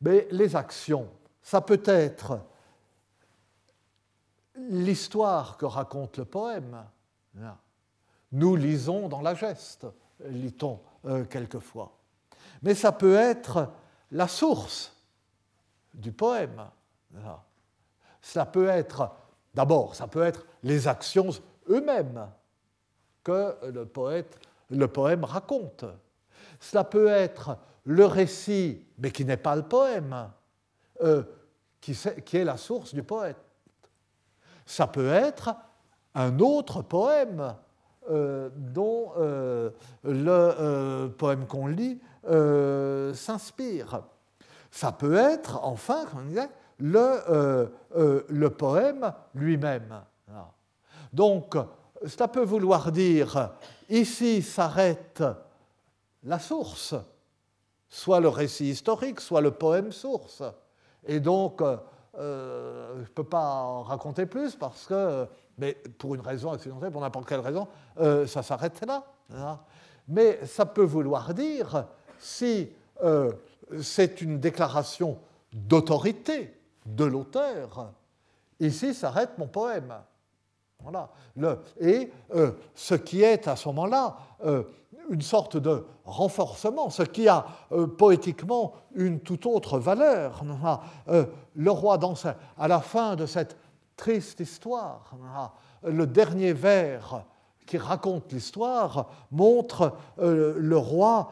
Mais 0.00 0.26
les 0.30 0.56
actions, 0.56 1.08
ça 1.42 1.60
peut 1.60 1.82
être 1.86 2.40
l'histoire 4.56 5.56
que 5.56 5.66
raconte 5.66 6.18
le 6.18 6.24
poème. 6.24 6.84
Nous 8.32 8.56
lisons 8.56 9.08
dans 9.08 9.22
la 9.22 9.34
geste, 9.34 9.86
lit-on 10.26 10.80
euh, 11.06 11.24
quelquefois. 11.24 11.96
Mais 12.62 12.74
ça 12.74 12.92
peut 12.92 13.16
être 13.16 13.70
la 14.12 14.28
source 14.28 14.94
du 15.94 16.12
poème. 16.12 16.64
Ça 18.20 18.46
peut 18.46 18.68
être, 18.68 19.10
d'abord, 19.54 19.94
ça 19.94 20.06
peut 20.06 20.22
être 20.22 20.46
les 20.62 20.86
actions 20.86 21.30
eux-mêmes 21.68 22.28
que 23.24 23.56
le, 23.72 23.86
poète, 23.86 24.38
le 24.70 24.86
poème 24.88 25.24
raconte. 25.24 25.84
Cela 26.60 26.84
peut 26.84 27.08
être 27.08 27.56
le 27.84 28.04
récit, 28.04 28.84
mais 28.98 29.10
qui 29.10 29.24
n'est 29.24 29.36
pas 29.36 29.56
le 29.56 29.62
poème, 29.62 30.30
euh, 31.02 31.22
qui, 31.80 31.92
est 31.92 32.44
la 32.44 32.58
source 32.58 32.92
du 32.92 33.02
poète. 33.02 33.38
Ça 34.66 34.86
peut 34.86 35.08
être 35.08 35.56
un 36.14 36.38
autre 36.40 36.82
poème 36.82 37.54
euh, 38.10 38.50
dont 38.54 39.12
euh, 39.16 39.70
le 40.04 41.08
poème 41.08 41.46
qu'on 41.46 41.68
lit 41.68 41.98
s'inspire. 43.14 44.02
Ça 44.70 44.92
peut 44.92 45.16
être, 45.16 45.64
enfin, 45.64 46.04
le, 46.78 47.70
le 48.28 48.50
poème 48.50 49.12
lui-même. 49.34 50.02
Donc, 51.14 51.56
cela 52.06 52.28
peut 52.28 52.44
vouloir 52.44 52.92
dire, 52.92 53.52
ici 53.88 54.42
s'arrête 54.42 55.24
la 56.24 56.38
source, 56.38 56.94
soit 57.88 58.20
le 58.20 58.28
récit 58.28 58.68
historique, 58.68 59.20
soit 59.20 59.40
le 59.40 59.50
poème 59.50 59.92
source. 59.92 60.42
Et 61.06 61.20
donc, 61.20 61.62
euh, 62.18 62.94
je 62.96 63.00
ne 63.00 63.14
peux 63.14 63.24
pas 63.24 63.62
en 63.62 63.82
raconter 63.82 64.26
plus 64.26 64.56
parce 64.56 64.86
que, 64.86 65.26
mais 65.58 65.74
pour 65.98 66.14
une 66.14 66.20
raison 66.20 66.52
accidentelle, 66.52 66.90
pour 66.90 67.00
n'importe 67.00 67.28
quelle 67.28 67.40
raison, 67.40 67.68
euh, 67.98 68.26
ça 68.26 68.42
s'arrête 68.42 68.84
là. 68.86 69.04
Hein. 69.34 69.58
Mais 70.08 70.44
ça 70.46 70.66
peut 70.66 70.84
vouloir 70.84 71.32
dire, 71.34 71.86
si 72.18 72.68
euh, 73.02 73.32
c'est 73.80 74.20
une 74.20 74.40
déclaration 74.40 75.18
d'autorité 75.52 76.58
de 76.84 77.04
l'auteur, 77.04 77.92
ici 78.58 78.92
s'arrête 78.92 79.38
mon 79.38 79.46
poème. 79.46 79.94
Voilà. 80.80 81.10
Et 81.78 82.10
ce 82.74 82.94
qui 82.94 83.22
est 83.22 83.46
à 83.46 83.54
ce 83.54 83.68
moment-là 83.68 84.16
une 85.10 85.22
sorte 85.22 85.56
de 85.56 85.84
renforcement, 86.04 86.88
ce 86.88 87.02
qui 87.02 87.28
a 87.28 87.44
euh, 87.72 87.86
poétiquement 87.86 88.72
une 88.94 89.20
toute 89.20 89.44
autre 89.44 89.78
valeur. 89.78 90.42
Euh, 91.08 91.26
le 91.54 91.70
roi 91.70 91.98
danse 91.98 92.26
à 92.56 92.68
la 92.68 92.80
fin 92.80 93.16
de 93.16 93.26
cette 93.26 93.56
triste 93.96 94.40
histoire. 94.40 95.16
Le 95.82 96.06
dernier 96.06 96.52
vers 96.52 97.24
qui 97.66 97.76
raconte 97.76 98.32
l'histoire 98.32 99.10
montre 99.30 99.94
euh, 100.18 100.54
le 100.56 100.76
roi 100.76 101.30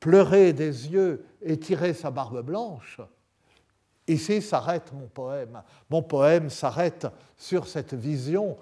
pleurer 0.00 0.52
des 0.52 0.88
yeux 0.88 1.24
et 1.40 1.58
tirer 1.58 1.94
sa 1.94 2.10
barbe 2.10 2.42
blanche. 2.42 3.00
Ici 4.06 4.42
s'arrête 4.42 4.92
mon 4.92 5.06
poème. 5.06 5.62
Mon 5.90 6.02
poème 6.02 6.50
s'arrête 6.50 7.06
sur 7.36 7.66
cette 7.66 7.94
vision 7.94 8.56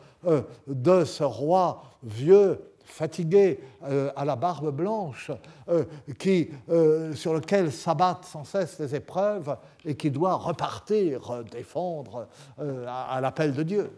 de 0.66 1.04
ce 1.04 1.22
roi 1.22 1.84
vieux 2.02 2.60
fatigué, 2.86 3.60
euh, 3.84 4.10
à 4.16 4.24
la 4.24 4.36
barbe 4.36 4.70
blanche, 4.70 5.30
euh, 5.68 5.84
qui, 6.18 6.48
euh, 6.70 7.12
sur 7.14 7.34
lequel 7.34 7.72
s'abattent 7.72 8.24
sans 8.24 8.44
cesse 8.44 8.78
les 8.78 8.94
épreuves 8.94 9.56
et 9.84 9.96
qui 9.96 10.10
doit 10.10 10.34
repartir 10.34 11.44
défendre 11.50 12.28
à, 12.58 13.20
l'appel 13.20 13.52
de 13.52 13.62
Dieu. 13.62 13.90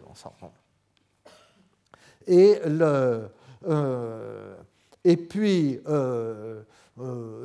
Et, 2.27 2.59
et 5.03 5.17
puis, 5.17 5.79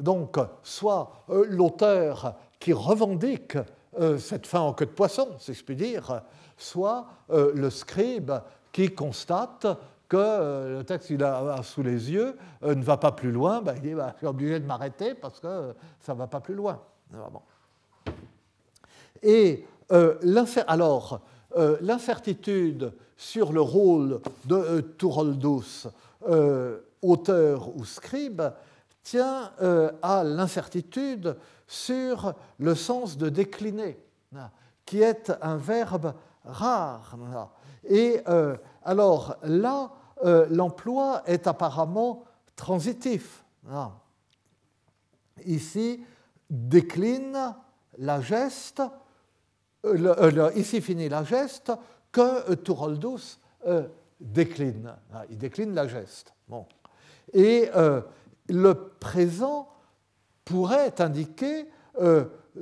donc, 0.01 0.37
soit 0.63 1.13
l'auteur 1.29 2.35
qui 2.59 2.73
revendique 2.73 3.57
cette 4.19 4.47
fin 4.47 4.61
en 4.61 4.73
queue 4.75 4.87
de 4.87 4.91
poisson, 4.91 5.29
si 5.39 5.55
je 5.55 5.65
puis 5.65 5.77
dire, 5.77 6.23
soit 6.59 7.07
le 7.31 7.71
scribe 7.71 8.33
qui 8.73 8.93
constate 8.95 9.67
euh, 10.19 10.79
le 10.79 10.85
texte 10.85 11.09
qu'il 11.09 11.23
a 11.23 11.63
sous 11.63 11.83
les 11.83 12.11
yeux 12.11 12.37
euh, 12.63 12.75
ne 12.75 12.83
va 12.83 12.97
pas 12.97 13.13
plus 13.13 13.33
loin, 13.33 13.63
ben, 13.63 13.75
il 13.77 13.83
dit 13.83 13.95
bah, 13.95 14.11
je 14.15 14.19
suis 14.19 14.27
obligé 14.27 14.61
de 14.61 14.67
m'arrêter 14.67 15.15
parce 15.15 15.41
que 15.41 15.47
euh, 15.47 15.73
ça 16.01 16.15
ne 16.15 16.19
va 16.19 16.27
pas 16.27 16.41
plus 16.41 16.55
loin. 16.55 16.81
Et 19.23 19.65
alors, 20.67 21.21
l'incertitude 21.81 22.93
sur 23.17 23.53
le 23.53 23.61
rôle 23.61 24.21
de 24.47 24.81
Touroldus, 24.81 25.87
auteur 27.03 27.77
ou 27.77 27.85
scribe, 27.85 28.43
tient 29.03 29.53
à 30.03 30.25
l'incertitude 30.25 31.37
sur 31.69 32.35
le 32.59 32.75
sens 32.75 33.17
de 33.17 33.29
décliner, 33.29 33.99
qui 34.85 35.01
est 35.01 35.33
un 35.41 35.57
verbe 35.57 36.15
rare. 36.45 37.17
Et 37.89 38.21
alors 38.85 39.37
là, 39.45 39.91
euh, 40.23 40.47
l'emploi 40.51 41.23
est 41.27 41.47
apparemment 41.47 42.25
transitif. 42.57 43.45
Ah. 43.71 43.93
Ici, 45.45 46.05
décline 46.49 47.55
la 47.99 48.21
geste, 48.21 48.83
euh, 49.85 50.51
ici 50.55 50.81
finit 50.81 51.09
la 51.09 51.25
geste 51.25 51.73
que 52.13 52.55
Touroldus 52.55 53.39
euh, 53.67 53.89
décline. 54.21 54.95
Ah, 55.13 55.25
il 55.31 55.39
décline 55.39 55.75
la 55.75 55.89
geste. 55.89 56.33
Et 57.33 57.69
le 58.49 58.73
présent 59.01 59.69
pourrait 60.45 61.01
indiquer 61.01 61.67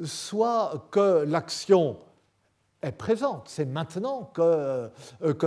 soit 0.04 0.88
que 0.90 1.24
l'action 1.24 1.98
est 2.82 2.92
présente. 2.92 3.44
C'est 3.46 3.64
maintenant 3.64 4.30
que, 4.34 4.42
euh, 4.42 4.88
que 5.20 5.46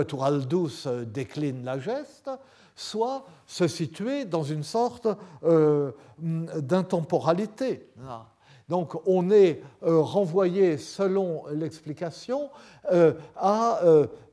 euh, 0.86 1.04
décline 1.04 1.64
la 1.64 1.78
geste, 1.78 2.30
soit 2.74 3.24
se 3.46 3.68
situer 3.68 4.24
dans 4.24 4.42
une 4.42 4.62
sorte 4.62 5.08
euh, 5.44 5.92
d'intemporalité. 6.18 7.88
Donc 8.68 8.96
on 9.06 9.30
est 9.30 9.62
renvoyé, 9.80 10.76
selon 10.76 11.44
l'explication, 11.52 12.50
à 13.36 13.80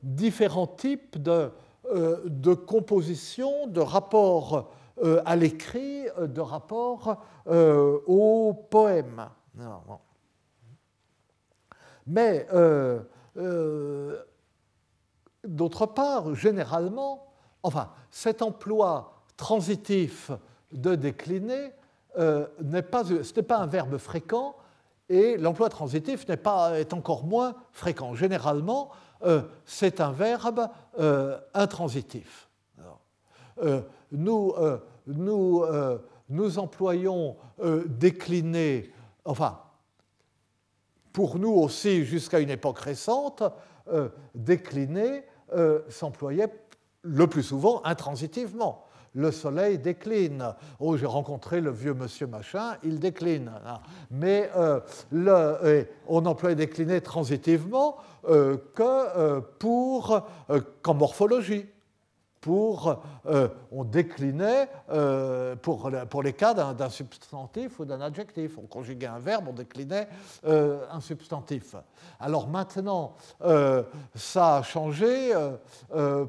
différents 0.02 0.66
types 0.66 1.22
de, 1.22 1.50
de 1.94 2.52
compositions, 2.52 3.68
de 3.68 3.80
rapports 3.80 4.72
à 5.24 5.36
l'écrit, 5.36 6.06
de 6.18 6.40
rapports 6.40 7.16
au 7.46 8.66
poème. 8.68 9.28
Mais 12.06 12.46
euh, 12.52 13.00
euh, 13.36 14.22
d'autre 15.44 15.86
part, 15.86 16.34
généralement, 16.34 17.26
enfin, 17.62 17.90
cet 18.10 18.42
emploi 18.42 19.22
transitif 19.36 20.30
de 20.72 20.94
décliner 20.94 21.72
euh, 22.18 22.46
n'est 22.62 22.82
pas, 22.82 23.04
ce 23.04 23.34
n'est 23.34 23.42
pas 23.42 23.58
un 23.58 23.66
verbe 23.66 23.98
fréquent 23.98 24.54
et 25.08 25.36
l'emploi 25.36 25.68
transitif 25.68 26.26
n'est 26.28 26.36
pas, 26.36 26.78
est 26.78 26.92
encore 26.92 27.24
moins 27.24 27.54
fréquent. 27.72 28.14
Généralement, 28.14 28.90
c'est 29.64 30.00
un 30.00 30.12
verbe 30.12 30.68
intransitif. 31.54 32.48
nous, 34.12 34.54
nous, 35.06 35.64
nous 36.28 36.58
employons 36.58 37.36
décliner, 37.86 38.92
enfin, 39.26 39.63
pour 41.14 41.38
nous 41.38 41.52
aussi 41.52 42.04
jusqu'à 42.04 42.40
une 42.40 42.50
époque 42.50 42.80
récente, 42.80 43.44
euh, 43.90 44.08
décliner 44.34 45.22
euh, 45.54 45.80
s'employait 45.88 46.48
le 47.02 47.26
plus 47.28 47.44
souvent 47.44 47.80
intransitivement. 47.84 48.84
Le 49.14 49.30
soleil 49.30 49.78
décline. 49.78 50.54
Oh, 50.80 50.96
j'ai 50.96 51.06
rencontré 51.06 51.60
le 51.60 51.70
vieux 51.70 51.94
monsieur 51.94 52.26
machin, 52.26 52.76
il 52.82 52.98
décline. 52.98 53.52
Mais 54.10 54.50
euh, 54.56 55.84
on 56.08 56.26
employait 56.26 56.56
décliner 56.56 57.00
transitivement 57.00 57.96
que 58.24 59.38
pour, 59.60 60.20
qu'en 60.82 60.94
morphologie 60.94 61.66
pour, 62.44 63.00
euh, 63.24 63.48
on 63.72 63.84
déclinait 63.84 64.68
euh, 64.90 65.56
pour, 65.56 65.90
les 66.22 66.32
cas 66.34 66.52
d'un 66.52 66.90
substantif 66.90 67.80
ou 67.80 67.86
d'un 67.86 68.02
adjectif. 68.02 68.58
On 68.58 68.66
conjuguait 68.66 69.06
un 69.06 69.18
verbe, 69.18 69.46
on 69.48 69.54
déclinait 69.54 70.08
euh, 70.44 70.84
un 70.90 71.00
substantif. 71.00 71.74
Alors 72.20 72.46
maintenant, 72.48 73.14
ça 74.14 74.56
a 74.56 74.62
changé 74.62 75.32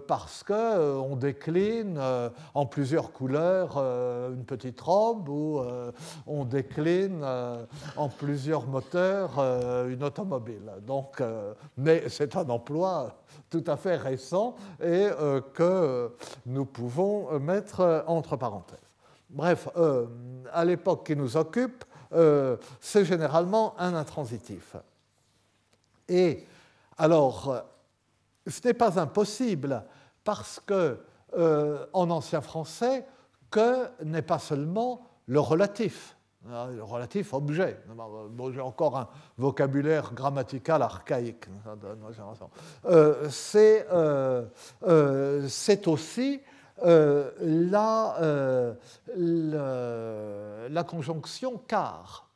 parce 0.08 0.42
qu'on 0.42 1.18
décline 1.18 2.00
en 2.54 2.66
plusieurs 2.66 3.12
couleurs 3.12 3.78
une 3.78 4.46
petite 4.46 4.80
robe 4.80 5.28
ou 5.28 5.62
on 6.28 6.46
décline 6.46 7.26
en 7.98 8.08
plusieurs 8.08 8.68
moteurs 8.68 9.38
une 9.90 10.04
automobile. 10.04 10.72
Donc, 10.88 11.22
mais 11.78 12.08
c'est 12.08 12.38
un 12.38 12.50
emploi 12.50 13.18
tout 13.50 13.64
à 13.68 13.76
fait 13.76 13.98
récent 13.98 14.56
et 14.82 15.10
que 15.54 16.05
nous 16.46 16.66
pouvons 16.66 17.40
mettre 17.40 18.04
entre 18.08 18.36
parenthèses. 18.36 18.80
Bref, 19.30 19.68
euh, 19.76 20.06
à 20.54 20.64
l'époque 20.66 21.08
qui 21.08 21.16
nous 21.16 21.36
occupe, 21.36 21.84
euh, 22.14 22.58
c'est 22.80 23.06
généralement 23.06 23.74
un 23.80 23.94
intransitif. 23.96 24.76
Et 26.08 26.46
alors, 26.98 27.64
ce 28.46 28.68
n'est 28.68 28.74
pas 28.74 29.00
impossible 29.00 29.84
parce 30.24 30.60
que 30.60 31.00
en 31.92 32.10
ancien 32.12 32.40
français, 32.40 33.06
que 33.52 33.90
n'est 34.04 34.22
pas 34.22 34.40
seulement 34.40 35.06
le 35.28 35.40
relatif. 35.40 36.15
Ah, 36.52 36.68
relatif 36.82 37.34
objet. 37.34 37.80
J'ai 38.54 38.62
encore 38.62 38.98
un 38.98 39.10
vocabulaire 39.38 40.14
grammatical 40.14 40.84
archaïque. 40.84 41.46
Euh, 42.86 43.30
euh, 43.56 44.46
euh, 44.84 45.48
c'est 45.48 45.88
aussi 45.88 46.42
la, 46.82 48.76
la, 50.70 50.84
conjonction 50.84 51.58
car. 51.68 52.30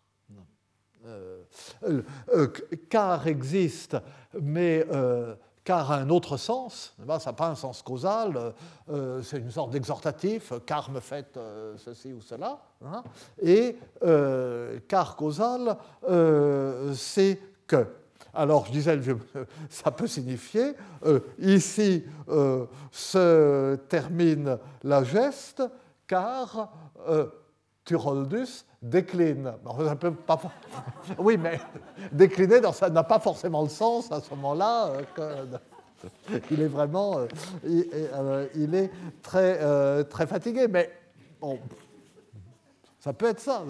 car 2.89 3.27
existe, 3.27 3.97
mais 4.41 4.85
car 5.69 5.91
a 5.91 5.97
un 5.97 6.09
autre 6.09 6.35
sens, 6.35 6.95
ça 6.97 7.29
n'a 7.29 7.33
pas 7.33 7.47
un 7.47 7.53
sens 7.53 7.83
causal, 7.83 8.55
c'est 9.21 9.37
une 9.37 9.51
sorte 9.51 9.69
d'exhortatif, 9.69 10.51
car 10.65 10.89
me 10.89 10.99
faites 10.99 11.37
ceci 11.77 12.11
ou 12.11 12.21
cela, 12.21 12.59
hein. 12.83 13.03
et 13.39 13.77
car 14.87 15.15
causal, 15.15 15.77
c'est 16.95 17.39
que. 17.67 17.85
Alors, 18.33 18.65
je 18.65 18.71
disais, 18.71 18.99
ça 19.69 19.91
peut 19.91 20.07
signifier, 20.07 20.73
ici 21.37 22.03
se 22.91 23.75
termine 23.89 24.57
la 24.81 25.03
geste, 25.03 25.61
car 26.07 26.71
Turoldus 27.85 28.65
décline. 28.81 29.53
Oui, 31.17 31.37
mais 31.37 31.59
décliner, 32.11 32.61
ça 32.73 32.89
n'a 32.89 33.03
pas 33.03 33.19
forcément 33.19 33.63
le 33.63 33.69
sens 33.69 34.11
à 34.11 34.21
ce 34.21 34.29
moment-là. 34.31 34.91
Euh, 35.19 35.45
il 36.51 36.61
est 36.61 36.67
vraiment, 36.67 37.19
euh, 37.19 37.27
euh, 37.65 38.47
il, 38.55 38.75
est 38.75 38.91
très, 39.21 40.03
très 40.05 40.27
fatigué, 40.27 40.67
mais 40.67 40.91
bon, 41.41 41.59
ça 42.99 43.13
peut 43.13 43.27
être 43.27 43.39
ça. 43.39 43.63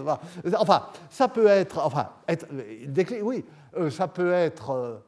Enfin, 0.57 0.88
ça 1.10 1.28
peut 1.28 1.47
être, 1.47 1.80
enfin, 1.80 2.10
être, 2.28 2.45
oui, 3.22 3.45
ça 3.89 4.07
peut 4.07 4.34
être, 4.34 5.01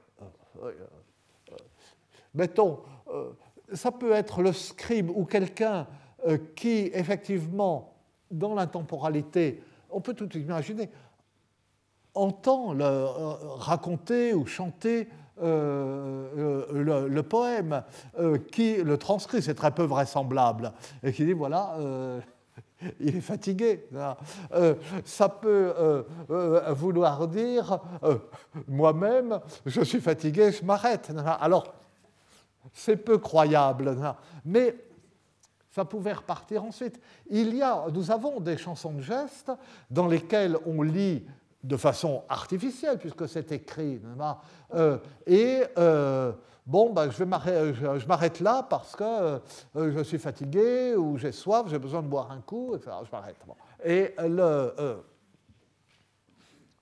mettons, 2.34 2.80
ça 3.74 3.92
peut 3.92 4.14
être 4.14 4.42
le 4.42 4.54
scribe 4.54 5.12
ou 5.12 5.26
quelqu'un 5.26 5.86
qui, 6.56 6.90
effectivement, 6.94 7.94
dans 8.32 8.56
l'intemporalité, 8.56 9.62
on 9.92 10.02
peut 10.02 10.14
tout 10.14 10.32
imaginer, 10.38 10.90
entend 12.14 12.78
euh, 12.80 13.06
raconter 13.58 14.34
ou 14.34 14.46
chanter 14.46 15.08
euh, 15.42 16.66
euh, 16.74 17.08
le, 17.08 17.24
poème, 17.24 17.84
qui 18.52 18.76
le 18.76 18.98
transcrit, 18.98 19.42
c'est 19.42 19.56
très 19.56 19.72
peu 19.72 19.84
vraisemblable, 19.84 20.74
et 21.04 21.14
qui 21.14 21.26
dit 21.26 21.34
voilà, 21.34 21.76
il 23.00 23.16
est 23.16 23.22
fatigué. 23.22 23.88
ça 25.06 25.30
peut 25.30 26.06
vouloir 26.70 27.28
dire 27.28 27.80
moi-même, 28.68 29.40
je 29.66 29.82
suis 29.82 30.02
fatigué, 30.02 30.52
je 30.52 30.64
m'arrête. 30.64 31.12
Alors, 31.40 31.74
c'est 32.74 32.98
peu 32.98 33.18
croyable, 33.18 33.98
mais 34.46 34.76
ça 35.72 35.86
pouvait 35.86 36.14
repartir 36.14 36.64
ensuite. 36.64 37.00
Il 37.30 37.56
y 37.56 37.62
a, 37.62 37.86
nous 37.94 38.12
avons 38.12 38.40
des 38.40 38.58
chansons 38.58 38.94
de 38.94 39.02
gestes 39.02 39.52
dans 39.90 40.08
lesquelles 40.08 40.58
on 40.66 40.82
lit 40.82 41.26
de 41.64 41.78
façon 41.78 42.24
artificielle, 42.28 42.98
puisque 42.98 43.28
c'est 43.28 43.52
écrit. 43.52 44.02
Euh, 44.74 44.98
et 45.26 45.64
euh, 45.78 46.34
bon, 46.66 46.92
ben, 46.92 47.10
je, 47.12 47.24
m'arrête 47.24 48.40
là 48.40 48.66
parce 48.70 48.96
que 48.96 49.04
euh, 49.04 49.40
je 49.76 50.04
suis 50.04 50.18
fatigué 50.18 50.96
ou 50.96 51.18
j'ai 51.18 51.32
soif, 51.32 51.68
j'ai 51.68 51.80
besoin 51.80 52.02
de 52.02 52.08
boire 52.08 52.32
un 52.32 52.42
coup, 52.42 52.76
et 52.76 52.80
je 52.84 53.12
m'arrête. 53.12 53.38
Et 53.86 54.14
le, 54.20 54.74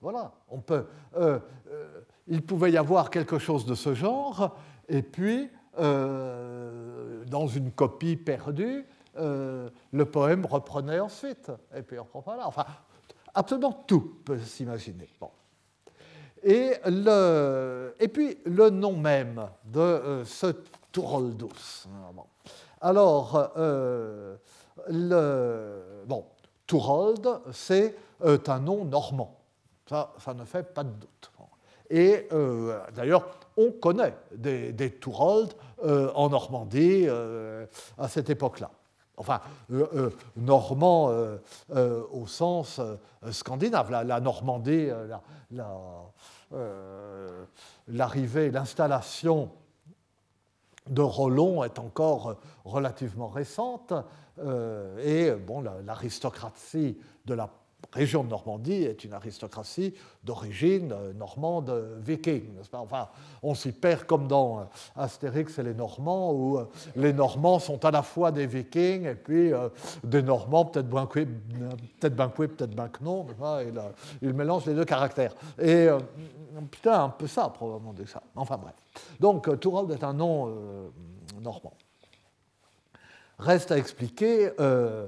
voilà, 0.01 0.31
on 0.47 0.61
peut. 0.61 0.85
il 2.27 2.45
pouvait 2.45 2.71
y 2.71 2.77
avoir 2.77 3.09
quelque 3.09 3.37
chose 3.37 3.65
de 3.65 3.75
ce 3.75 3.93
genre, 3.93 4.55
et 4.87 5.01
puis 5.01 5.49
euh, 5.79 7.23
dans 7.25 7.47
une 7.47 7.71
copie 7.71 8.17
perdue, 8.17 8.85
euh, 9.17 9.69
le 9.91 10.05
poème 10.05 10.45
reprenait 10.45 10.99
ensuite. 10.99 11.51
Et 11.75 11.81
puis 11.81 11.97
voilà. 12.25 12.47
Enfin, 12.47 12.65
absolument 13.33 13.83
tout 13.87 14.19
peut 14.25 14.39
s'imaginer. 14.39 15.09
Bon. 15.19 15.29
Et, 16.43 16.73
le, 16.85 17.95
et 17.99 18.07
puis 18.07 18.37
le 18.45 18.69
nom 18.69 18.93
même 18.93 19.47
de 19.65 19.79
euh, 19.79 20.25
ce 20.25 20.47
Touroldus. 20.91 21.87
Alors, 22.81 23.51
le, 24.87 26.03
bon, 26.07 26.25
Tourold, 26.65 27.27
c'est 27.51 27.95
un 28.21 28.59
nom 28.59 28.85
normand. 28.85 29.37
Ça, 29.87 30.13
ça 30.17 30.33
ne 30.33 30.45
fait 30.45 30.63
pas 30.63 30.83
de 30.83 30.91
doute. 30.91 31.31
Et 31.89 32.27
d'ailleurs, 32.95 33.25
on 33.57 33.71
connaît 33.71 34.15
des, 34.35 34.71
des 34.71 34.91
euh, 35.83 36.11
en 36.13 36.29
Normandie 36.29 37.05
euh, 37.07 37.65
à 37.97 38.09
cette 38.09 38.29
époque-là. 38.29 38.69
Enfin, 39.15 39.39
euh, 39.71 40.09
normand 40.37 41.11
au 42.11 42.25
sens 42.25 42.79
scandinave, 43.31 43.91
la, 43.91 44.19
Normandie, 44.21 44.87
l'arrivée, 47.87 48.51
l'installation 48.51 49.51
de 50.89 51.01
Rollon 51.01 51.65
est 51.65 51.79
encore 51.79 52.37
relativement 52.63 53.27
récente, 53.27 53.93
et 55.03 55.31
bon, 55.31 55.65
l'aristocratie 55.85 56.97
de 57.25 57.33
la 57.33 57.49
région 57.91 58.23
de 58.23 58.29
Normandie 58.29 58.83
est 58.83 59.03
une 59.03 59.13
aristocratie 59.13 59.93
d'origine 60.23 60.91
euh, 60.91 61.13
normande 61.13 61.99
viking. 62.01 62.43
Enfin, 62.73 63.09
on 63.41 63.55
s'y 63.55 63.71
perd 63.71 64.03
comme 64.03 64.27
dans 64.27 64.59
euh, 64.59 64.63
Astérix 64.95 65.57
et 65.59 65.63
les 65.63 65.73
Normands, 65.73 66.31
où 66.31 66.57
euh, 66.57 66.65
les 66.95 67.13
Normands 67.13 67.59
sont 67.59 67.83
à 67.85 67.91
la 67.91 68.01
fois 68.01 68.31
des 68.31 68.45
vikings 68.45 69.05
et 69.05 69.15
puis 69.15 69.51
des 70.03 70.21
Normands, 70.21 70.65
peut-être 70.65 70.89
bien 70.89 71.05
peut-être 71.05 72.15
ben 72.15 72.29
peut-être 72.29 72.75
ben 72.75 72.89
non, 73.01 73.25
ils 74.21 74.33
mélangent 74.33 74.65
les 74.65 74.75
deux 74.75 74.85
caractères. 74.85 75.33
Et 75.59 75.87
putain, 76.69 77.05
un 77.05 77.09
peu 77.09 77.27
ça, 77.27 77.49
probablement, 77.49 77.93
de 77.93 78.05
ça. 78.05 78.21
Enfin 78.35 78.57
bref. 78.57 78.75
Donc, 79.19 79.59
Tourold 79.59 79.91
est 79.91 80.03
un 80.03 80.13
nom 80.13 80.53
normand. 81.41 81.73
Reste 83.39 83.71
à 83.71 83.77
expliquer, 83.77 84.51
euh, 84.59 85.07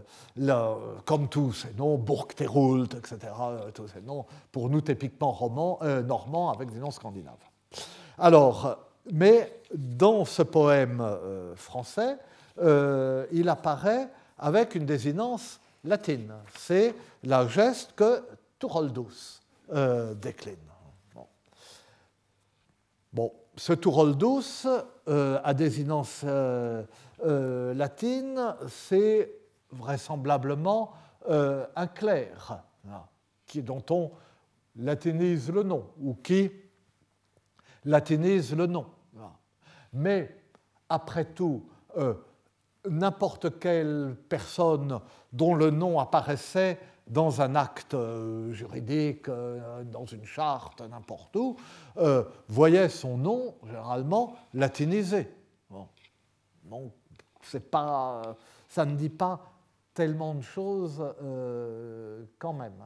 comme 1.06 1.28
tous 1.28 1.52
ces 1.52 1.74
noms, 1.74 1.98
Burgterult, 1.98 2.94
etc., 2.94 3.18
euh, 3.42 3.72
tous 3.72 3.90
ces 3.90 4.00
noms, 4.02 4.26
pour 4.54 4.70
nous 4.70 4.80
typiquement 4.80 5.34
romans, 5.34 5.80
euh, 5.82 6.02
normands 6.02 6.50
avec 6.50 6.72
des 6.72 6.80
noms 6.80 6.92
scandinaves. 6.92 7.36
Alors, 8.18 8.78
mais 9.12 9.62
dans 9.74 10.24
ce 10.24 10.44
poème 10.44 11.04
français, 11.56 12.18
il 12.60 13.50
apparaît 13.50 14.10
avec 14.38 14.76
une 14.76 14.86
désinence 14.86 15.60
latine. 15.84 16.32
C'est 16.56 16.94
la 17.24 17.48
geste 17.48 17.94
que 17.96 18.24
Turoldus 18.60 19.42
décline. 20.22 20.56
Bon. 23.12 23.34
ce 23.58 23.74
Turoldus 23.74 24.68
a 25.08 25.54
désinence 25.56 26.24
euh, 27.24 27.74
latine, 27.74 28.56
c'est 28.68 29.32
vraisemblablement 29.72 30.94
euh, 31.30 31.66
un 31.76 31.88
clerc 31.88 32.64
hein, 32.90 33.04
qui, 33.46 33.62
dont 33.62 33.84
on 33.90 34.12
latinise 34.76 35.52
le 35.52 35.64
nom 35.64 35.92
ou 36.00 36.16
qui 36.16 36.52
latinise 37.86 38.56
le 38.56 38.68
nom. 38.68 38.88
Mais 39.94 40.36
après 40.90 41.26
tout, 41.26 41.68
euh, 41.98 42.14
n'importe 42.90 43.60
quelle 43.60 44.16
personne 44.30 45.00
dont 45.34 45.54
le 45.54 45.70
nom 45.70 46.00
apparaissait 46.00 46.80
dans 47.08 47.42
un 47.42 47.56
acte 47.56 47.96
juridique, 48.52 49.28
dans 49.28 50.06
une 50.06 50.24
charte, 50.24 50.82
n'importe 50.82 51.36
où, 51.36 51.58
voyait 52.48 52.88
son 52.88 53.18
nom 53.18 53.56
généralement 53.66 54.36
latinisé. 54.54 55.28
Pas, 57.60 58.36
ça 58.70 58.86
ne 58.86 58.96
dit 58.96 59.10
pas 59.10 59.52
tellement 59.94 60.34
de 60.36 60.42
choses 60.42 61.04
euh, 61.22 62.24
quand 62.40 62.54
même. 62.54 62.84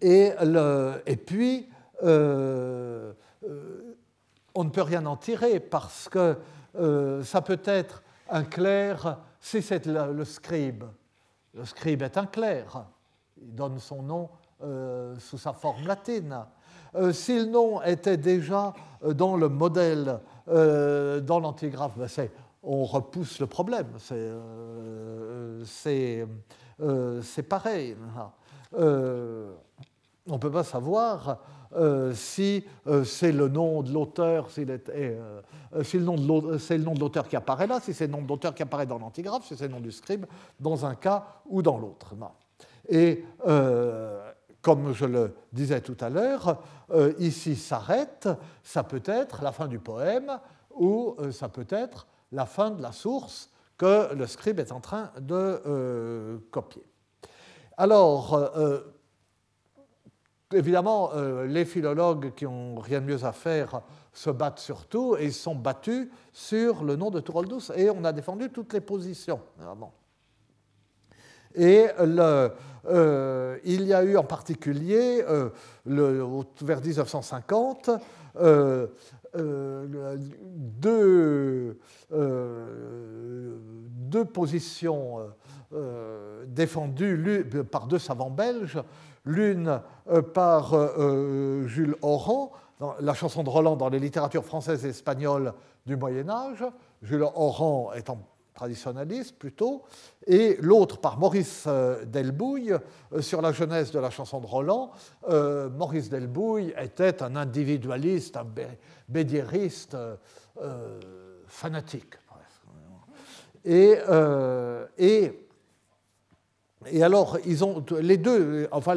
Et, 0.00 0.32
le, 0.42 1.02
et 1.06 1.16
puis, 1.16 1.68
euh, 2.02 3.12
euh, 3.44 3.96
on 4.54 4.64
ne 4.64 4.70
peut 4.70 4.82
rien 4.82 5.06
en 5.06 5.16
tirer 5.16 5.60
parce 5.60 6.08
que 6.08 6.36
ça 7.22 7.42
peut 7.42 7.60
être 7.64 8.02
un 8.30 8.44
clerc, 8.44 9.18
si 9.40 9.60
c'est 9.60 9.86
le, 9.86 10.24
scribe. 10.24 10.84
Le 11.54 11.64
scribe 11.64 12.02
est 12.02 12.16
un 12.16 12.26
clerc, 12.26 12.86
il 13.40 13.54
donne 13.54 13.78
son 13.78 14.02
nom 14.02 14.30
sous 15.18 15.38
sa 15.38 15.52
forme 15.52 15.86
latine. 15.86 16.46
Si 17.12 17.38
le 17.38 17.46
nom 17.46 17.82
était 17.82 18.16
déjà 18.16 18.74
dans 19.02 19.36
le 19.36 19.48
modèle 19.48 20.20
euh, 20.48 21.20
dans 21.20 21.40
l'antigraphe, 21.40 21.96
ben, 21.96 22.08
on 22.62 22.84
repousse 22.84 23.40
le 23.40 23.46
problème, 23.46 23.88
c'est 23.98 24.14
euh, 24.16 25.64
euh, 26.80 27.22
pareil. 27.48 27.96
on 28.76 29.52
ne 30.26 30.38
peut 30.38 30.50
pas 30.50 30.64
savoir 30.64 31.38
si 32.14 32.64
c'est 33.04 33.32
le 33.32 33.48
nom 33.48 33.82
de 33.82 33.92
l'auteur, 33.92 34.50
si, 34.50 34.66
si 35.82 35.98
le 35.98 36.04
nom 36.04 36.14
de 36.94 37.00
l'auteur 37.00 37.28
qui 37.28 37.36
apparaît 37.36 37.66
là, 37.66 37.80
si 37.80 37.94
c'est 37.94 38.06
le 38.06 38.12
nom 38.12 38.22
de 38.22 38.28
l'auteur 38.28 38.54
qui 38.54 38.62
apparaît 38.62 38.86
dans 38.86 38.98
l'antigraphe, 38.98 39.46
si 39.46 39.56
c'est 39.56 39.68
le 39.68 39.72
nom 39.72 39.80
du 39.80 39.92
scribe, 39.92 40.26
dans 40.60 40.84
un 40.84 40.94
cas 40.94 41.24
ou 41.46 41.62
dans 41.62 41.78
l'autre. 41.78 42.14
Et 42.88 43.24
comme 44.62 44.92
je 44.92 45.04
le 45.04 45.34
disais 45.52 45.80
tout 45.80 45.96
à 46.00 46.08
l'heure, 46.08 46.62
ici 47.18 47.56
s'arrête, 47.56 48.28
ça 48.62 48.84
peut 48.84 49.02
être 49.04 49.42
la 49.42 49.52
fin 49.52 49.66
du 49.66 49.78
poème 49.78 50.38
ou 50.70 51.16
ça 51.32 51.48
peut 51.48 51.66
être 51.68 52.06
la 52.30 52.46
fin 52.46 52.70
de 52.70 52.80
la 52.80 52.92
source 52.92 53.50
que 53.76 54.14
le 54.14 54.26
scribe 54.26 54.60
est 54.60 54.72
en 54.72 54.80
train 54.80 55.10
de 55.20 56.40
copier. 56.50 56.86
Alors, 57.76 58.40
évidemment, 60.52 61.10
les 61.44 61.64
philologues 61.64 62.32
qui 62.34 62.44
n'ont 62.44 62.76
rien 62.78 63.00
de 63.00 63.06
mieux 63.06 63.24
à 63.24 63.32
faire 63.32 63.82
se 64.12 64.30
battent 64.30 64.60
surtout 64.60 65.16
et 65.16 65.24
ils 65.24 65.32
sont 65.32 65.54
battus 65.54 66.08
sur 66.32 66.84
le 66.84 66.96
nom 66.96 67.10
de 67.10 67.20
Douce 67.20 67.72
et 67.74 67.90
on 67.90 68.04
a 68.04 68.12
défendu 68.12 68.50
toutes 68.50 68.72
les 68.74 68.80
positions. 68.80 69.40
Et 71.54 71.88
euh, 72.88 73.58
il 73.64 73.86
y 73.86 73.94
a 73.94 74.02
eu 74.02 74.16
en 74.16 74.24
particulier, 74.24 75.24
euh, 75.28 75.50
vers 75.86 76.80
1950, 76.80 77.90
euh, 78.40 78.88
deux, 79.34 81.78
positions 84.32 85.18
défendues 86.46 87.44
par 87.70 87.86
deux 87.86 87.98
savants 87.98 88.30
belges, 88.30 88.82
l'une 89.24 89.80
par 90.34 90.74
Jules 91.66 91.96
Oran, 92.02 92.52
la 93.00 93.14
chanson 93.14 93.42
de 93.42 93.48
Roland 93.48 93.76
dans 93.76 93.88
les 93.88 93.98
littératures 93.98 94.44
françaises 94.44 94.84
et 94.84 94.90
espagnoles 94.90 95.54
du 95.86 95.96
Moyen 95.96 96.28
Âge, 96.28 96.62
Jules 97.00 97.22
Oran 97.22 97.92
étant 97.94 98.18
traditionnaliste 98.62 99.36
plutôt, 99.40 99.82
et 100.24 100.56
l'autre 100.60 100.98
par 100.98 101.18
Maurice 101.18 101.64
euh, 101.66 102.04
Delbouille 102.04 102.72
euh, 103.12 103.20
sur 103.20 103.42
la 103.42 103.50
jeunesse 103.50 103.90
de 103.90 103.98
la 103.98 104.10
chanson 104.10 104.38
de 104.38 104.46
Roland. 104.46 104.92
Euh, 105.28 105.68
Maurice 105.68 106.08
Delbouille 106.08 106.72
était 106.80 107.24
un 107.24 107.34
individualiste, 107.34 108.36
un 108.36 108.46
bédiériste 109.08 109.96
fanatique. 111.46 112.14
Et, 113.64 113.96
et, 114.98 115.46
et, 116.86 117.02
alors, 117.02 117.38
ils 117.44 117.64
ont 117.64 117.84
les 118.00 118.16
deux, 118.16 118.68
enfin, 118.70 118.94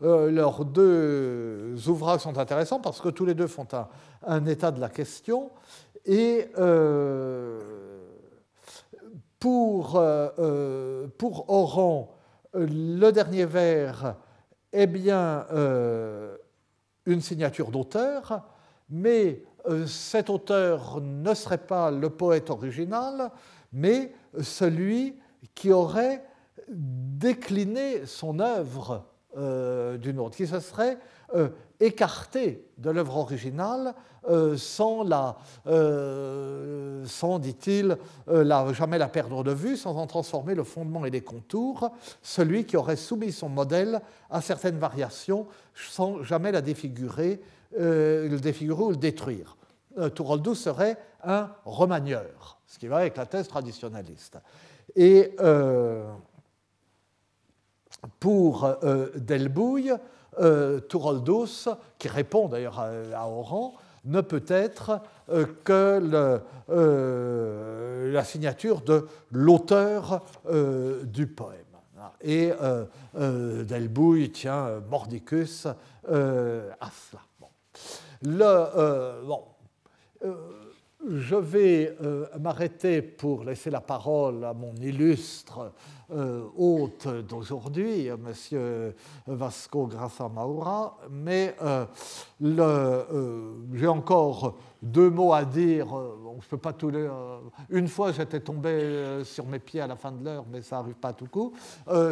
leurs 0.00 0.64
deux 0.64 1.74
ouvrages 1.88 2.20
sont 2.20 2.38
intéressants 2.38 2.80
parce 2.80 3.00
que 3.00 3.08
tous 3.08 3.24
les 3.24 3.34
deux 3.34 3.46
font 3.46 3.66
un 4.26 4.46
état 4.46 4.70
de 4.70 4.80
la 4.80 4.88
question. 4.88 5.50
Et 6.04 6.48
pour, 9.42 9.96
euh, 9.96 10.28
euh, 10.38 11.08
pour 11.18 11.50
Oran, 11.50 12.16
le 12.54 13.10
dernier 13.10 13.44
vers 13.44 14.14
est 14.72 14.86
bien 14.86 15.46
euh, 15.50 16.36
une 17.06 17.20
signature 17.20 17.72
d'auteur, 17.72 18.46
mais 18.88 19.42
cet 19.88 20.30
auteur 20.30 21.00
ne 21.00 21.34
serait 21.34 21.58
pas 21.58 21.90
le 21.90 22.08
poète 22.08 22.50
original, 22.50 23.32
mais 23.72 24.12
celui 24.40 25.18
qui 25.56 25.72
aurait 25.72 26.24
décliné 26.68 28.06
son 28.06 28.38
œuvre 28.38 29.06
d'une 29.34 30.20
autre, 30.20 30.36
qui 30.36 30.46
se 30.46 30.60
serait 30.60 30.98
écarté 31.80 32.64
de 32.78 32.90
l'œuvre 32.90 33.16
originale 33.16 33.94
euh, 34.28 34.56
sans, 34.56 35.02
la, 35.02 35.36
euh, 35.66 37.04
sans 37.06 37.40
dit-il, 37.40 37.96
euh, 38.28 38.72
jamais 38.72 38.96
la 38.96 39.08
perdre 39.08 39.42
de 39.42 39.50
vue, 39.50 39.76
sans 39.76 39.96
en 39.96 40.06
transformer 40.06 40.54
le 40.54 40.62
fondement 40.62 41.04
et 41.04 41.10
les 41.10 41.22
contours, 41.22 41.90
celui 42.22 42.64
qui 42.64 42.76
aurait 42.76 42.94
soumis 42.94 43.32
son 43.32 43.48
modèle 43.48 44.00
à 44.30 44.40
certaines 44.40 44.78
variations 44.78 45.48
sans 45.74 46.22
jamais 46.22 46.52
la 46.52 46.60
défigurer, 46.60 47.40
le 47.76 48.36
défigurer 48.36 48.82
ou 48.82 48.90
le 48.90 48.96
détruire. 48.96 49.56
Touroldou 50.14 50.54
serait 50.54 50.98
un 51.24 51.50
remanieur, 51.64 52.60
ce 52.66 52.78
qui 52.78 52.86
va 52.86 52.98
avec 52.98 53.16
la 53.16 53.26
thèse 53.26 53.48
traditionnaliste. 53.48 54.38
Et 54.94 55.34
pour 58.20 58.76
Delbouille, 59.16 59.94
euh, 60.40 60.80
qui 61.98 62.08
répond 62.08 62.48
d'ailleurs 62.48 62.80
à, 62.80 63.28
Oran, 63.28 63.74
ne 64.04 64.20
peut 64.20 64.44
être 64.48 65.00
euh, 65.30 65.46
que 65.64 66.40
euh, 66.70 68.12
la 68.12 68.24
signature 68.24 68.80
de 68.80 69.06
l'auteur 69.30 70.22
euh, 70.48 71.04
du 71.04 71.26
poème. 71.26 71.58
Et 72.20 72.50
Delbouille 73.14 74.30
tient 74.30 74.80
Mordicus 74.90 75.66
à 75.66 76.90
cela. 76.90 77.22
Bon, 77.40 77.48
je 81.08 81.36
vais 81.36 81.96
m'arrêter 82.40 83.02
pour 83.02 83.44
laisser 83.44 83.70
la 83.70 83.80
parole 83.80 84.44
à 84.44 84.52
mon 84.52 84.74
illustre 84.76 85.72
hôte 86.56 87.08
d'aujourd'hui, 87.28 88.06
M. 88.06 88.32
Vasco 89.26 89.86
Grassa 89.86 90.28
Maura, 90.28 90.98
mais 91.10 91.54
euh, 91.62 91.84
euh, 92.42 93.52
j'ai 93.72 93.86
encore 93.86 94.56
deux 94.82 95.10
mots 95.10 95.32
à 95.32 95.44
dire. 95.44 95.86
je 96.40 96.48
peux 96.48 96.58
pas 96.58 96.74
les, 96.90 97.08
une 97.70 97.88
fois, 97.88 98.12
j'étais 98.12 98.40
tombé 98.40 99.22
sur 99.24 99.46
mes 99.46 99.58
pieds 99.58 99.80
à 99.80 99.86
la 99.86 99.96
fin 99.96 100.10
de 100.10 100.24
l'heure, 100.24 100.44
mais 100.50 100.62
ça 100.62 100.76
n'arrive 100.76 100.94
pas 100.94 101.12
tout 101.12 101.26
coup, 101.26 101.52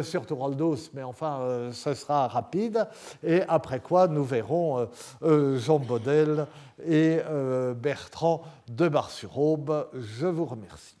sur 0.03 0.25
Toraldos, 0.25 0.89
mais 0.93 1.03
enfin, 1.03 1.69
ce 1.73 1.93
sera 1.93 2.27
rapide. 2.27 2.87
Et 3.23 3.41
après 3.47 3.81
quoi, 3.81 4.07
nous 4.07 4.23
verrons 4.23 4.87
Jean 5.21 5.79
Baudel 5.79 6.47
et 6.85 7.19
Bertrand 7.75 8.41
de 8.69 8.87
Bar-sur-Aube. 8.87 9.89
Je 9.93 10.27
vous 10.27 10.45
remercie. 10.45 11.00